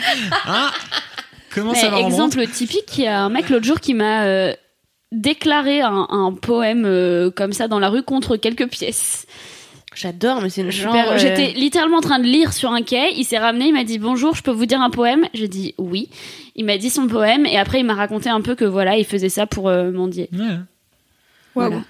[0.46, 0.70] Hein
[1.52, 4.22] Comment Mais ça va exemple typique, il y a un mec l'autre jour qui m'a
[4.22, 4.54] euh,
[5.12, 9.26] déclaré un, un poème euh, comme ça dans la rue contre quelques pièces.
[9.94, 13.12] J'adore, mais c'est une Genre, euh, j'étais littéralement en train de lire sur un quai,
[13.16, 15.26] il s'est ramené, il m'a dit bonjour, je peux vous dire un poème?
[15.34, 16.08] J'ai dit oui.
[16.54, 19.04] Il m'a dit son poème et après il m'a raconté un peu que voilà, il
[19.04, 20.28] faisait ça pour euh, mendier.
[20.32, 20.38] Ouais.
[21.56, 21.70] Waouh.
[21.70, 21.80] Voilà.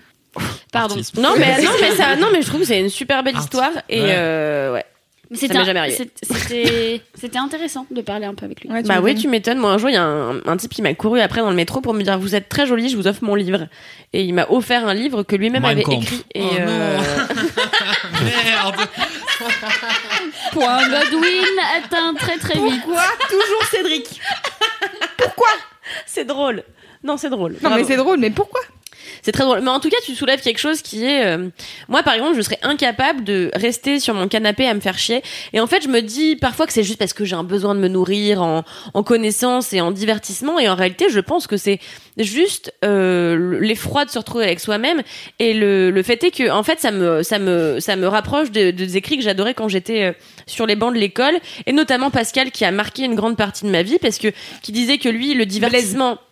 [0.72, 0.94] Pardon.
[0.94, 1.18] Artiste.
[1.18, 3.72] Non mais non mais ça non mais je trouve que c'est une super belle histoire
[3.90, 4.08] et Ouais.
[4.12, 4.84] euh, ouais.
[5.30, 6.10] Mais Ça m'est jamais arrivé.
[7.14, 8.70] C'était intéressant de parler un peu avec lui.
[8.70, 9.58] Ouais, Bah oui, tu m'étonnes.
[9.58, 11.56] Moi un jour il y a un, un type qui m'a couru après dans le
[11.56, 13.68] métro pour me dire vous êtes très jolie, je vous offre mon livre
[14.12, 16.02] et il m'a offert un livre que lui-même avait Kampf.
[16.04, 16.60] écrit et Oh non.
[16.68, 16.98] euh,
[18.24, 18.88] Merde.
[20.52, 21.44] Point Godwin
[21.78, 22.80] atteint très très vite.
[22.82, 24.20] Pourquoi toujours Cédric?
[26.06, 26.62] C'est drôle.
[27.02, 27.56] Non, c'est drôle.
[27.62, 28.60] Non, mais c'est drôle, mais pourquoi?
[29.22, 29.60] C'est très drôle.
[29.62, 31.48] Mais en tout cas, tu soulèves quelque chose qui est, euh,
[31.88, 35.22] moi par exemple, je serais incapable de rester sur mon canapé à me faire chier.
[35.52, 37.74] Et en fait, je me dis parfois que c'est juste parce que j'ai un besoin
[37.74, 40.58] de me nourrir en, en connaissances et en divertissement.
[40.58, 41.80] Et en réalité, je pense que c'est
[42.18, 45.02] juste euh, l'effroi de se retrouver avec soi-même.
[45.38, 48.50] Et le, le fait est que, en fait, ça me, ça me, ça me rapproche
[48.50, 50.12] de, de des écrits que j'adorais quand j'étais euh,
[50.46, 51.34] sur les bancs de l'école.
[51.66, 54.28] Et notamment Pascal, qui a marqué une grande partie de ma vie parce que
[54.62, 56.14] qui disait que lui, le divertissement.
[56.14, 56.29] Blaise,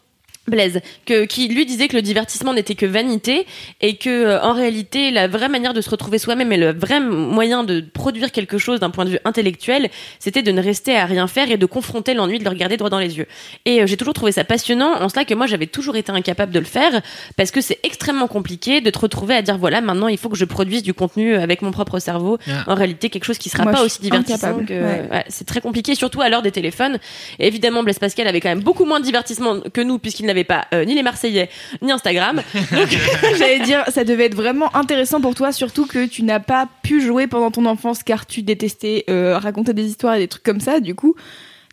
[1.06, 3.46] que, qui lui disait que le divertissement n'était que vanité
[3.80, 7.00] et que euh, en réalité la vraie manière de se retrouver soi-même et le vrai
[7.00, 11.06] moyen de produire quelque chose d'un point de vue intellectuel, c'était de ne rester à
[11.06, 13.26] rien faire et de confronter l'ennui, de le regarder droit dans les yeux.
[13.64, 16.52] Et euh, j'ai toujours trouvé ça passionnant en cela que moi j'avais toujours été incapable
[16.52, 17.00] de le faire
[17.36, 20.36] parce que c'est extrêmement compliqué de te retrouver à dire voilà maintenant il faut que
[20.36, 22.38] je produise du contenu avec mon propre cerveau.
[22.66, 25.08] En réalité quelque chose qui sera Moi, pas aussi divertissant incapable, que ouais.
[25.10, 26.98] ouais, c'est très compliqué surtout à l'heure des téléphones.
[27.38, 30.37] Et évidemment Blaise Pascal avait quand même beaucoup moins de divertissement que nous puisqu'il n'avait
[30.44, 31.48] pas euh, ni les Marseillais
[31.82, 32.42] ni Instagram.
[33.38, 37.00] J'allais dire, ça devait être vraiment intéressant pour toi, surtout que tu n'as pas pu
[37.00, 40.60] jouer pendant ton enfance car tu détestais euh, raconter des histoires et des trucs comme
[40.60, 40.80] ça.
[40.80, 41.14] Du coup,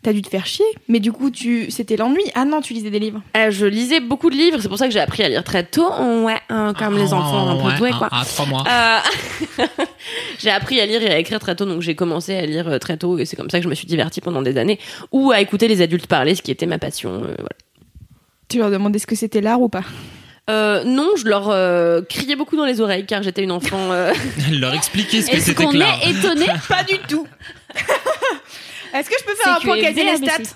[0.06, 0.64] t'as dû te faire chier.
[0.88, 2.22] Mais du coup, tu, c'était l'ennui.
[2.34, 3.22] Ah non, tu lisais des livres.
[3.36, 5.64] Euh, je lisais beaucoup de livres, c'est pour ça que j'ai appris à lire très
[5.64, 5.90] tôt.
[6.22, 8.08] Ouais, hein, comme les enfants un peu doués quoi.
[8.12, 8.64] À, trois mois.
[8.70, 9.64] Euh,
[10.38, 12.96] j'ai appris à lire et à écrire très tôt, donc j'ai commencé à lire très
[12.96, 14.78] tôt et c'est comme ça que je me suis divertie pendant des années,
[15.10, 17.10] ou à écouter les adultes parler, ce qui était ma passion.
[17.10, 17.56] euh, voilà.
[18.48, 19.82] Tu leur demandais ce que c'était l'art ou pas?
[20.48, 23.90] Euh, non, je leur euh, criais beaucoup dans les oreilles car j'étais une enfant.
[23.90, 24.12] euh,
[24.52, 27.26] Leur expliquer ce que c'était qu'on est étonné Pas du tout.
[28.94, 30.54] Est-ce que je peux faire un point CQFD, Casenestat ABC.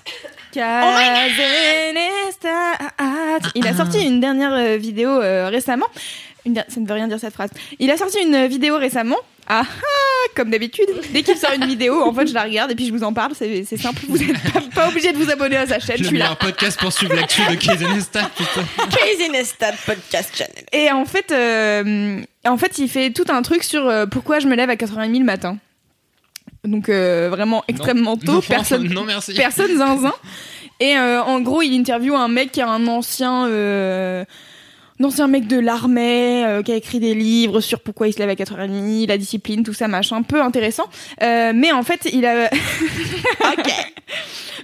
[2.33, 3.51] Casenestat.
[3.55, 5.87] Il a sorti une dernière vidéo récemment.
[6.45, 7.51] Une ça ne veut rien dire cette phrase.
[7.79, 9.17] Il a sorti une vidéo récemment.
[9.53, 10.87] Ah ah, comme d'habitude.
[11.11, 13.11] Dès qu'il sort une vidéo, en fait, je la regarde et puis je vous en
[13.11, 13.33] parle.
[13.37, 14.01] C'est c'est simple.
[14.07, 15.97] Vous n'êtes pas, pas obligé de vous abonner à sa chaîne.
[15.97, 16.23] Je suis là.
[16.25, 18.29] meilleur podcast pour suivre l'actu de putain.
[18.91, 20.63] Crazy Nestat Podcast Channel.
[20.71, 24.47] Et en fait, euh, en fait, il fait tout un truc sur euh, pourquoi je
[24.47, 25.57] me lève à 4h30 le matin.
[26.63, 28.33] Donc euh, vraiment extrêmement tôt.
[28.33, 29.33] Non, personne, Non, merci.
[29.33, 30.13] personne zinzin.
[30.79, 34.25] Et euh, en gros, il interviewe un mec qui est un ancien, euh,
[35.01, 38.19] un ancien mec de l'armée, euh, qui a écrit des livres sur pourquoi il se
[38.19, 40.85] lève à 4h30, la discipline, tout ça, machin, peu intéressant.
[41.23, 42.45] Euh, mais en fait, il a...
[43.51, 43.71] ok.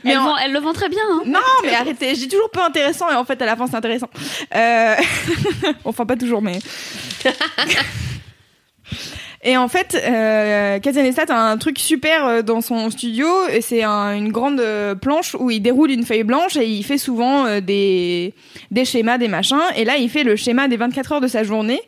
[0.03, 1.01] Mais en- vont- elles le vont très bien.
[1.11, 1.21] Hein.
[1.25, 4.09] non, mais arrêtez, dis toujours peu intéressant et en fait à la fin c'est intéressant.
[4.55, 4.95] Euh...
[5.85, 6.59] enfin pas toujours mais.
[9.43, 13.83] Et en fait, euh, Kazanestat a un truc super euh, dans son studio et c'est
[13.83, 17.45] un- une grande euh, planche où il déroule une feuille blanche et il fait souvent
[17.45, 18.33] euh, des,
[18.71, 19.61] des schémas, des machins.
[19.75, 21.81] Et là, il fait le schéma des 24 heures de sa journée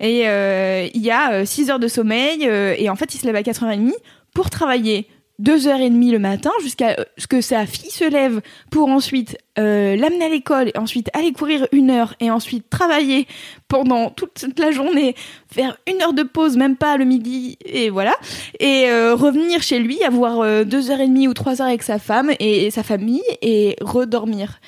[0.00, 3.42] et il y a 6 heures de sommeil et en fait, il se lève à
[3.42, 3.92] 4h30
[4.34, 5.06] pour travailler
[5.38, 8.88] deux heures et demie le matin jusqu'à euh, ce que sa fille se lève pour
[8.88, 13.26] ensuite euh, l'amener à l'école et ensuite aller courir une heure et ensuite travailler
[13.66, 15.16] pendant toute la journée,
[15.52, 18.14] faire une heure de pause, même pas le midi et voilà,
[18.60, 21.82] et euh, revenir chez lui, avoir euh, deux heures et demie ou trois heures avec
[21.82, 24.60] sa femme et, et sa famille et redormir.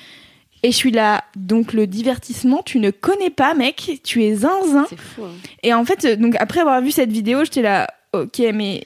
[0.63, 4.87] Et je suis là, donc le divertissement, tu ne connais pas, mec, tu es zinzin.
[4.89, 5.23] C'est fou.
[5.23, 5.31] hein.
[5.63, 8.83] Et en fait, donc après avoir vu cette vidéo, j'étais là, ok, mais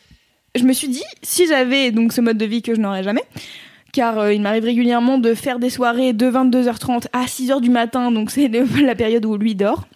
[0.55, 3.23] je me suis dit, si j'avais donc ce mode de vie que je n'aurais jamais,
[3.93, 8.11] car euh, il m'arrive régulièrement de faire des soirées de 22h30 à 6h du matin,
[8.11, 8.49] donc c'est
[8.81, 9.87] la période où lui dort.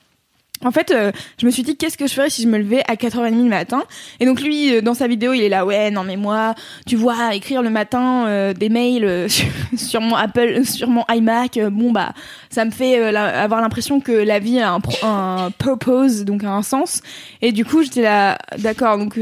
[0.63, 2.81] En fait, euh, je me suis dit qu'est-ce que je ferais si je me levais
[2.87, 3.83] à 4h30 le matin?
[4.21, 6.55] Et donc lui, euh, dans sa vidéo, il est là, ouais, non mais moi,
[6.87, 9.27] tu vois, écrire le matin des mails
[9.77, 12.13] sur, mon Apple, sur mon iMac, bon bah,
[12.49, 16.63] ça me fait avoir l'impression que la vie a un, un purpose, donc a un
[16.63, 17.01] sens.
[17.41, 19.19] Et du coup, j'étais là, d'accord, donc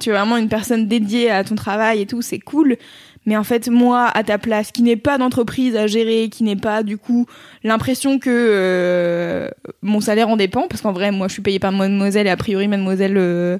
[0.00, 2.76] tu es vraiment une personne dédiée à ton travail et tout, c'est cool.
[3.26, 6.56] Mais en fait, moi, à ta place, qui n'ai pas d'entreprise à gérer, qui n'ai
[6.56, 7.26] pas du coup
[7.62, 9.50] l'impression que euh,
[9.82, 12.36] mon salaire en dépend, parce qu'en vrai, moi, je suis payée par Mademoiselle et a
[12.36, 13.58] priori, Mademoiselle, euh,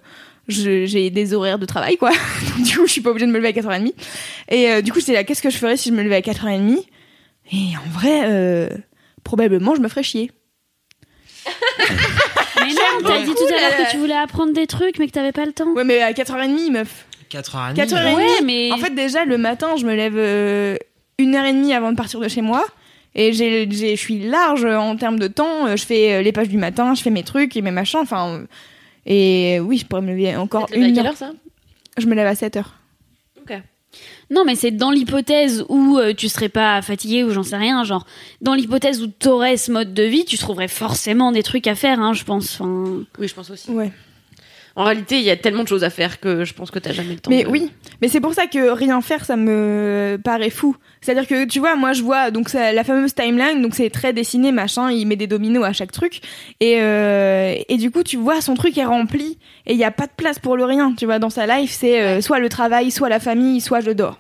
[0.49, 2.11] j'ai des horaires de travail, quoi.
[2.57, 3.93] Donc du coup, je suis pas obligée de me lever à 4h30.
[4.49, 6.21] Et euh, du coup, j'étais là, qu'est-ce que je ferais si je me levais à
[6.21, 6.79] 4h30
[7.53, 8.69] Et en vrai, euh,
[9.25, 10.31] probablement, je me ferais chier.
[12.75, 15.13] Mais non, t'as dit tout à l'heure que tu voulais apprendre des trucs, mais que
[15.13, 15.69] t'avais pas le temps.
[15.73, 17.07] Ouais, mais à 4h30, meuf.
[17.31, 17.75] 4h30.
[17.77, 18.15] 4h30.
[18.17, 20.77] Ouais, mais En fait, déjà, le matin, je me lève euh,
[21.19, 22.65] une heure et demie avant de partir de chez moi.
[23.15, 25.67] Et j'ai, j'ai- je suis large en termes de temps.
[25.67, 28.01] Euh, Je fais euh, les pages du matin, je fais mes trucs et mes machins.
[28.01, 28.47] Enfin, euh,
[29.07, 31.13] et oui, je pourrais me lever encore T'es levé à une quelle heure.
[31.13, 31.31] heure ça?
[31.99, 32.75] Je me lève à 7 heures.
[34.31, 37.83] Non, mais c'est dans l'hypothèse où euh, tu serais pas fatigué ou j'en sais rien,
[37.83, 38.07] genre
[38.41, 41.99] dans l'hypothèse où t'aurais ce mode de vie, tu trouverais forcément des trucs à faire,
[42.01, 42.61] hein, je pense.
[42.61, 43.71] Enfin, Oui, je pense aussi.
[43.71, 43.91] Ouais.
[44.81, 46.93] En réalité, il y a tellement de choses à faire que je pense que t'as
[46.93, 47.31] jamais le temps.
[47.31, 47.71] Mais de- oui,
[48.01, 50.75] mais c'est pour ça que rien faire, ça me paraît fou.
[51.03, 54.13] C'est-à-dire que tu vois, moi je vois donc ça- la fameuse timeline, donc c'est très
[54.13, 56.21] dessiné, machin, il met des dominos à chaque truc,
[56.61, 59.91] et euh, et du coup tu vois son truc est rempli et il y a
[59.91, 60.95] pas de place pour le rien.
[60.97, 63.91] Tu vois, dans sa life, c'est euh, soit le travail, soit la famille, soit je
[63.91, 64.19] dors.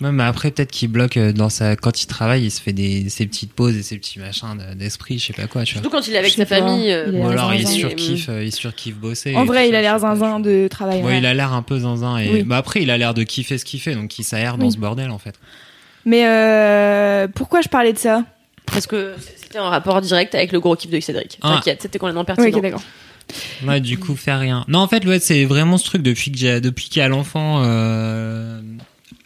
[0.00, 1.74] Ouais, mais après, peut-être qu'il bloque euh, dans sa.
[1.74, 3.08] Quand il travaille, il se fait des...
[3.08, 5.82] ses petites pauses et ses petits machins de- d'esprit, je sais pas quoi, tu vois.
[5.82, 6.58] Surtout quand il est avec Je sa pas.
[6.58, 6.90] famille.
[6.92, 9.34] euh, Ou alors il surkiffe, euh, il surkiffe bosser.
[9.34, 10.98] En vrai, il a l'air zinzin de travail.
[11.00, 11.18] Ouais, ouais.
[11.18, 12.16] il a l'air un peu zinzin.
[12.18, 12.30] Et...
[12.30, 12.42] Oui.
[12.44, 14.72] Bah après, il a l'air de kiffer ce qu'il fait, donc il s'aère dans Oui.
[14.72, 15.34] ce bordel en fait.
[16.04, 18.24] Mais euh, pourquoi je parlais de ça?
[18.66, 21.38] Parce que c'était en rapport direct avec le gros kiff de Cédric.
[21.42, 21.54] Ah.
[21.56, 22.56] T'inquiète, c'était complètement Oui, pertinent.
[22.56, 22.82] ok, d'accord.
[23.66, 24.64] Ouais, du coup, faire rien.
[24.68, 27.08] Non, en fait, ouais, c'est vraiment ce truc depuis que j'ai, depuis qu'il y a
[27.08, 28.60] l'enfant, euh,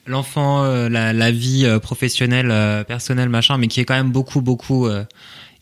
[0.07, 4.40] l'enfant, euh, la, vie euh, professionnelle, euh, personnelle, machin, mais qui est quand même beaucoup,
[4.40, 5.05] beaucoup euh,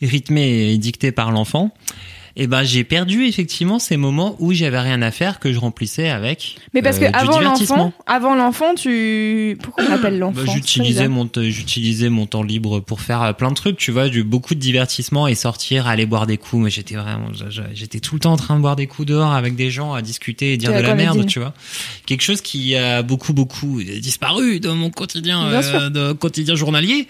[0.03, 1.73] rythmée et dictée par l'enfant.
[2.37, 6.09] Et ben, j'ai perdu effectivement ces moments où j'avais rien à faire que je remplissais
[6.09, 6.57] avec.
[6.75, 10.43] Mais parce euh, que du avant l'enfant, avant l'enfant, tu pourquoi on appelle l'enfant Bah,
[10.47, 14.09] C'est j'utilisais mon j'utilisais mon temps libre pour faire euh, plein de trucs tu vois
[14.09, 16.65] du beaucoup de divertissement et sortir aller boire des coups.
[16.65, 17.29] Mais j'étais vraiment
[17.73, 20.03] j'étais tout le temps en train de boire des coups dehors avec des gens à
[20.03, 21.55] discuter et dire de la merde tu vois.
[22.07, 27.09] Quelque chose qui a beaucoup beaucoup disparu dans mon quotidien euh, de quotidien journalier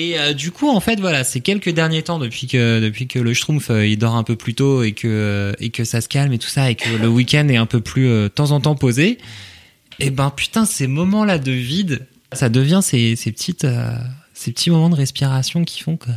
[0.00, 3.18] et euh, du coup, en fait, voilà, c'est quelques derniers temps depuis que depuis que
[3.18, 6.00] le Schtroumpf euh, il dort un peu plus tôt et que euh, et que ça
[6.00, 8.28] se calme et tout ça et que le week-end est un peu plus euh, de
[8.28, 9.18] temps en temps posé.
[9.98, 13.90] Et ben putain, ces moments-là de vide, ça devient ces ces petites euh,
[14.34, 16.10] ces petits moments de respiration qui font que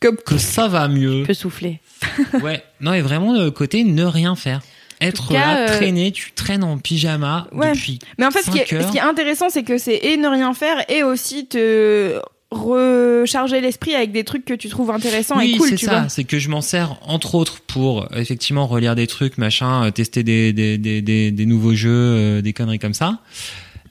[0.00, 1.20] Comme- que ça va mieux.
[1.22, 1.80] Tu peux souffler.
[2.42, 4.60] Ouais, non et vraiment le côté ne rien faire.
[5.00, 7.72] Être cas, là, euh, traîner, tu traînes en pyjama Ouais.
[7.72, 7.98] depuis.
[8.18, 10.28] Mais en fait, ce qui, est, ce qui est intéressant, c'est que c'est et ne
[10.28, 12.20] rien faire et aussi te
[12.52, 16.08] recharger l'esprit avec des trucs que tu trouves intéressants oui, et cool, c'est ça.
[16.08, 19.90] C'est que je m'en sers entre autres pour euh, effectivement relire des trucs, machin, euh,
[19.90, 23.20] tester des des des des, des nouveaux jeux, euh, des conneries comme ça.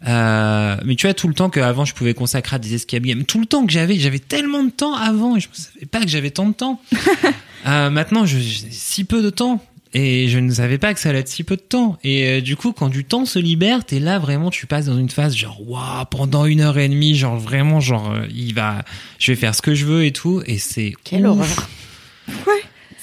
[0.07, 3.23] Euh, mais tu vois tout le temps qu'avant je pouvais consacrer à des escape games,
[3.23, 6.01] tout le temps que j'avais, j'avais tellement de temps avant et je ne savais pas
[6.01, 6.81] que j'avais tant de temps.
[7.67, 8.41] euh, maintenant, j'ai
[8.71, 9.63] si peu de temps.
[9.93, 11.97] Et je ne savais pas que ça allait être si peu de temps.
[12.03, 14.97] Et euh, du coup, quand du temps se libère, t'es là vraiment, tu passes dans
[14.97, 18.83] une phase genre, waouh, pendant une heure et demie, genre vraiment, genre, euh, il va,
[19.19, 20.41] je vais faire ce que je veux et tout.
[20.45, 21.37] Et c'est Quelle ouf.
[21.39, 21.69] horreur.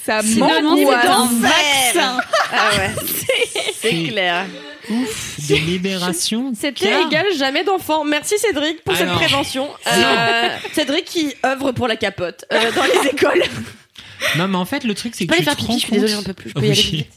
[0.05, 1.05] Ça c'est m'angoisse.
[1.05, 2.17] un vaccin.
[2.51, 2.95] Ah ouais,
[3.79, 4.45] c'est clair.
[4.89, 6.51] ouf de libération.
[6.59, 8.03] C'était égal jamais d'enfant.
[8.03, 9.19] Merci Cédric pour Alors.
[9.19, 9.67] cette prévention.
[9.93, 13.43] Euh, Cédric qui œuvre pour la capote euh, dans les écoles.
[14.37, 15.77] Non, mais en fait, le truc, c'est Je que tu aller faire te pipi, rends
[15.77, 16.49] je suis désolée, compte- j'en peux plus.
[16.49, 16.97] Je peux y aller Oui.
[16.97, 17.07] vite.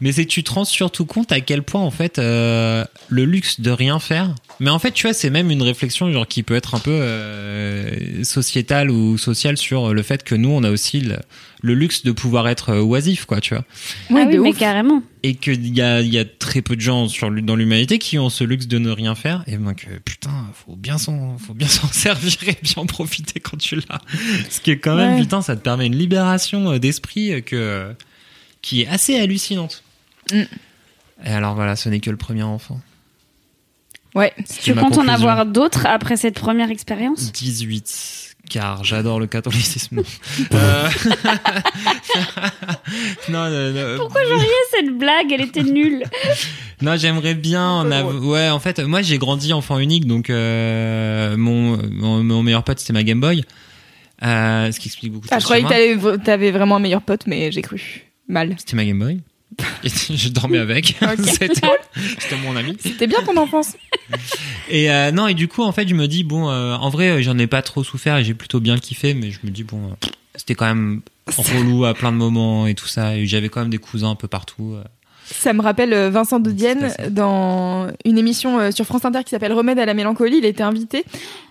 [0.00, 3.24] Mais c'est que tu te rends surtout compte à quel point, en fait, euh, le
[3.24, 4.34] luxe de rien faire.
[4.58, 6.90] Mais en fait, tu vois, c'est même une réflexion genre qui peut être un peu
[6.90, 11.16] euh, sociétale ou sociale sur le fait que nous, on a aussi le,
[11.62, 13.64] le luxe de pouvoir être euh, oisif, quoi, tu vois.
[14.10, 14.58] Ouais, ah oui, mais ouf.
[14.58, 15.02] carrément.
[15.22, 18.18] Et qu'il y a, il y a très peu de gens sur, dans l'humanité qui
[18.18, 19.44] ont ce luxe de ne rien faire.
[19.46, 23.40] Et ben que, putain, faut bien s'en, faut bien s'en servir et bien en profiter
[23.40, 24.00] quand tu l'as.
[24.48, 25.20] Ce qui est quand même, Ouais.
[25.20, 27.92] putain, ça te permet une libération euh, d'esprit euh, que,
[28.62, 29.82] qui est assez hallucinante.
[30.32, 30.42] Mm.
[31.26, 32.80] Et alors voilà, ce n'est que le premier enfant.
[34.14, 34.32] Ouais.
[34.62, 37.30] Tu comptes en avoir d'autres après cette première expérience?
[37.32, 39.96] 18, car j'adore le catholicisme.
[39.96, 40.02] Non.
[40.52, 40.88] Euh,
[43.28, 43.96] non, non, non.
[43.98, 45.32] Pourquoi je riais cette blague?
[45.32, 46.04] Elle était nulle.
[46.82, 48.24] Non, j'aimerais bien en avoir.
[48.24, 52.78] Ouais, en fait, moi j'ai grandi enfant unique, donc euh, mon, mon mon meilleur pote
[52.78, 53.44] c'était ma Game Boy,
[54.24, 56.80] euh, ce qui explique beaucoup de Ah, je choses croyais sur que t'avais vraiment un
[56.80, 58.06] meilleur pote, mais j'ai cru.
[58.28, 58.54] Mal.
[58.56, 59.20] C'était ma Game Boy.
[59.84, 60.96] Je dormais avec.
[61.02, 61.18] Ok.
[61.26, 62.76] C'était mon ami.
[62.80, 63.76] C'était bien ton enfance.
[64.68, 67.10] Et euh, non, et du coup, en fait, je me dis bon, euh, en vrai,
[67.10, 69.64] euh, j'en ai pas trop souffert et j'ai plutôt bien kiffé, mais je me dis
[69.64, 71.02] bon, euh, c'était quand même
[71.36, 73.16] relou à plein de moments et tout ça.
[73.16, 74.76] Et j'avais quand même des cousins un peu partout.
[75.32, 79.52] Ça me rappelle euh, Vincent Dodienne dans une émission euh, sur France Inter qui s'appelle
[79.52, 80.38] Remède à la mélancolie.
[80.38, 81.04] Il était invité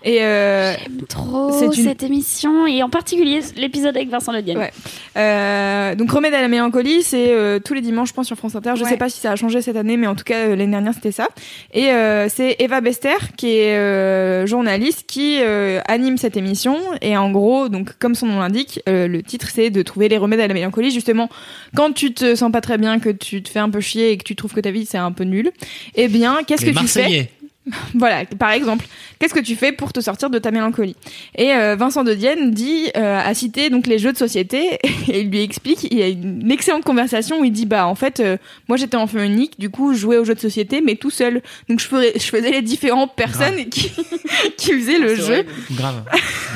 [0.04, 0.74] et euh,
[1.08, 4.58] Trop C'est une- cette émission et en particulier l'épisode avec Vincent Le Dienne.
[4.58, 4.70] Ouais.
[5.16, 8.54] euh, donc Remède à la mélancolie, c'est euh, tous les dimanches, je pense, sur France
[8.54, 8.72] Inter.
[8.76, 8.90] Je Ouais.
[8.90, 11.12] sais pas si ça a changé cette année, mais en tout cas l'année dernière c'était
[11.12, 11.28] ça.
[11.72, 16.76] Et euh, c'est Eva Bester qui est euh, journaliste qui euh, anime cette émission.
[17.00, 20.18] Et en gros, donc comme son nom l'indique, euh, le titre c'est de trouver les
[20.18, 20.90] remèdes à la mélancolie.
[20.90, 21.28] Justement,
[21.74, 24.16] quand tu te sens pas très bien, que tu te fais un peu chier et
[24.16, 25.50] que tu trouves que ta vie c'est un peu nul,
[25.94, 27.30] eh bien qu'est-ce que tu fais
[27.94, 28.86] voilà, par exemple,
[29.18, 30.96] qu'est-ce que tu fais pour te sortir de ta mélancolie?
[31.36, 34.78] Et euh, Vincent de Dienne dit, euh, a cité donc les jeux de société
[35.08, 37.94] et il lui explique, il y a une excellente conversation où il dit bah en
[37.94, 38.36] fait euh,
[38.68, 41.42] moi j'étais enfant unique, du coup je jouais aux jeux de société mais tout seul,
[41.68, 43.92] donc je ferais, je faisais les différentes personnes qui
[44.56, 45.46] qui faisaient le C'est jeu.
[45.72, 46.04] Grave.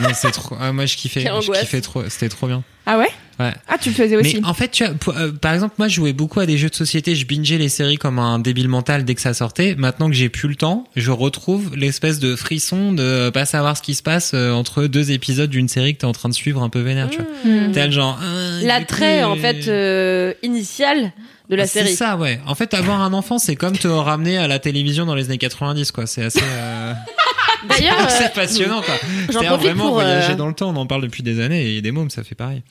[0.01, 0.57] Mais c'est trop.
[0.61, 1.21] ah, moi, je kiffais.
[1.21, 2.03] Je kiffais trop.
[2.09, 2.65] C'était trop bien.
[2.87, 3.09] Ah ouais
[3.41, 3.53] Ouais.
[3.67, 4.39] Ah tu le faisais aussi.
[4.41, 6.57] Mais en fait, tu vois, pour- euh, par exemple, moi, je jouais beaucoup à des
[6.57, 7.17] jeux de société.
[7.17, 9.75] Je bingeais les séries comme un débile mental dès que ça sortait.
[9.77, 13.83] Maintenant que j'ai plus le temps, je retrouve l'espèce de frisson de pas savoir ce
[13.83, 16.63] qui se passe euh, entre deux épisodes d'une série que t'es en train de suivre
[16.63, 17.27] un peu vénère, tu vois.
[17.45, 17.73] Hmm.
[17.73, 18.21] T'es le genre.
[18.23, 21.11] ah, du L'attrait, coup, en euh, fait, euh, initial
[21.51, 21.95] de la c'est série.
[21.97, 22.39] ça, ouais.
[22.47, 25.39] En fait, avoir un enfant, c'est comme te ramener à la télévision dans les années
[25.39, 26.07] 90, quoi.
[26.07, 26.93] C'est assez, euh,
[27.69, 28.95] D'ailleurs, euh, c'est passionnant, quoi.
[29.31, 30.71] j'en vraiment pour, euh, voyager dans le temps.
[30.71, 32.63] On en parle depuis des années et des mômes, ça fait pareil.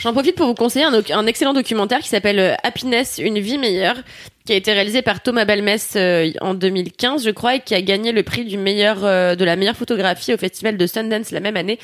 [0.00, 3.96] J'en profite pour vous conseiller un excellent documentaire qui s'appelle euh, Happiness, une vie meilleure,
[4.44, 7.82] qui a été réalisé par Thomas Balmès euh, en 2015, je crois, et qui a
[7.82, 11.40] gagné le prix du meilleur euh, de la meilleure photographie au festival de Sundance la
[11.40, 11.78] même année,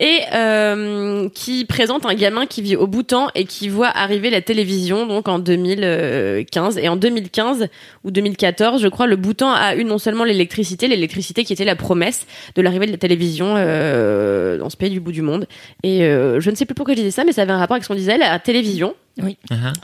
[0.00, 4.40] et euh, qui présente un gamin qui vit au Bhoutan et qui voit arriver la
[4.40, 7.68] télévision donc en 2015 et en 2015
[8.04, 11.76] ou 2014, je crois, le Bhoutan a eu non seulement l'électricité, l'électricité qui était la
[11.76, 15.46] promesse de l'arrivée de la télévision euh, dans ce pays du bout du monde.
[15.82, 17.74] Et euh, je ne sais plus pourquoi je disais ça, mais ça avait un rapport
[17.74, 19.36] avec ce qu'on disait, la télévision, Uh-huh,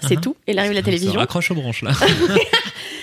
[0.03, 0.21] c'est uh-huh.
[0.21, 1.21] tout, et l'arrivée de la On se télévision.
[1.21, 1.93] raccroche aux branches, là.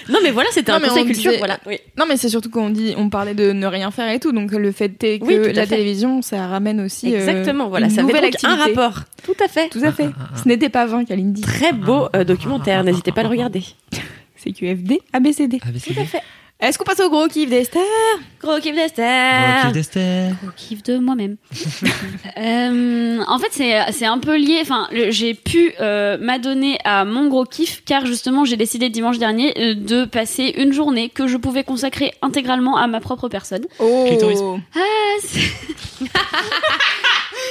[0.10, 1.60] Non mais voilà, c'était un conseil on culture, disait- voilà.
[1.66, 1.80] Oui.
[1.98, 4.52] Non mais c'est surtout qu'on dit, on parlait de ne rien faire et tout, donc
[4.52, 5.76] le fait est que Oui, tout à la fait.
[5.76, 9.04] télévision ça ramène aussi euh, Exactement, voilà, une ça avait nouvelle donc un rapport.
[9.24, 9.70] Tout à fait.
[9.70, 10.10] Tout à fait.
[10.42, 11.42] Ce n'était pas vain, Kalindi.
[11.42, 13.64] Très beau euh, documentaire, n'hésitez pas à le regarder.
[14.38, 15.60] C'est QFD, ABCD.
[15.68, 16.00] ABCD.
[16.60, 17.82] Est-ce qu'on passe au gros kiff d'Esther?
[18.42, 19.62] Gros kiff Gros d'Esther.
[19.62, 20.32] kiff d'Esther.
[20.44, 21.38] Au kiff de moi-même.
[22.38, 24.60] Euh, en fait, c'est c'est un peu lié.
[24.62, 29.54] Enfin, j'ai pu euh, m'adonner à mon gros kiff car justement, j'ai décidé dimanche dernier
[29.58, 33.66] euh, de passer une journée que je pouvais consacrer intégralement à ma propre personne.
[33.80, 34.58] Oh.
[34.76, 34.80] Ah,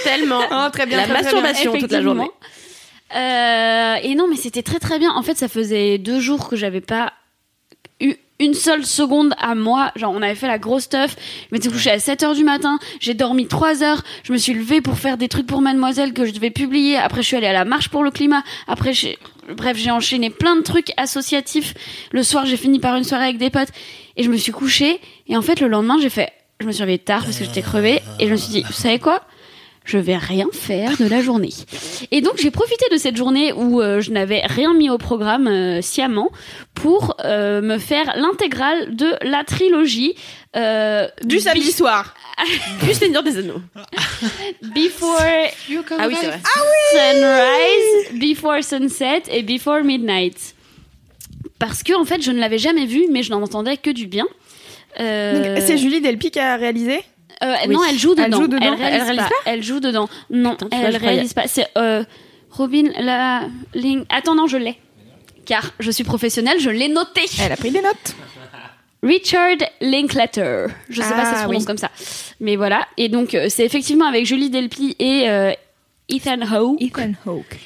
[0.04, 0.42] Tellement.
[0.50, 2.30] Ah, très bien, La très, très masturbation toute la journée.
[3.14, 5.12] Euh, et non, mais c'était très très bien.
[5.12, 7.12] En fait, ça faisait deux jours que j'avais pas
[8.01, 9.93] eu une seule seconde à moi.
[9.97, 11.16] Genre, on avait fait la grosse stuff.
[11.51, 12.78] Je m'étais couchée à 7 heures du matin.
[13.01, 14.02] J'ai dormi 3 heures.
[14.24, 16.97] Je me suis levée pour faire des trucs pour Mademoiselle que je devais publier.
[16.97, 18.43] Après, je suis allée à la marche pour le climat.
[18.68, 19.18] Après, j'ai,
[19.56, 21.74] bref, j'ai enchaîné plein de trucs associatifs.
[22.12, 23.70] Le soir, j'ai fini par une soirée avec des potes.
[24.16, 25.01] Et je me suis couchée.
[25.28, 27.62] Et en fait, le lendemain, j'ai fait, je me suis réveillée tard parce que j'étais
[27.62, 28.02] crevée.
[28.20, 29.22] Et je me suis dit, vous savez quoi?
[29.86, 31.52] Je vais rien faire de la journée.
[32.10, 35.46] Et donc j'ai profité de cette journée où euh, je n'avais rien mis au programme
[35.46, 36.30] euh, sciemment
[36.74, 40.14] pour euh, me faire l'intégrale de la trilogie
[40.56, 42.14] euh, Du samedi soir.
[42.82, 43.62] Du Seigneur des Anneaux.
[44.74, 45.22] Before
[45.98, 46.40] Ah oui, c'est vrai.
[46.92, 50.54] Sunrise, Before Sunset et Before Midnight.
[51.58, 54.06] Parce que en fait je ne l'avais jamais vu mais je n'en entendais que du
[54.06, 54.26] bien.
[54.98, 57.02] Euh, C'est Julie Delpy qui a réalisé?
[57.44, 57.74] Euh, Oui.
[57.74, 58.24] Non, elle joue dedans.
[58.26, 58.60] Elle joue dedans.
[58.62, 59.34] Elle réalise, Elle réalise pas.
[59.50, 60.08] Elle joue dedans.
[60.30, 61.46] Non, vois, elle réalise pas.
[61.48, 62.02] C'est euh,
[62.50, 63.42] Robin la
[63.74, 64.04] Ling.
[64.08, 64.78] Attends, non, je l'ai.
[65.44, 67.22] Car je suis professionnelle, je l'ai noté.
[67.44, 68.16] Elle a pris des notes.
[69.02, 70.66] Richard Linklater.
[70.88, 71.66] Je sais pas si ça Ah, se prononce oui.
[71.66, 71.90] comme ça.
[72.40, 72.86] Mais voilà.
[72.96, 75.52] Et donc, euh, c'est effectivement avec Julie Delpy et euh,
[76.08, 76.80] Ethan Hawke.
[76.82, 77.58] Ethan Hawke.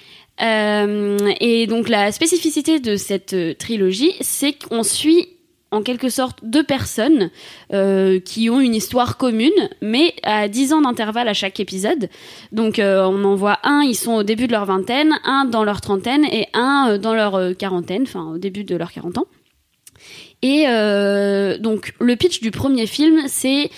[0.42, 5.28] Euh, et donc la spécificité de cette trilogie, c'est qu'on suit
[5.70, 7.30] en quelque sorte deux personnes
[7.72, 12.09] euh, qui ont une histoire commune, mais à 10 ans d'intervalle à chaque épisode.
[12.52, 15.64] Donc euh, on en voit un, ils sont au début de leur vingtaine, un dans
[15.64, 19.26] leur trentaine et un euh, dans leur quarantaine, enfin au début de 40 ans.
[20.42, 20.64] Et
[21.60, 23.70] donc le pitch du premier film, c'est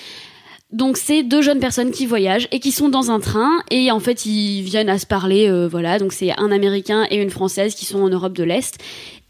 [0.70, 3.98] donc c'est deux jeunes personnes qui voyagent et qui sont dans un train et en
[3.98, 7.84] fait ils viennent à se parler voilà donc c'est un américain et une française qui
[7.84, 8.78] sont en Europe de l'Est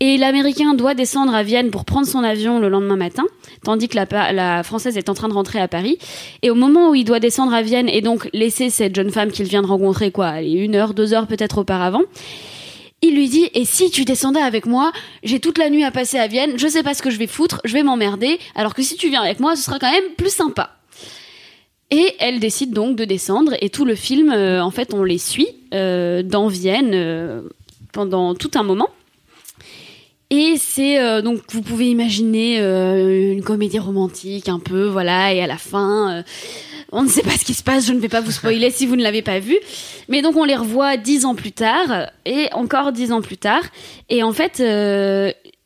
[0.03, 3.23] et l'américain doit descendre à Vienne pour prendre son avion le lendemain matin
[3.63, 5.97] tandis que la, française est en train de rentrer à Paris
[6.43, 9.31] et au moment où il doit descendre à Vienne et donc laisser cette jeune femme
[9.31, 12.03] qu'il vient de rencontrer quoi une heure deux heures peut-être auparavant
[13.01, 14.91] il lui dit et si tu descendais avec moi
[15.23, 17.29] j'ai toute la nuit à passer à Vienne je sais pas ce que je vais
[17.29, 20.15] foutre je vais m'emmerder alors que si tu viens avec moi ce sera quand même
[20.17, 20.79] plus sympa
[21.93, 25.19] et elle décide donc de descendre et tout le film, euh, en fait, on les
[25.19, 27.43] suit euh, dans Vienne euh,
[27.93, 28.89] pendant tout un moment.
[30.35, 35.43] Et c'est euh, donc vous pouvez imaginer euh, une comédie romantique un peu, voilà, et
[35.43, 36.11] à la fin.
[36.11, 36.23] euh,
[36.91, 38.87] on ne sait pas ce qui se passe, je ne vais pas vous spoiler si
[38.87, 39.59] vous ne l'avez pas vu.
[40.09, 43.63] Mais donc on les revoit dix ans plus tard, et encore dix ans plus tard.
[44.09, 44.57] Et en fait,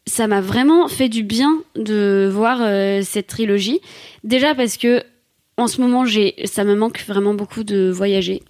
[0.07, 2.59] ça m'a vraiment fait du bien de voir
[3.05, 3.81] cette trilogie.
[4.25, 5.03] Déjà parce que
[5.57, 8.43] en ce moment, j'ai, ça me manque vraiment beaucoup de voyager.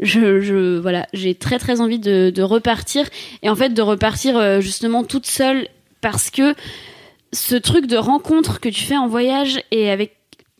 [0.00, 3.06] Je, voilà, j'ai très très envie de, de repartir.
[3.42, 5.68] Et en fait de repartir euh, justement toute seule
[6.00, 6.54] parce que
[7.32, 10.16] ce truc de rencontre que tu fais en voyage et avec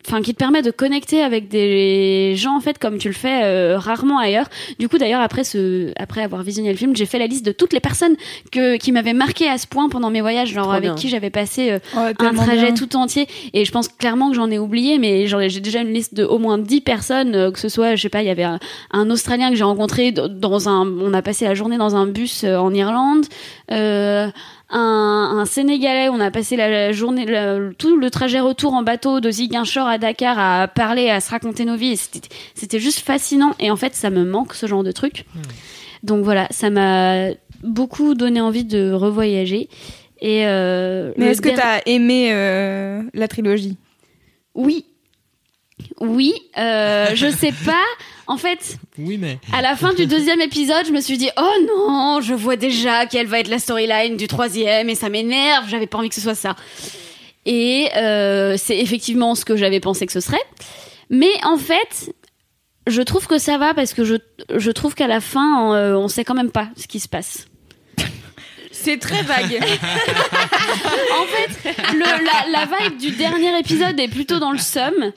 [0.06, 3.43] enfin qui te permet de connecter avec des gens en fait comme tu le fais
[3.44, 4.48] euh, rarement ailleurs.
[4.78, 7.52] Du coup d'ailleurs après ce après avoir visionné le film, j'ai fait la liste de
[7.52, 8.14] toutes les personnes
[8.52, 10.94] que qui m'avaient marqué à ce point pendant mes voyages, genre Trop avec bien.
[10.94, 12.74] qui j'avais passé euh, Oh, un trajet bien.
[12.74, 16.14] tout entier et je pense clairement que j'en ai oublié mais j'ai déjà une liste
[16.14, 18.43] de au moins 10 personnes euh, que ce soit je sais pas il y avait
[18.44, 18.59] un,
[18.93, 22.44] un australien que j'ai rencontré dans un on a passé la journée dans un bus
[22.44, 23.26] euh, en Irlande
[23.70, 24.28] euh,
[24.74, 28.82] un, un sénégalais on a passé la, la journée la- tout le trajet retour en
[28.82, 31.96] bateau de Ziguinchor à Dakar à parler à se raconter nos vies.
[32.55, 33.55] C'était juste fascinant.
[33.60, 35.24] Et en fait ça me manque ce genre de truc.
[36.02, 37.28] Donc voilà ça m'a
[37.62, 39.68] beaucoup donné envie de revoyager.
[40.20, 43.76] Et euh, Mais est-ce que der- t'as aimé euh, la trilogie?
[44.55, 44.86] Oui.
[46.01, 47.84] Oui, euh, je sais pas.
[48.26, 49.38] En fait, Oui, mais.
[49.52, 53.05] à la fin du deuxième épisode, je me suis dit oh non, je vois déjà
[53.06, 55.68] quelle va être la storyline du troisième et ça m'énerve.
[55.68, 56.56] J'avais pas envie que ce soit ça.
[57.44, 60.40] Et euh, c'est effectivement ce que j'avais pensé que ce serait.
[61.10, 62.14] Mais en fait,
[62.86, 64.14] je trouve que ça va parce que je,
[64.56, 67.46] je trouve qu'à la fin, euh, on sait quand même pas ce qui se passe.
[68.72, 69.60] C'est très vague.
[71.20, 75.12] En fait, le, la, la vibe du dernier épisode est plutôt dans le somme.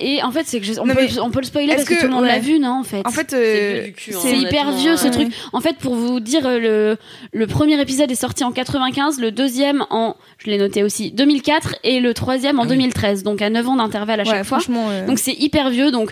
[0.00, 1.84] Et en fait, c'est que je- on, Non, peut, mais on peut le spoiler parce
[1.84, 2.28] que, que- tout le monde ouais.
[2.28, 3.02] l'a vu, non En fait?
[3.06, 5.10] en fait, C'est euh, cul, hein, C'est hyper vieux ce Ouais.
[5.10, 5.28] truc.
[5.52, 6.96] En fait, pour vous dire, euh, le,
[7.32, 11.76] le premier épisode est sorti en 95, le deuxième en, je l'ai noté aussi, 2004
[11.84, 12.70] et le troisième en Ah oui.
[12.76, 13.22] 2013.
[13.22, 14.58] Donc à 9 ans d'intervalle à chaque ouais, fois.
[14.58, 14.88] franchement.
[14.90, 15.90] euh, Donc c'est hyper vieux.
[15.90, 16.10] Donc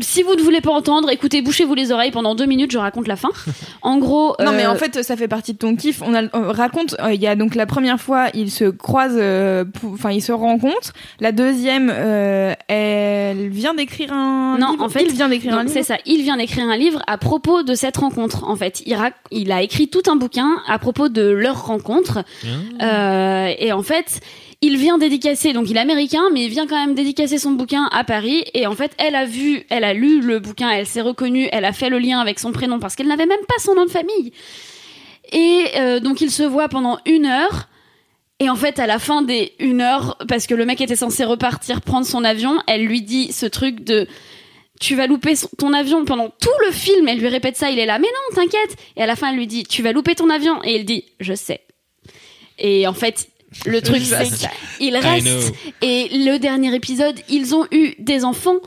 [0.00, 3.06] si vous ne voulez pas entendre, écoutez, bouchez-vous les oreilles pendant deux minutes, je raconte
[3.08, 3.30] la fin.
[3.82, 4.34] En gros.
[4.44, 6.02] Non, mais euh, en fait, ça fait partie de ton kiff.
[6.02, 9.16] On, a, on raconte, euh, il y a donc la première fois, ils se croisent,
[9.16, 10.92] euh, enfin, ils se rencontrent.
[11.20, 14.82] La deuxième, euh, elle vient d'écrire un Non, livre.
[14.84, 15.72] en fait, il vient d'écrire un livre.
[15.72, 15.98] C'est ça.
[16.04, 18.42] Il vient d'écrire un livre à propos de cette rencontre.
[18.48, 22.24] En fait, il, rac- il a écrit tout un bouquin à propos de leur rencontre.
[22.82, 24.20] Euh, et en fait,
[24.62, 25.52] il vient dédicacer.
[25.52, 28.44] Donc, il est américain, mais il vient quand même dédicacer son bouquin à Paris.
[28.54, 31.64] Et en fait, elle a vu, elle a lu le bouquin, elle s'est reconnue, elle
[31.64, 33.90] a fait le lien avec son prénom parce qu'elle n'avait même pas son nom de
[33.90, 34.32] famille.
[35.32, 37.68] Et euh, donc, ils se voient pendant une heure.
[38.38, 41.24] Et en fait, à la fin des une heure, parce que le mec était censé
[41.24, 44.06] repartir prendre son avion, elle lui dit ce truc de
[44.78, 47.08] tu vas louper ton avion pendant tout le film.
[47.08, 48.76] Elle lui répète ça, il est là, mais non, t'inquiète.
[48.96, 50.62] Et à la fin, elle lui dit, tu vas louper ton avion.
[50.64, 51.62] Et il dit, je sais.
[52.58, 53.28] Et en fait,
[53.64, 54.48] le truc, c'est sais.
[54.78, 55.26] qu'il I reste.
[55.26, 55.56] know.
[55.82, 58.58] Et le dernier épisode, ils ont eu des enfants.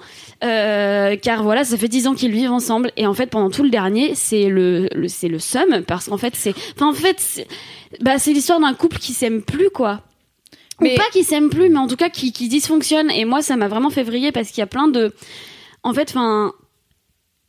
[0.43, 3.61] euh, car voilà, ça fait dix ans qu'ils vivent ensemble et en fait pendant tout
[3.63, 7.19] le dernier c'est le, le c'est le seum parce qu'en fait c'est enfin en fait
[7.19, 7.45] c'est
[7.99, 10.01] bah c'est l'histoire d'un couple qui s'aime plus quoi
[10.79, 13.41] Mais- ou pas qui s'aime plus mais en tout cas qui, qui dysfonctionne et moi
[13.41, 15.13] ça m'a vraiment fait vriller parce qu'il y a plein de
[15.83, 16.53] en fait enfin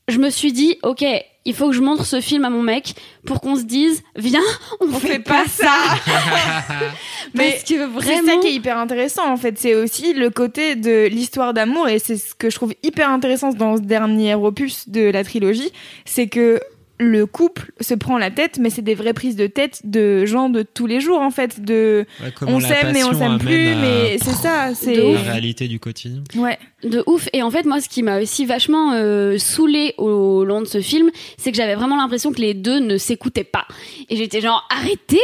[0.08, 1.04] je me suis dit ok
[1.44, 2.94] il faut que je montre ce film à mon mec
[3.26, 4.40] pour qu'on se dise viens
[4.80, 5.74] on, On fait, fait pas pas ça
[7.34, 9.58] Mais parce que C'est vraiment ça qui est hyper intéressant en fait.
[9.58, 13.50] C'est aussi le côté de l'histoire d'amour et c'est ce que je trouve hyper intéressant
[13.50, 15.72] dans ce dernier opus de la trilogie,
[16.04, 16.60] c'est que
[17.00, 20.50] le couple se prend la tête, mais c'est des vraies prises de tête de gens
[20.50, 21.64] de tous les jours en fait.
[21.64, 24.74] De Ouais, on s'aime mais on s'aime plus, à mais c'est ça.
[24.74, 26.22] C'est La réalité du quotidien.
[26.36, 26.58] ouais.
[26.82, 27.28] De ouf.
[27.34, 30.80] Et en fait, moi, ce qui m'a aussi vachement euh, saoulé au long de ce
[30.80, 33.66] film, c'est que j'avais vraiment l'impression que les deux ne s'écoutaient pas.
[34.08, 35.20] Et j'étais genre, arrêtez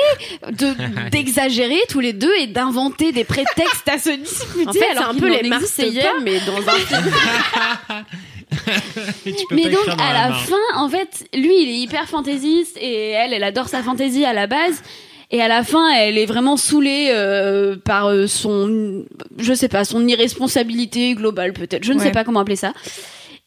[0.51, 0.75] de
[1.11, 4.69] d'exagérer tous les deux et d'inventer des prétextes à se disputer.
[4.69, 6.21] En fait, c'est alors un peu les Marseillais, pas.
[6.25, 7.13] mais dans un film.
[9.27, 12.09] Et tu peux Mais pas donc, à la fin, en fait, lui, il est hyper
[12.09, 14.83] fantaisiste et elle, elle adore sa fantaisie à la base.
[15.31, 19.05] Et à la fin, elle est vraiment saoulée euh, par euh, son,
[19.39, 21.83] je sais pas, son irresponsabilité globale peut-être.
[21.83, 22.73] Je ne sais pas comment appeler ça.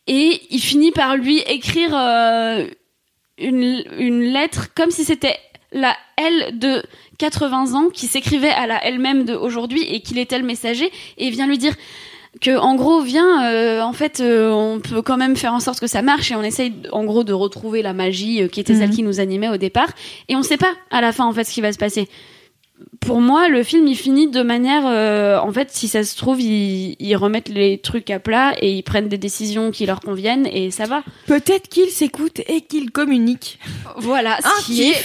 [0.06, 2.66] Et il finit par lui écrire euh,
[3.38, 5.38] une, une lettre comme si c'était
[5.72, 6.84] la elle de
[7.20, 11.28] 80 ans qui s'écrivait à la elle-même de aujourd'hui et qu'il était le messager et
[11.28, 11.76] il vient lui dire
[12.42, 15.80] que en gros viens euh, en fait euh, on peut quand même faire en sorte
[15.80, 18.74] que ça marche et on essaye en gros de retrouver la magie euh, qui était
[18.76, 18.96] celle Mhm.
[18.96, 19.90] qui nous animait au départ
[20.30, 22.08] et on sait pas à la fin en fait ce qui va se passer
[23.02, 26.40] pour moi le film il finit de manière euh, en fait si ça se trouve
[26.42, 30.48] ils, ils remettent les trucs à plat et ils prennent des décisions qui leur conviennent
[30.48, 33.60] et ça va Peut-être qu'ils s'écoutent et qu'ils communiquent.
[33.98, 34.96] voilà ce qui est.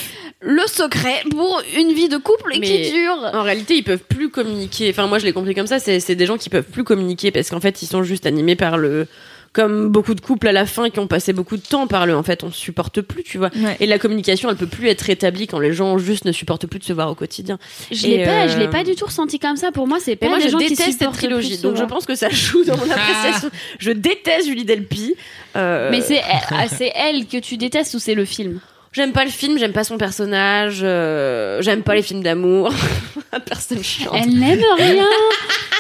[0.45, 3.31] le secret pour une vie de couple Mais- qui dure.
[3.33, 4.91] En réalité, ils peuvent plus communiquer.
[4.91, 5.79] Enfin, moi, je l'ai compris comme ça.
[5.79, 8.77] C'est des gens qui peuvent plus communiquer parce qu'en fait, ils sont juste animés par
[8.79, 9.07] le.
[9.55, 12.17] Comme beaucoup de couples à la fin qui ont passé beaucoup de temps par le.
[12.17, 13.51] En fait, on se supporte plus, tu vois.
[13.55, 13.77] Ouais.
[13.79, 16.81] Et la communication, elle peut plus être établie quand les gens juste ne supportent plus
[16.81, 17.61] de se voir au quotidien.
[17.93, 19.71] Je l'ai pas, euh, je l'ai pas du tout ressenti comme ça.
[19.71, 21.87] Pour moi, c'est pas moi, des je gens qui déteste cette trilogie, donc je euh,
[21.87, 23.49] pense que ça joue dans mon appréciation.
[23.79, 25.15] je déteste Julie Delpy.
[25.55, 28.59] Euh, Mais c'est ah, c'est elle que tu détestes ou c'est le film?
[28.95, 32.73] J'aime pas le film, j'aime pas son personnage, euh, j'aime pas les films d'amour.
[33.45, 34.15] Personne chiante.
[34.15, 35.09] Elle n'aime rien.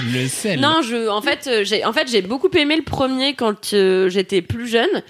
[0.13, 0.59] Le sel.
[0.59, 4.09] Non, je, en fait, euh, j'ai, en fait, j'ai beaucoup aimé le premier quand euh,
[4.09, 5.03] j'étais plus jeune.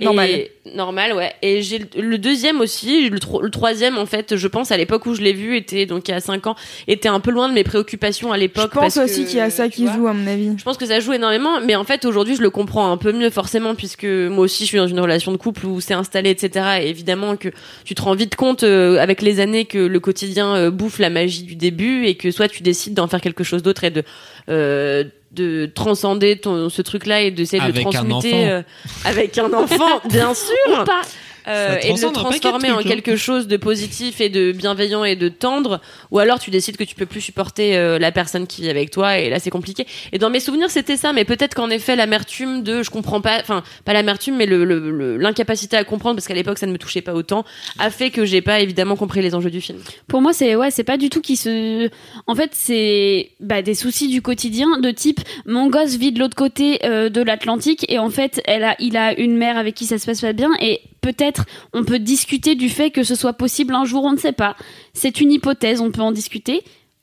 [0.00, 0.30] Et- Normal.
[0.74, 1.32] Normal, ouais.
[1.42, 4.76] Et j'ai le, le deuxième aussi, le, tro- le troisième, en fait, je pense à
[4.76, 6.54] l'époque où je l'ai vu, était donc il y a 5 ans,
[6.86, 8.72] était un peu loin de mes préoccupations à Je l'époque.
[8.72, 10.50] pense parce aussi qu'il y a ça qui joue, à mon avis.
[10.56, 13.12] Je pense que ça joue énormément, mais en fait aujourd'hui je le comprends un peu
[13.12, 16.30] mieux forcément puisque moi aussi je suis dans une relation de couple où c'est installé,
[16.30, 16.78] etc.
[16.82, 17.48] Et évidemment que
[17.84, 21.10] tu te rends vite compte euh, avec les années que le quotidien euh, bouffe la
[21.10, 24.02] magie du début et que soit tu décides d'en faire quelque chose d'autre et de
[24.48, 28.62] euh, de transcender ton, ce truc-là et d'essayer de le transmuter euh,
[29.04, 30.84] avec un enfant, bien sûr.
[30.84, 31.02] Pas.
[31.48, 32.88] Euh, et de le transformer en trucs, hein.
[32.90, 35.80] quelque chose de positif et de bienveillant et de tendre
[36.10, 38.90] ou alors tu décides que tu peux plus supporter euh, la personne qui vit avec
[38.90, 41.96] toi et là c'est compliqué et dans mes souvenirs c'était ça mais peut-être qu'en effet
[41.96, 46.16] l'amertume de je comprends pas enfin pas l'amertume mais le- le- le- l'incapacité à comprendre
[46.16, 47.44] parce qu'à l'époque ça ne me touchait pas autant
[47.78, 50.70] a fait que j'ai pas évidemment compris les enjeux du film Pour moi, c'est ouais,
[50.70, 51.88] c'est pas du tout qui se.
[52.26, 56.36] En fait, c'est bah, des soucis du quotidien de type mon gosse vit de l'autre
[56.36, 59.86] côté euh, de l'Atlantique et en fait, elle a, il a une mère avec qui
[59.86, 63.32] ça se passe pas bien et peut-être on peut discuter du fait que ce soit
[63.32, 64.56] possible un jour, on ne sait pas.
[64.92, 66.62] C'est une hypothèse, on peut en discuter.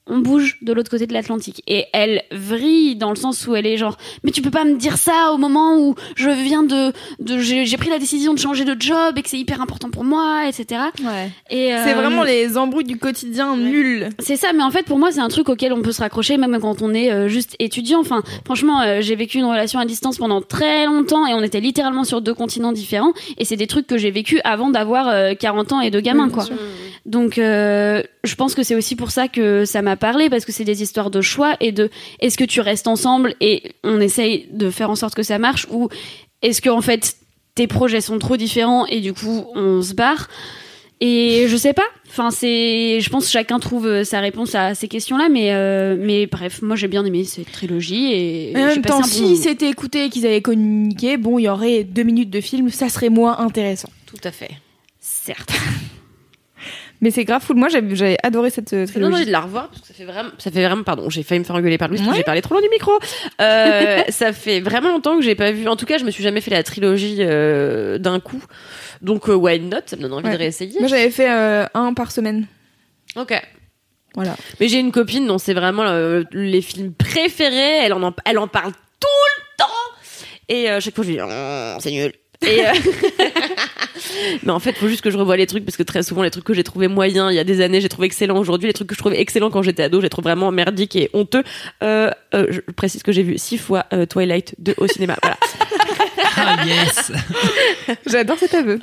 [0.09, 3.65] On bouge de l'autre côté de l'Atlantique et elle vrille dans le sens où elle
[3.65, 6.91] est genre mais tu peux pas me dire ça au moment où je viens de,
[7.19, 10.03] de j'ai pris la décision de changer de job et que c'est hyper important pour
[10.03, 11.29] moi etc Ouais.
[11.49, 14.09] et C'est euh, vraiment les embrouilles du quotidien nuls.
[14.19, 16.37] c'est ça, mais en fait pour moi c'est un truc auquel on peut se raccrocher
[16.37, 17.99] même quand on est euh, juste étudiant.
[17.99, 21.59] Enfin, franchement, euh, j'ai vécu une relation à distance pendant très longtemps et on était
[21.59, 23.13] littéralement sur deux continents différents.
[23.37, 26.27] Et c'est des trucs que j'ai vécu avant d'avoir euh, 40 ans et deux gamins,
[26.27, 26.43] Oui, quoi.
[26.43, 26.55] sûr.
[27.07, 30.51] Donc, euh, je pense que c'est aussi pour ça que ça m'a parlé parce que
[30.51, 31.89] c'est des histoires de choix et de
[32.19, 35.67] est-ce que tu restes ensemble et on essaye de faire en sorte que ça marche
[35.71, 35.89] ou
[36.41, 37.15] est-ce que en fait
[37.55, 40.27] tes projets sont trop différents et du coup on se barre?
[40.99, 41.85] Et je sais pas.
[42.09, 42.99] Enfin, c'est.
[43.01, 46.63] Je pense que chacun trouve euh, sa réponse à ces questions-là, mais euh, mais bref,
[46.63, 48.53] moi j'ai bien aimé cette trilogie et.
[48.55, 49.35] En même temps, bon si moment.
[49.35, 52.89] c'était écouté et qu'ils avaient communiqué, bon, il y aurait deux minutes de film, ça
[52.89, 53.89] serait moins intéressant.
[54.07, 54.51] tout à fait
[54.99, 55.53] certes.
[56.99, 57.57] Mais c'est grave cool.
[57.57, 59.25] Moi, j'ai j'ai adoré cette euh, Ça donne envie trilogie.
[59.27, 61.45] de la revoir parce que ça fait vraiment, ça fait vraiment, pardon, j'ai failli me
[61.45, 62.91] faire engueuler par Louis parce que j'ai parlé trop loin du micro.
[63.39, 65.67] Euh, ça fait vraiment longtemps que j'ai pas vu.
[65.67, 68.41] En tout cas, je me suis jamais fait la trilogie euh, d'un coup.
[69.03, 69.77] Donc, euh, why not?
[69.85, 70.33] Ça me donne envie Ouais.
[70.33, 70.79] de réessayer.
[70.79, 72.47] Moi, j'avais fait un par semaine.
[73.15, 73.39] Ok.
[74.15, 74.35] Voilà.
[74.59, 75.85] Mais j'ai une copine dont c'est vraiment
[76.31, 77.83] les films préférés.
[77.85, 79.07] Elle en, elle en parle tout
[79.37, 79.65] le temps.
[80.49, 82.11] Et chaque fois, je lui dis, Oh, c'est nul.
[82.47, 82.61] Et
[84.43, 86.31] Mais en fait, faut juste que je revoie les trucs parce que très souvent, les
[86.31, 88.67] trucs que j'ai trouvé moyens il y a des années, j'ai trouvé excellents aujourd'hui.
[88.67, 91.43] Les trucs que je trouvais excellents quand j'étais ado, j'ai trouvé vraiment merdiques et honteux.
[91.83, 95.15] Euh, euh, je précise que j'ai vu six fois euh, Twilight 2 au cinéma.
[95.21, 95.37] Voilà.
[96.39, 97.11] Ah yes
[98.05, 98.79] J'adore cet aveu.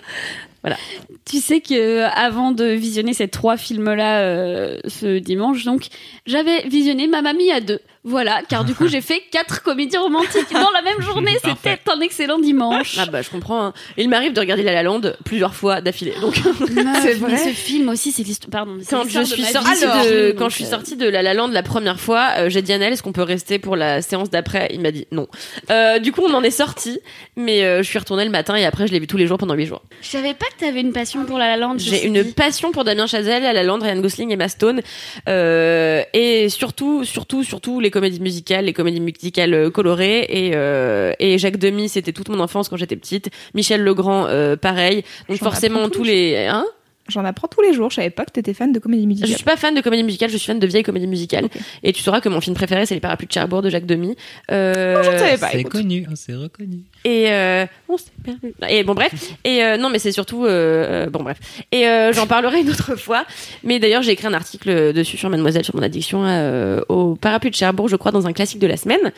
[1.25, 5.89] Tu sais que avant de visionner ces trois films-là euh, ce dimanche, donc
[6.27, 7.81] j'avais visionné Ma mamie à deux.
[8.07, 11.37] Voilà, car du coup j'ai fait quatre comédies romantiques dans la même journée.
[11.43, 12.97] C'était un excellent dimanche.
[12.99, 13.65] Ah bah je comprends.
[13.67, 13.73] hein.
[13.97, 16.13] Il m'arrive de regarder La La Land plusieurs fois d'affilée.
[16.21, 16.35] Donc
[16.67, 17.39] C'est mais vrai.
[17.39, 18.51] ce film aussi, c'est l'histoire.
[18.51, 18.79] Pardon.
[18.91, 21.99] quand je suis sortie de quand je suis sortie de La La Land la première
[21.99, 24.69] fois, euh, j'ai dit à Annelle est-ce qu'on peut rester pour la séance d'après?
[24.75, 25.27] Il m'a dit non.
[25.71, 27.01] Euh, du coup on en est sorti,
[27.37, 29.39] mais euh, je suis retournée le matin et après je l'ai vu tous les jours
[29.39, 29.81] pendant huit jours.
[30.03, 31.77] Je savais pas que t'avais une passion pour La La Land.
[31.79, 34.83] J'ai une passion pour Damien Chazelle, La La Land, Ryan Gosling et Stone,
[35.29, 41.13] euh, et surtout, surtout, surtout les comédies musicales, les comédies musicales euh, colorées et euh,
[41.21, 43.31] et Jacques Demy, c'était toute mon enfance quand j'étais petite.
[43.55, 45.05] Michel Legrand, euh, pareil.
[45.29, 46.67] Donc forcément tous les hein?
[47.09, 47.91] J'en apprends tous les jours.
[47.91, 49.35] Je savais pas que t'étais fan de comédie Je musicale.
[49.37, 51.49] suis pas fan de comédie musicale, je suis fan de vieilles comédies musicales.
[51.83, 54.17] Et tu sauras que mon film préféré, c'est Les Parapluies de Cherbourg de Jacques Demy.
[54.51, 55.51] Euh, je ne savais pas.
[55.53, 56.79] C'est connu, oh, c'est reconnu.
[57.05, 58.55] Et euh, on s'est perdu.
[58.71, 59.13] Et bon bref.
[59.45, 61.39] Et euh, non, mais c'est surtout euh, euh, bon bref.
[61.73, 63.27] Et euh, j'en parlerai une autre fois.
[63.65, 67.51] Mais d'ailleurs, j'ai écrit un article dessus sur Mademoiselle sur mon addiction euh, au Parapluie
[67.51, 69.13] de Cherbourg, je crois, dans un classique de la semaine.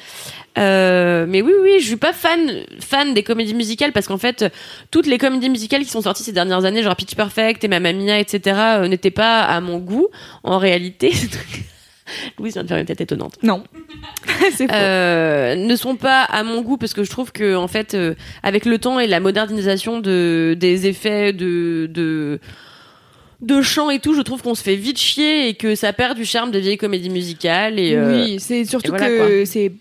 [0.59, 4.47] Euh, mais oui, oui, je suis pas fan fan des comédies musicales parce qu'en fait,
[4.91, 7.93] toutes les comédies musicales qui sont sorties ces dernières années, genre Pitch Perfect et Mamma
[7.93, 10.09] Mia, etc., euh, n'étaient pas à mon goût.
[10.43, 11.13] En réalité,
[12.39, 13.35] Louise vient de faire une tête étonnante.
[13.43, 13.65] Non.
[14.53, 14.75] c'est faux.
[14.75, 18.15] Euh, ne sont pas à mon goût parce que je trouve que en fait euh,
[18.43, 22.41] avec le temps et la modernisation de des effets de de
[23.43, 26.17] de chant et tout, je trouve qu'on se fait vite chier et que ça perd
[26.17, 27.79] du charme de vieille comédie musicale.
[27.79, 29.73] Et, euh, Oui, c'est surtout et voilà, que c'est.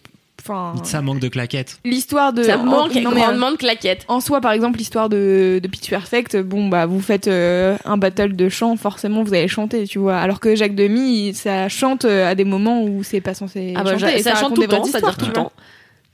[0.48, 0.74] Enfin.
[0.84, 1.80] Ça manque de claquettes.
[1.84, 2.44] L'histoire de.
[2.44, 4.06] ça en- manque non, mais, euh, grandement de claquettes.
[4.08, 7.98] En soi, par exemple, l'histoire de, de Pitch Perfect, bon, bah, vous faites euh, un
[7.98, 10.18] battle de chant, forcément, vous allez chanter, tu vois.
[10.18, 13.74] Alors que Jacques Demy, il- ça chante euh, à des moments où c'est pas censé
[13.76, 14.06] Ah bah, chanter.
[14.12, 15.52] ça, et ça chante raconte tout le temps, c'est-à-dire histoires, tout le temps.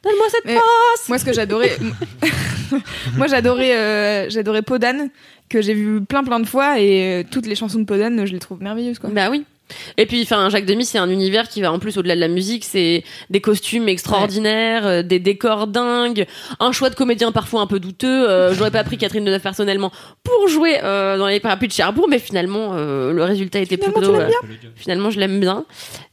[0.03, 1.77] Donne-moi cette Mais- passe Moi, ce que j'adorais,
[3.17, 5.09] moi, j'adorais, euh, j'adorais Podane,
[5.49, 8.31] que j'ai vu plein plein de fois, et euh, toutes les chansons de Podane, je
[8.31, 9.09] les trouve merveilleuses, quoi.
[9.11, 9.43] Bah oui.
[9.97, 12.27] Et puis, enfin, Jacques Demy, c'est un univers qui va en plus au-delà de la
[12.27, 12.65] musique.
[12.65, 16.25] C'est des costumes extraordinaires, euh, des décors dingues,
[16.59, 18.29] un choix de comédien parfois un peu douteux.
[18.29, 19.91] Euh, J'aurais pas pris Catherine Deneuve personnellement
[20.23, 23.99] pour jouer euh, dans les parapluies de Cherbourg, mais finalement, euh, le résultat était Finalement,
[23.99, 24.67] plutôt.
[24.75, 25.65] finalement, je l'aime bien.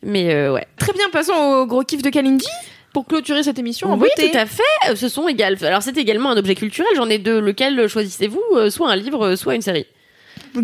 [0.03, 0.67] Mais euh, ouais.
[0.79, 2.47] Très bien, passons au gros kiff de Kalindi
[2.93, 4.31] pour clôturer cette émission en Oui, beauté.
[4.31, 4.97] tout à fait.
[4.97, 5.57] Ce sont égal.
[5.63, 6.91] Alors, c'est également un objet culturel.
[6.97, 7.41] J'en ai deux.
[7.41, 9.87] Lequel choisissez-vous Soit un livre, soit une série?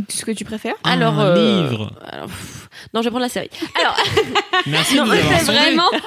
[0.09, 0.75] Ce que tu préfères?
[0.85, 1.93] Alors, un euh, livre.
[2.09, 3.51] alors, pff, non, je vais prendre la série.
[3.81, 3.97] Alors,
[4.67, 5.45] Merci Non, de c'est.
[5.53, 5.91] Vraiment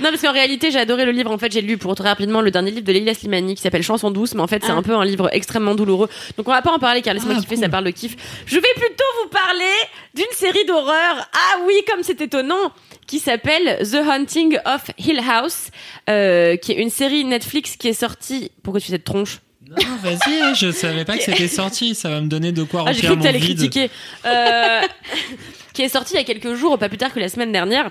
[0.00, 1.30] Non, parce qu'en réalité, j'ai adoré le livre.
[1.30, 3.82] En fait, j'ai lu pour très rapidement le dernier livre de Leila Slimani qui s'appelle
[3.84, 4.76] Chanson douce, mais en fait, c'est Ah.
[4.76, 6.08] un peu un livre extrêmement douloureux.
[6.36, 7.64] Donc, on va pas en parler car laisse-moi Ah, kiffer, cool.
[7.64, 8.16] ça parle de kiff.
[8.46, 9.70] Je vais plutôt vous parler
[10.14, 11.28] d'une série d'horreur.
[11.32, 12.72] Ah oui, comme c'est étonnant,
[13.06, 15.68] qui s'appelle The Haunting of Hill House,
[16.10, 18.50] euh, qui est une série Netflix qui est sortie.
[18.64, 19.38] Pourquoi tu fais cette tronche?
[19.76, 21.94] Non, vas-y, je savais pas que c'était sorti.
[21.94, 23.58] Ça va me donner de quoi Ah, j'ai remplir cru que mon t'allais vide.
[23.58, 23.90] critiquer.
[24.26, 24.80] Euh,
[25.72, 27.90] qui est sorti il y a quelques jours, pas plus tard que la semaine dernière.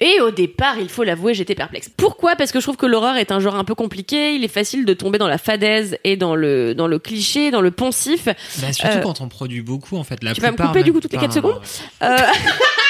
[0.00, 1.90] Et au départ, il faut l'avouer, j'étais perplexe.
[1.96, 2.36] Pourquoi?
[2.36, 4.34] Parce que je trouve que l'horreur est un genre un peu compliqué.
[4.34, 7.60] Il est facile de tomber dans la fadaise et dans le dans le cliché, dans
[7.60, 8.26] le poncif.
[8.26, 10.22] Bah, surtout Euh, quand on produit beaucoup, en fait.
[10.22, 11.60] La tu vas me couper, du coup, toutes les quatre Enfin, secondes
[12.02, 12.16] Euh,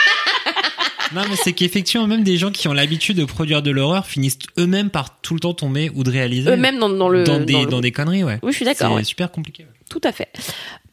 [1.15, 4.39] Non, mais c'est qu'effectivement, même des gens qui ont l'habitude de produire de l'horreur finissent
[4.59, 6.51] eux-mêmes par tout le temps tomber ou de réaliser.
[6.51, 8.39] Eux-mêmes dans, dans le dans des, dans le- dans des conneries, ouais.
[8.43, 8.91] Oui, je suis d'accord.
[8.91, 9.05] C'est ouais.
[9.05, 9.63] super compliqué.
[9.65, 9.71] ouais.
[9.89, 10.29] Tout à fait.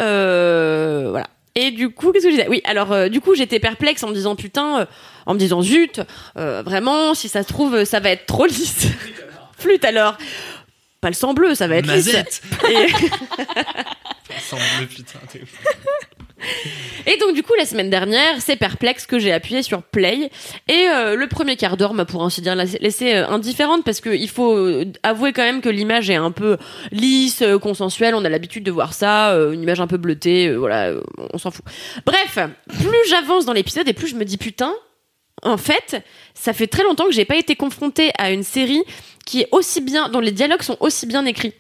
[0.01, 1.27] Euh, voilà.
[1.55, 2.47] Et du coup, qu'est-ce que je disais?
[2.49, 4.85] Oui, alors euh, du coup, j'étais perplexe en me disant putain, euh,
[5.25, 6.01] en me disant zut,
[6.37, 8.87] euh, vraiment, si ça se trouve, ça va être trop lisse.
[9.57, 10.17] Flûte alors.
[11.01, 12.07] Pas le sang bleu, ça va être lisse.
[12.07, 12.87] Mazette Et,
[14.49, 15.49] Semble, putain, t'es ouf.
[17.05, 20.29] et donc du coup, la semaine dernière, c'est perplexe que j'ai appuyé sur play.
[20.67, 24.09] Et euh, le premier quart d'heure m'a pour ainsi dire laissé euh, indifférente parce que
[24.09, 26.57] il faut euh, avouer quand même que l'image est un peu
[26.91, 28.15] lisse, consensuelle.
[28.15, 30.53] On a l'habitude de voir ça, une image un peu bleutée.
[30.55, 30.93] voilà,
[31.33, 31.65] on s'en fout.
[32.05, 32.37] Bref,
[32.67, 34.73] plus j'avance dans l'épisode et plus je me dis putain.
[35.43, 36.01] En fait,
[36.33, 38.81] ça fait très longtemps que j'ai pas été confrontée à une série
[39.25, 41.53] qui est aussi bien, dont les dialogues sont aussi bien écrits.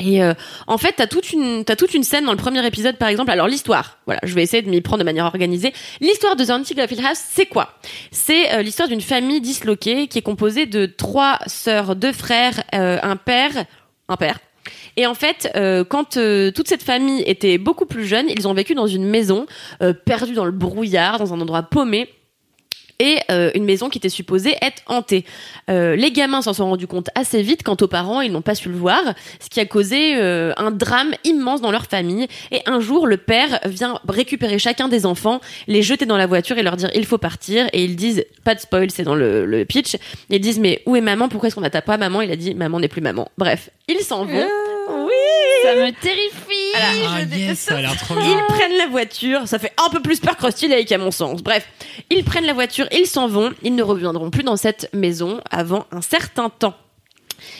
[0.00, 0.34] Et euh,
[0.66, 3.30] en fait, t'as toute une t'as toute une scène dans le premier épisode, par exemple.
[3.30, 5.72] Alors l'histoire, voilà, je vais essayer de m'y prendre de manière organisée.
[6.00, 7.74] L'histoire de The House, c'est quoi?
[8.10, 12.98] C'est euh, l'histoire d'une famille disloquée qui est composée de trois sœurs, deux frères, euh,
[13.02, 13.66] un père,
[14.08, 14.38] un père.
[14.96, 18.54] Et en fait, euh, quand euh, toute cette famille était beaucoup plus jeune, ils ont
[18.54, 19.46] vécu dans une maison
[19.82, 22.08] euh, perdue dans le brouillard, dans un endroit paumé
[23.00, 25.24] et euh, une maison qui était supposée être hantée.
[25.70, 28.54] Euh, les gamins s'en sont rendus compte assez vite quant aux parents, ils n'ont pas
[28.54, 29.00] su le voir,
[29.40, 32.28] ce qui a causé euh, un drame immense dans leur famille.
[32.52, 36.58] Et un jour, le père vient récupérer chacun des enfants, les jeter dans la voiture
[36.58, 37.66] et leur dire il faut partir.
[37.72, 39.96] Et ils disent, pas de spoil, c'est dans le, le pitch,
[40.28, 41.28] ils disent mais où est maman?
[41.28, 42.20] Pourquoi est-ce qu'on n'attend pas maman?
[42.20, 43.30] Il a dit maman n'est plus maman.
[43.38, 44.46] Bref, ils s'en vont.
[45.70, 46.74] Ça me terrifie.
[46.76, 48.24] Ah yes, ça a l'air trop bien.
[48.24, 51.10] ils prennent la voiture, ça fait un peu plus peur que Rusty Lake à mon
[51.10, 51.42] sens.
[51.42, 51.66] Bref,
[52.10, 55.86] ils prennent la voiture, ils s'en vont, ils ne reviendront plus dans cette maison avant
[55.92, 56.74] un certain temps.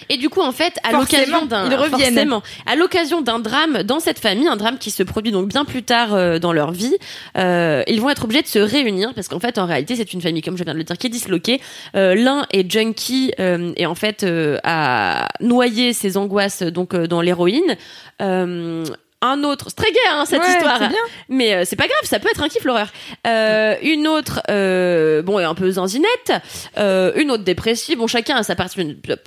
[0.09, 4.19] Et du coup, en fait, à l'occasion d'un forcément, à l'occasion d'un drame dans cette
[4.19, 6.97] famille, un drame qui se produit donc bien plus tard euh, dans leur vie,
[7.37, 10.21] euh, ils vont être obligés de se réunir parce qu'en fait, en réalité, c'est une
[10.21, 11.61] famille, comme je viens de le dire, qui est disloquée.
[11.97, 17.21] Euh, L'un est junkie euh, et en fait euh, a noyé ses angoisses donc dans
[17.21, 17.77] l'héroïne.
[19.23, 20.81] Un autre, c'est très gay hein, cette Ouais, histoire,
[21.29, 22.89] mais euh, c'est pas grave, ça peut être un kiff l'horreur.
[23.27, 26.33] Euh, une autre, euh, bon, est un peu zinzinette,
[26.79, 27.99] euh, une autre dépressive.
[27.99, 28.55] Bon, chacun a sa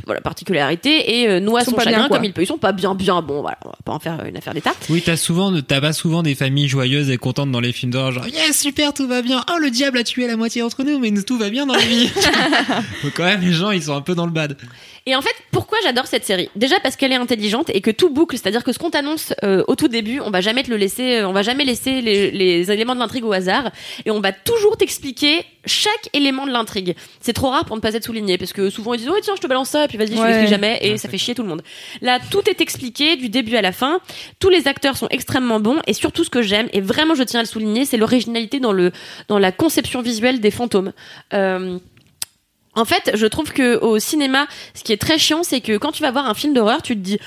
[0.06, 2.41] voilà, particularité et euh, noie son pas chagrin bien, comme il peut.
[2.41, 3.22] Ils sont pas bien, bien.
[3.22, 4.74] Bon, voilà, on va pas en faire une affaire d'état.
[4.90, 8.14] Oui, t'as souvent, t'as pas souvent des familles joyeuses et contentes dans les films d'horreur,
[8.14, 9.44] genre yes super tout va bien.
[9.53, 11.76] Oh le diable a tué la moitié d'entre nous, mais nous, tout va bien dans
[11.76, 12.10] la vie.
[13.03, 14.57] Donc quand même les gens ils sont un peu dans le bad.
[15.06, 16.50] Et en fait, pourquoi j'adore cette série?
[16.56, 19.62] Déjà parce qu'elle est intelligente et que tout boucle, c'est-à-dire que ce qu'on t'annonce euh,
[19.68, 22.32] au tout début, on va jamais te le laisser, euh, on va jamais laisser les,
[22.32, 23.70] les éléments de l'intrigue au hasard
[24.06, 26.96] et on va toujours t'expliquer chaque élément de l'intrigue.
[27.20, 29.34] C'est trop rare pour ne pas être souligné parce que souvent ils disent oh tiens
[29.36, 30.28] je te balance ça et puis vas-y je Ouais.
[30.28, 31.64] l'explique jamais et Ouais, ça fait chier tout le monde.
[32.02, 34.00] Là tout est expliqué du début à la fin.
[34.40, 37.42] Tous les acteurs sont extrêmement bons et surtout ce que j'aime et vraiment je tiens
[37.42, 38.92] à le souligner, c'est l'originalité dans le
[39.28, 40.94] dans la conception visuelle des fantômes.
[41.34, 41.78] Euh,
[42.76, 45.91] en fait, je trouve que au cinéma, ce qui est très chiant, c'est que quand
[45.91, 47.20] tu vas voir un film d'horreur, tu te dis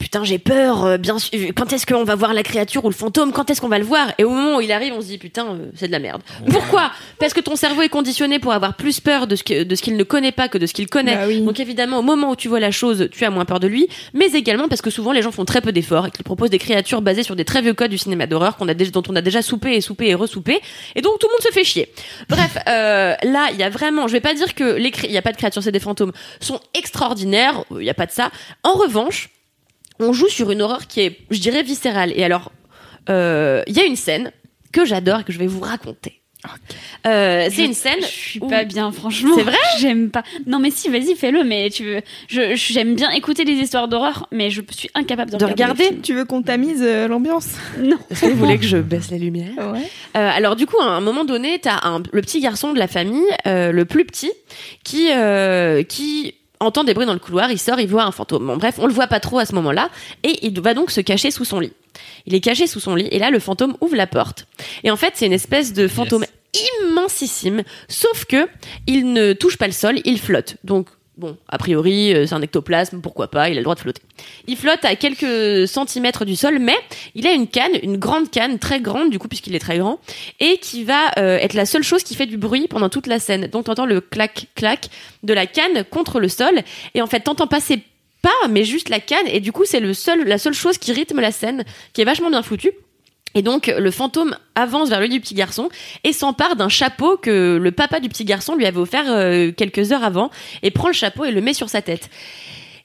[0.00, 1.30] putain j'ai peur, euh, bien sûr.
[1.54, 3.30] Quand est-ce qu'on va voir la créature ou le fantôme?
[3.32, 4.12] Quand est-ce qu'on va le voir?
[4.18, 6.22] Et au moment où il arrive, on se dit putain euh, c'est de la merde.
[6.50, 6.90] Pourquoi?
[7.20, 9.82] Parce que ton cerveau est conditionné pour avoir plus peur de ce que- de ce
[9.82, 11.14] qu'il ne connaît pas que de ce qu'il connaît.
[11.14, 11.42] Bah oui.
[11.42, 13.86] Donc évidemment au moment où tu vois la chose, tu as moins peur de lui,
[14.14, 16.58] mais également parce que souvent les gens font très peu d'efforts et qu'ils proposent des
[16.58, 19.20] créatures basées sur des très vieux codes du cinéma d'horreur qu'on a dont on a
[19.22, 20.60] déjà soupé et soupé et ressoupé,
[20.96, 21.92] et donc tout le monde se fait chier.
[22.28, 25.18] Bref, euh, là il y a vraiment, je vais pas dire que les il y
[25.18, 28.30] a pas de créatures, c'est des fantômes, sont extraordinaires, il y a pas de ça.
[28.62, 29.28] En revanche,
[30.00, 32.12] on joue sur une horreur qui est, je dirais, viscérale.
[32.16, 32.52] Et alors,
[33.08, 34.32] euh, il y a une scène
[34.72, 36.16] que j'adore et que je vais vous raconter.
[37.06, 37.98] Euh, c'est une scène.
[38.00, 39.34] Je suis où- pas bien, franchement.
[39.36, 39.58] C'est vrai?
[39.78, 40.22] J'aime pas.
[40.46, 41.44] Non, mais si, vas-y, fais-le.
[41.44, 42.00] Mais tu veux.
[42.28, 45.98] Je je- j'aime bien écouter les histoires d'horreur, mais je suis incapable de, De regarder.
[46.02, 47.48] Tu veux qu'on tamise euh, l'ambiance?
[47.78, 47.98] Non.
[48.10, 49.52] Est-ce que vous voulez que je baisse les lumières?
[49.58, 49.80] Ouais.
[50.16, 52.88] Euh, alors du coup, à un moment donné, t'as un, le petit garçon de la
[52.88, 54.32] famille, euh, le plus petit,
[54.82, 57.50] qui euh, qui entend des bruits dans le couloir.
[57.50, 58.46] Il sort, il voit un fantôme.
[58.46, 59.90] Bon, bref, on le voit pas trop à ce moment-là,
[60.22, 61.72] et il va donc se cacher sous son lit.
[62.26, 64.46] Il est caché sous son lit, et là, le fantôme ouvre la porte.
[64.84, 66.24] Et en fait, c'est une espèce de fantôme
[66.82, 68.48] immensissime, sauf que
[68.86, 70.56] il ne touche pas le sol, il flotte.
[70.64, 70.88] Donc
[71.20, 74.00] Bon, a priori, euh, c'est un ectoplasme, pourquoi pas, il a le droit de flotter.
[74.46, 76.76] Il flotte à quelques centimètres du sol, mais
[77.14, 80.00] il a une canne, une grande canne, très grande du coup, puisqu'il est très grand,
[80.40, 83.18] et qui va euh, être la seule chose qui fait du bruit pendant toute la
[83.18, 83.48] scène.
[83.48, 84.88] Donc t'entends le clac-clac
[85.22, 86.62] de la canne contre le sol,
[86.94, 87.82] et en fait t'entends passer
[88.22, 90.90] pas, mais juste la canne, et du coup c'est le seul, la seule chose qui
[90.90, 92.72] rythme la scène, qui est vachement bien foutue.
[93.34, 95.68] Et donc le fantôme avance vers le du petit garçon
[96.04, 99.92] et s'empare d'un chapeau que le papa du petit garçon lui avait offert euh, quelques
[99.92, 100.30] heures avant
[100.62, 102.10] et prend le chapeau et le met sur sa tête.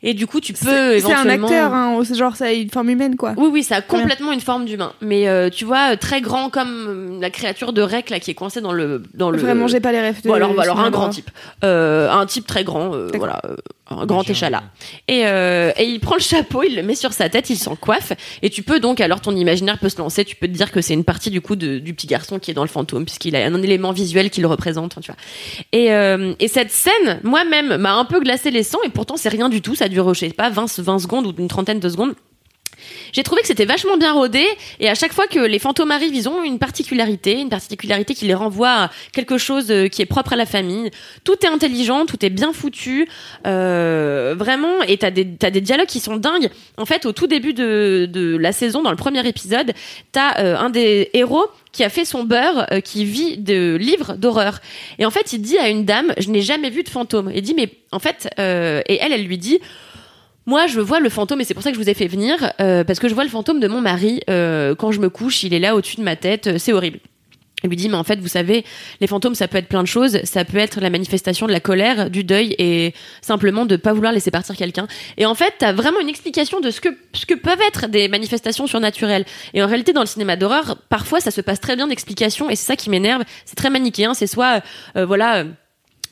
[0.07, 2.69] Et du coup tu peux C'est c'est un acteur, hein, c'est genre ça a une
[2.69, 3.34] forme humaine quoi.
[3.38, 4.94] oui, oui, ça a complètement une forme d'humain.
[5.02, 8.36] Mais euh, tu vois, très grand comme euh, la créature de Rec là qui est
[8.36, 9.40] coincée dans le dans le.
[9.40, 10.27] Vraiment, j'ai pas les rêves de.
[10.30, 11.30] Bon, alors, bah, alors un grand type,
[11.64, 13.56] euh, un type très grand, euh, voilà, euh,
[13.90, 14.64] un grand échalas.
[15.07, 17.76] Et euh, et il prend le chapeau, il le met sur sa tête, il s'en
[17.76, 18.14] coiffe.
[18.44, 20.23] Et tu peux donc, alors ton imaginaire peut se lancer.
[20.23, 22.52] Tu peux te dire que c'est une partie du coup de- du petit garçon qui
[22.52, 24.94] est dans le fantôme puisqu'il a un élément visuel qui le représente.
[24.94, 25.18] enfin, tu vois.
[25.72, 28.80] Et euh, et cette scène, moi-même, m'a un peu glacé les sangs.
[28.86, 29.73] Et pourtant, c'est rien du tout.
[29.76, 32.16] Ça dure, je sais pas, 20 20 secondes ou une trentaine de secondes.
[33.14, 34.46] J'ai trouvé que c'était vachement bien rodé
[34.80, 38.26] et à chaque fois que les fantômes arrivent, ils ont une particularité, une particularité qui
[38.26, 40.92] les renvoie à quelque chose euh, qui est propre à la famille.
[41.24, 43.08] Tout est intelligent, tout est bien foutu,
[43.48, 44.82] euh, vraiment.
[44.88, 46.50] Et t'as des t'as des dialogues qui sont dingues.
[46.78, 49.74] En fait, au tout début de de la saison, dans le premier épisode,
[50.12, 54.14] t'as euh, un des héros qui a fait son beurre, euh, qui vit de livres
[54.14, 54.60] d'horreur.
[54.98, 57.32] Et en fait, il dit à une dame, je n'ai jamais vu de fantôme.
[57.36, 59.60] Il dit, mais en fait, et elle, elle lui dit,
[60.46, 62.52] moi, je vois le fantôme, et c'est pour ça que je vous ai fait venir,
[62.62, 64.22] euh, parce que je vois le fantôme de mon mari.
[64.30, 67.00] euh, quand je me couche, il est là au-dessus de ma tête, euh, c'est horrible.
[67.64, 68.64] Elle lui dit, mais en fait, vous savez,
[69.02, 70.20] les fantômes, ça peut être plein de choses.
[70.24, 74.14] Ça peut être la manifestation de la colère, du deuil, et simplement de pas vouloir
[74.14, 74.88] laisser partir quelqu'un.
[75.18, 78.08] Et en fait, t'as vraiment une explication de ce que, ce que peuvent être des
[78.08, 79.26] manifestations surnaturelles.
[79.56, 82.56] Et en réalité, dans le cinéma d'horreur, parfois, ça se passe très bien d'explications, et
[82.56, 83.24] c'est ça qui m'énerve.
[83.46, 84.14] C'est très manichéen.
[84.14, 84.62] C'est soit,
[84.96, 85.46] euh, voilà, euh,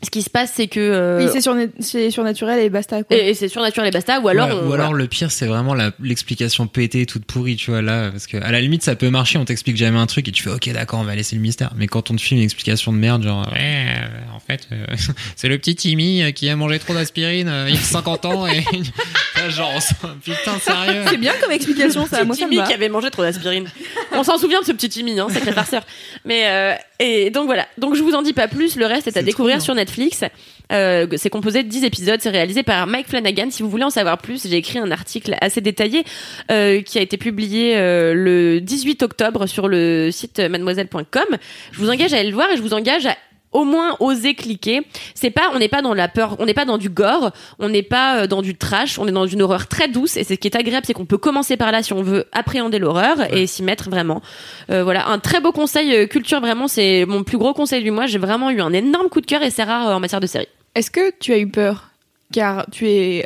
[0.03, 0.79] ce qui se passe, c'est que...
[0.79, 3.15] euh, Oui, c'est surna- c'est surnaturel et basta quoi.
[3.17, 4.47] et, et c'est surnaturel et basta, ou alors...
[4.47, 4.83] Ouais, on- ou voilà.
[4.83, 8.37] alors le pire c'est vraiment la- l'explication pétée toute pourrie tu vois là parce que
[8.37, 10.69] à la limite ça peut marcher on t'explique jamais un truc et tu fais ok
[10.73, 13.23] d'accord on va laisser le mystère mais quand on te filme une explication de merde
[13.23, 14.85] genre ouais euh, en fait euh,
[15.35, 18.63] c'est le petit Timmy qui a mangé trop d'aspirine euh, il a 50 ans et
[19.49, 19.71] genre
[20.23, 23.23] putain sérieux C'est bien comme explication ça, moi ça me Timmy qui avait mangé trop
[23.23, 23.67] d'aspirine.
[24.13, 25.83] On s'en souvient de ce petit Timmy, hein, sacré farceur.
[26.25, 27.67] Mais euh, et donc voilà.
[27.77, 28.75] Donc je vous en dis pas plus.
[28.75, 29.92] Le reste est à C'est découvrir sur Netflix.
[30.71, 32.19] Euh, c'est composé de 10 épisodes.
[32.21, 33.47] C'est réalisé par Mike Flanagan.
[33.49, 36.03] Si vous voulez en savoir plus, j'ai écrit un article assez détaillé
[36.51, 41.37] euh, qui a été publié euh, le 18 octobre sur le site mademoiselle.com.
[41.71, 43.15] Je vous engage à aller le voir et je vous engage à
[43.53, 44.81] au moins oser cliquer.
[45.15, 47.69] C'est pas, on n'est pas dans la peur, on n'est pas dans du gore, on
[47.69, 50.17] n'est pas euh, dans du trash, on est dans une horreur très douce.
[50.17, 52.79] Et ce qui est agréable, c'est qu'on peut commencer par là si on veut appréhender
[52.79, 54.21] l'horreur et s'y mettre vraiment.
[54.69, 56.39] Euh, voilà, un très beau conseil euh, culture.
[56.39, 58.05] Vraiment, c'est mon plus gros conseil du mois.
[58.07, 60.27] J'ai vraiment eu un énorme coup de cœur et c'est rare euh, en matière de
[60.27, 60.47] série.
[60.75, 61.89] Est-ce que tu as eu peur?
[62.31, 63.25] Car tu es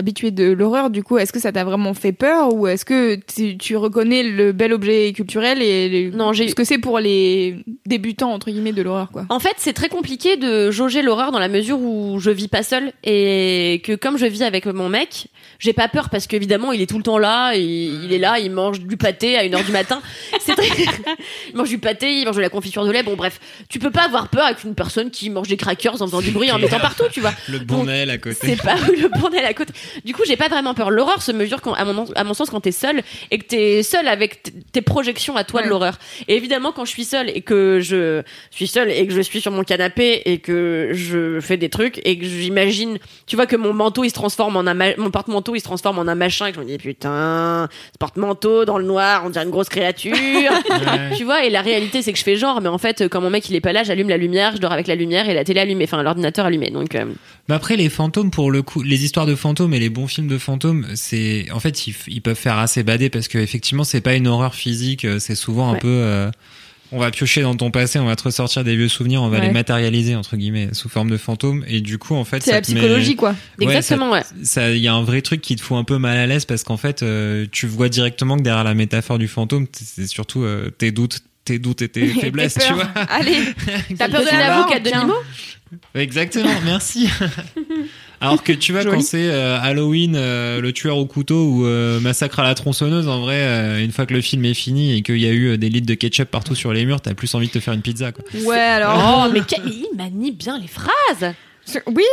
[0.00, 3.14] habitué de l'horreur, du coup, est-ce que ça t'a vraiment fait peur ou est-ce que
[3.16, 6.98] tu, tu reconnais le bel objet culturel et les- Non, j'ai- ce que c'est pour
[6.98, 7.56] les
[7.86, 9.26] débutants entre guillemets de l'horreur quoi?
[9.28, 12.62] En fait, c'est très compliqué de jauger l'horreur dans la mesure où je vis pas
[12.62, 15.26] seule et que comme je vis avec mon mec,
[15.58, 18.38] j'ai pas peur parce qu'évidemment il est tout le temps là, et il est là,
[18.38, 20.00] il mange du pâté à 1h du matin.
[20.40, 20.66] C'est très...
[21.50, 23.02] il mange du pâté, il mange de la confiture de lait.
[23.02, 26.06] Bon bref, tu peux pas avoir peur avec une personne qui mange des crackers en
[26.06, 27.32] faisant du bruit en mettant partout, tu vois.
[27.48, 29.72] le bon aile à côté C'est pas le bordel à côté.
[30.04, 30.90] Du coup, j'ai pas vraiment peur.
[30.90, 33.82] L'horreur se mesure, quand, à, mon, à mon sens, quand t'es seul et que t'es
[33.82, 34.42] seul avec
[34.72, 35.98] tes projections à toi de l'horreur.
[36.28, 39.40] Et évidemment, quand je suis seule et que je suis seule et que je suis
[39.40, 43.56] sur mon canapé et que je fais des trucs et que j'imagine, tu vois, que
[43.56, 46.14] mon manteau il se transforme en un, ma- mon porte-manteau il se transforme en un
[46.14, 49.50] machin et que je me dis putain, ce porte-manteau dans le noir, on dirait une
[49.50, 50.16] grosse créature.
[51.16, 53.30] tu vois, et la réalité c'est que je fais genre, mais en fait, quand mon
[53.30, 55.44] mec il est pas là, j'allume la lumière, je dors avec la lumière et la
[55.44, 56.70] télé allumée, enfin l'ordinateur allumé.
[56.70, 57.04] Donc, euh,
[57.48, 60.28] Mais après, les fantômes, pour le coup, les histoires de fantômes et les bons films
[60.28, 64.14] de fantômes, c'est, en fait, ils, peuvent faire assez bader parce que effectivement, c'est pas
[64.14, 65.78] une horreur physique, euh, c'est souvent un Ouais.
[65.80, 66.30] peu, euh,
[66.92, 69.38] on va piocher dans ton passé, on va te ressortir des vieux souvenirs, on va
[69.38, 69.46] Ouais.
[69.46, 71.64] les matérialiser, entre guillemets, sous forme de fantômes.
[71.68, 73.30] Et du coup, en fait, C'est la met- psychologie, quoi.
[73.58, 74.22] Ouais, exactement, ouais.
[74.42, 76.44] ça, il y a un vrai truc qui te fout un peu mal à l'aise
[76.44, 80.42] parce qu'en fait, euh, tu vois directement que derrière la métaphore du fantôme, c'est surtout
[80.44, 82.86] euh, tes doutes, tes doutes et tes faiblesses, tu vois.
[83.08, 83.38] Allez,
[83.98, 85.02] t'as peur de la avocat mort de tiens.
[85.02, 85.14] Nemo
[85.94, 87.08] Exactement, merci.
[88.20, 88.84] Alors que tu Joli.
[88.86, 93.08] quand c'est euh, Halloween, euh, le tueur au couteau ou euh, massacre à la tronçonneuse,
[93.08, 95.52] en vrai, euh, une fois que le film est fini et qu'il y a eu
[95.52, 97.72] euh, des litres de ketchup partout sur les murs, t'as plus envie de te faire
[97.72, 98.24] une pizza, quoi.
[98.44, 99.24] Ouais, alors.
[99.26, 101.34] Oh, mais il manie bien les phrases.
[101.66, 102.04] Je- Oui,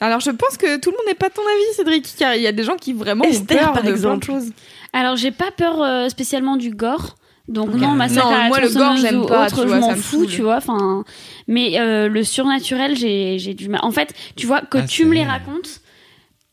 [0.00, 2.46] alors je pense que tout le monde n'est pas ton avis, Cédric, car il y
[2.46, 4.24] a des gens qui vraiment ont peur par de exemple.
[4.26, 4.52] plein de choses.
[4.92, 7.16] Alors, j'ai pas peur euh, spécialement du gore.
[7.48, 9.74] Donc non, massacre Non, à la moi, le gore, j'aime ou pas, autre, tu je
[9.74, 10.56] m'en fous, tu vois.
[10.56, 11.04] Enfin,
[11.46, 13.80] mais euh, le surnaturel, j'ai j'ai du mal.
[13.84, 15.80] En fait, tu vois que Ah, tu me les racontes.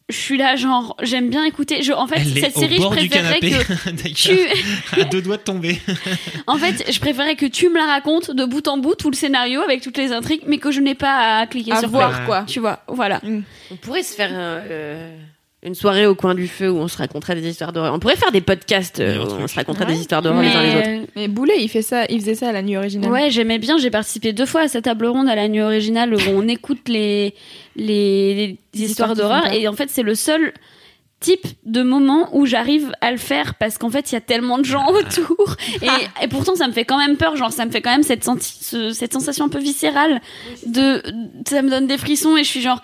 [0.09, 1.81] Je suis là, genre, j'aime bien écouter.
[1.81, 4.99] Je, en fait, Elle cette série, je préférerais que tu.
[4.99, 5.79] à deux doigts de tomber.
[6.45, 9.15] En fait, je préférais que tu me la racontes de bout en bout, tout le
[9.15, 12.25] scénario avec toutes les intrigues, mais que je n'ai pas à cliquer À sur voir,
[12.25, 12.43] quoi.
[12.45, 13.21] Tu vois, voilà.
[13.71, 15.15] On pourrait se faire euh,
[15.65, 17.93] une soirée au coin du feu où on se raconterait des histoires d'horreur.
[17.93, 19.49] On pourrait faire des podcasts euh, où on truc.
[19.49, 19.93] se raconterait Ouais.
[19.93, 21.07] des histoires d'horreur les uns les autres.
[21.15, 23.09] Mais, Boulet, il fait ça, il faisait ça à la nuit originale.
[23.11, 23.77] Ouais, j'aimais bien.
[23.77, 26.89] J'ai participé deux fois à cette table ronde à la nuit originale où on écoute
[26.89, 27.33] les,
[27.75, 29.51] les, les histoires d'horreur.
[29.53, 30.53] Et en fait, c'est le seul
[31.19, 34.57] type de moment où j'arrive à le faire parce qu'en fait, il y a tellement
[34.57, 35.55] de gens autour.
[35.81, 35.87] Et,
[36.25, 37.37] et pourtant, ça me fait quand même peur.
[37.37, 40.19] Genre, ça me fait quand même cette, senti- ce- cette sensation un peu viscérale
[40.65, 41.01] de,
[41.47, 42.81] ça me donne des frissons et je suis genre,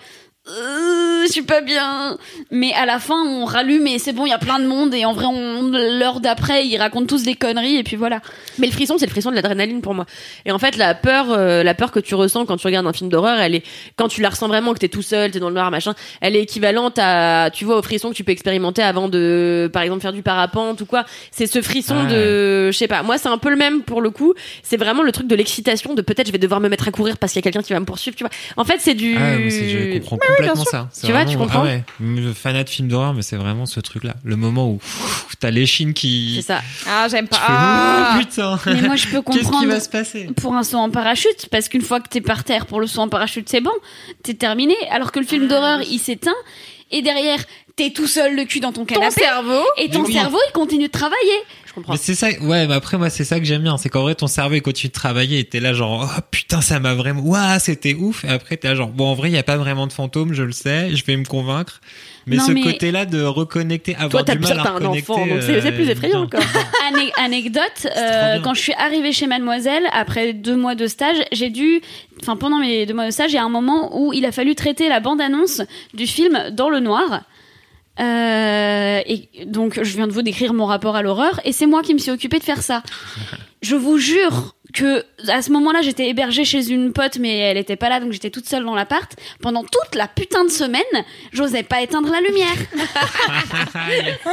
[0.48, 2.16] euh, je suis pas bien.
[2.50, 4.94] Mais à la fin, on rallume et c'est bon, il y a plein de monde
[4.94, 8.20] et en vrai, on, l'heure d'après, ils racontent tous des conneries et puis voilà.
[8.58, 10.06] Mais le frisson, c'est le frisson de l'adrénaline pour moi.
[10.46, 12.92] Et en fait, la peur, euh, la peur que tu ressens quand tu regardes un
[12.92, 13.62] film d'horreur, elle est
[13.96, 15.94] quand tu la ressens vraiment, que t'es tout seul, t'es dans le noir, machin.
[16.22, 19.82] Elle est équivalente à, tu vois, au frisson que tu peux expérimenter avant de, par
[19.82, 21.04] exemple, faire du parapente ou quoi.
[21.30, 23.02] C'est ce frisson Ah de, je sais pas.
[23.02, 24.32] Moi, c'est un peu le même pour le coup.
[24.62, 27.18] C'est vraiment le truc de l'excitation, de peut-être je vais devoir me mettre à courir
[27.18, 28.16] parce qu'il y a quelqu'un qui va me poursuivre.
[28.16, 28.30] Tu vois.
[28.56, 29.16] En fait, c'est du.
[29.18, 29.36] Ah,
[30.36, 30.88] complètement ça.
[31.04, 33.66] Tu vois, tu vraiment- comprends Ah ouais, le fanat de films d'horreur, mais c'est vraiment
[33.66, 34.14] ce truc-là.
[34.24, 34.80] Le moment où
[35.38, 36.34] t'as l'échine qui.
[36.36, 36.60] C'est ça.
[36.88, 37.36] Ah, j'aime pas.
[37.36, 38.12] fais, Ah.
[38.14, 38.58] oh, putain.
[38.66, 39.68] Mais moi, je peux Qu'est-ce qui comprendre.
[39.68, 42.66] va se passer pour un saut en parachute, parce qu'une fois que t'es par terre
[42.66, 43.72] pour le saut en parachute, c'est bon,
[44.22, 44.74] t'es terminé.
[44.90, 46.34] Alors que le Ah, film d'horreur, il s'éteint,
[46.90, 47.38] et derrière,
[47.76, 49.62] t'es tout seul le cul dans ton Ton canapé, cerveau.
[49.78, 50.12] et ton Oui.
[50.12, 51.16] cerveau, il continue de travailler.
[51.70, 51.92] Je comprends.
[51.92, 53.76] Mais c'est ça, ouais, mais après, moi, c'est ça que j'aime bien.
[53.76, 56.60] C'est qu'en vrai, ton cerveau, il continue de travailler et t'es là, genre, oh putain,
[56.60, 58.24] ça m'a vraiment, ouah, c'était ouf.
[58.24, 60.32] Et après, t'es là, genre, bon, en vrai, il y a pas vraiment de fantôme,
[60.34, 61.80] je le sais, je vais me convaincre.
[62.26, 65.26] Mais Non, ce mais- côté-là de reconnecter, avoir Toi, du mal à t'as un enfant,
[65.26, 66.40] donc c'est c'est plus euh, effrayant encore.
[66.92, 71.50] Ané- anecdote, euh, quand je suis arrivée chez Mademoiselle, après deux mois de stage, j'ai
[71.50, 71.80] dû,
[72.20, 74.32] enfin pendant mes deux mois de stage, il y a un moment où il a
[74.32, 75.62] fallu traiter la bande-annonce
[75.94, 77.22] du film dans le noir.
[77.98, 81.82] Euh, et donc, je viens de vous décrire mon rapport à l'horreur, et c'est moi
[81.82, 82.82] qui me suis occupée de faire ça.
[83.62, 87.76] Je vous jure que à ce moment-là, j'étais hébergée chez une pote, mais elle était
[87.76, 89.10] pas là, donc j'étais toute seule dans l'appart.
[89.42, 90.80] Pendant toute la putain de semaine,
[91.32, 92.54] j'osais pas éteindre la lumière.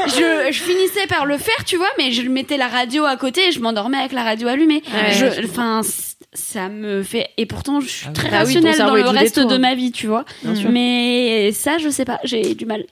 [0.07, 3.47] je, je finissais par le faire, tu vois, mais je mettais la radio à côté
[3.47, 4.83] et je m'endormais avec la radio allumée.
[4.93, 5.81] Ouais, Je- Enfin,
[6.33, 7.29] ça me fait.
[7.37, 9.59] Et pourtant, je suis Ah très Bah rationnelle dans le reste détour, de hein.
[9.59, 10.23] ma vie, tu vois.
[10.71, 12.83] Mais ça, je sais pas, j'ai du mal.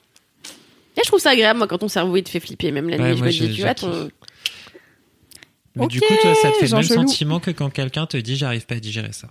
[0.97, 2.97] Et je trouve ça agréable, moi, quand ton cerveau il te fait flipper, même la
[2.97, 3.17] Ouais, nuit.
[3.17, 4.09] Je me dis, tu vois, ton.
[5.75, 7.01] Mais du coup, toi, ça te fait le même Chelou.
[7.01, 9.27] sentiment que quand quelqu'un te dit, j'arrive pas à digérer ça.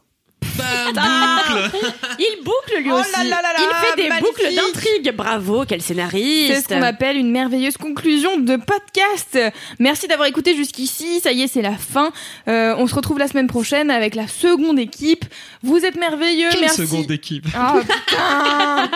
[2.19, 3.11] Il boucle lui Oh aussi.
[3.13, 4.35] là là là là, il fait des magnifique.
[4.37, 5.13] boucles d'intrigue.
[5.17, 6.53] Bravo, quel scénariste.
[6.55, 9.39] C'est ce qu'on appelle une merveilleuse conclusion de podcast.
[9.79, 11.21] Merci d'avoir écouté jusqu'ici.
[11.21, 12.11] Ça y est, c'est la fin.
[12.49, 15.25] Euh, on se retrouve la semaine prochaine avec la seconde équipe.
[15.63, 16.49] Vous êtes merveilleux.
[16.51, 16.87] Quelle Merci.
[16.87, 18.91] seconde équipe Oh putain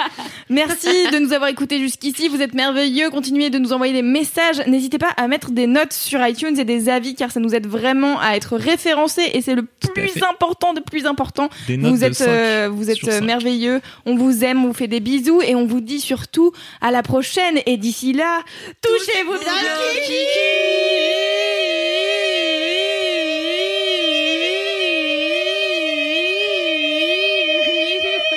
[0.50, 2.28] Merci de nous avoir écoutés jusqu'ici.
[2.28, 3.10] Vous êtes merveilleux.
[3.10, 4.62] Continuez de nous envoyer des messages.
[4.66, 7.66] N'hésitez pas à mettre des notes sur iTunes et des avis car ça nous aide
[7.66, 11.47] vraiment à être référencés et c'est le plus important de plus important.
[11.68, 13.24] Vous êtes, 5 euh, vous êtes euh, 5.
[13.24, 13.80] merveilleux.
[14.06, 17.02] On vous aime, on vous fait des bisous et on vous dit surtout à la
[17.02, 17.60] prochaine.
[17.66, 18.40] Et d'ici là,
[18.82, 21.18] touchez-vous bien le kiki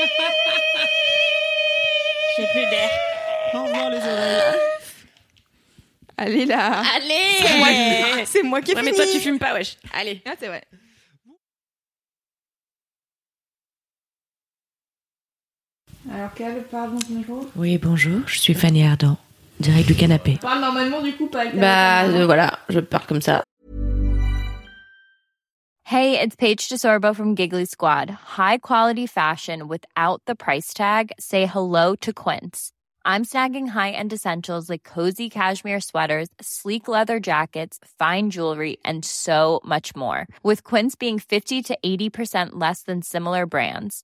[2.38, 2.89] J'ai plus d'air.
[3.53, 4.59] Au revoir les oreilles.
[6.17, 6.83] Allez là.
[6.95, 9.75] Allez C'est moi qui ai Ouais, mais toi, tu fumes pas, wesh.
[9.93, 10.21] Allez.
[10.25, 10.63] Ah, c'est vrai.
[16.10, 17.49] Alors, Cal, parle dans ton micro.
[17.56, 19.18] Oui, bonjour, je suis Fanny Ardant,
[19.60, 20.38] direct du canapé.
[20.41, 23.44] Parle normalement, du coup, pas avec Bah, euh, voilà, je pars comme ça.
[25.86, 28.10] Hey, it's Paige DeSorbo from Giggly Squad.
[28.10, 31.11] High quality fashion without the price tag.
[31.19, 32.72] Say hello to Quince.
[33.03, 39.60] I'm snagging high-end essentials like cozy cashmere sweaters, sleek leather jackets, fine jewelry, and so
[39.65, 40.28] much more.
[40.44, 44.03] With Quince being 50 to 80% less than similar brands.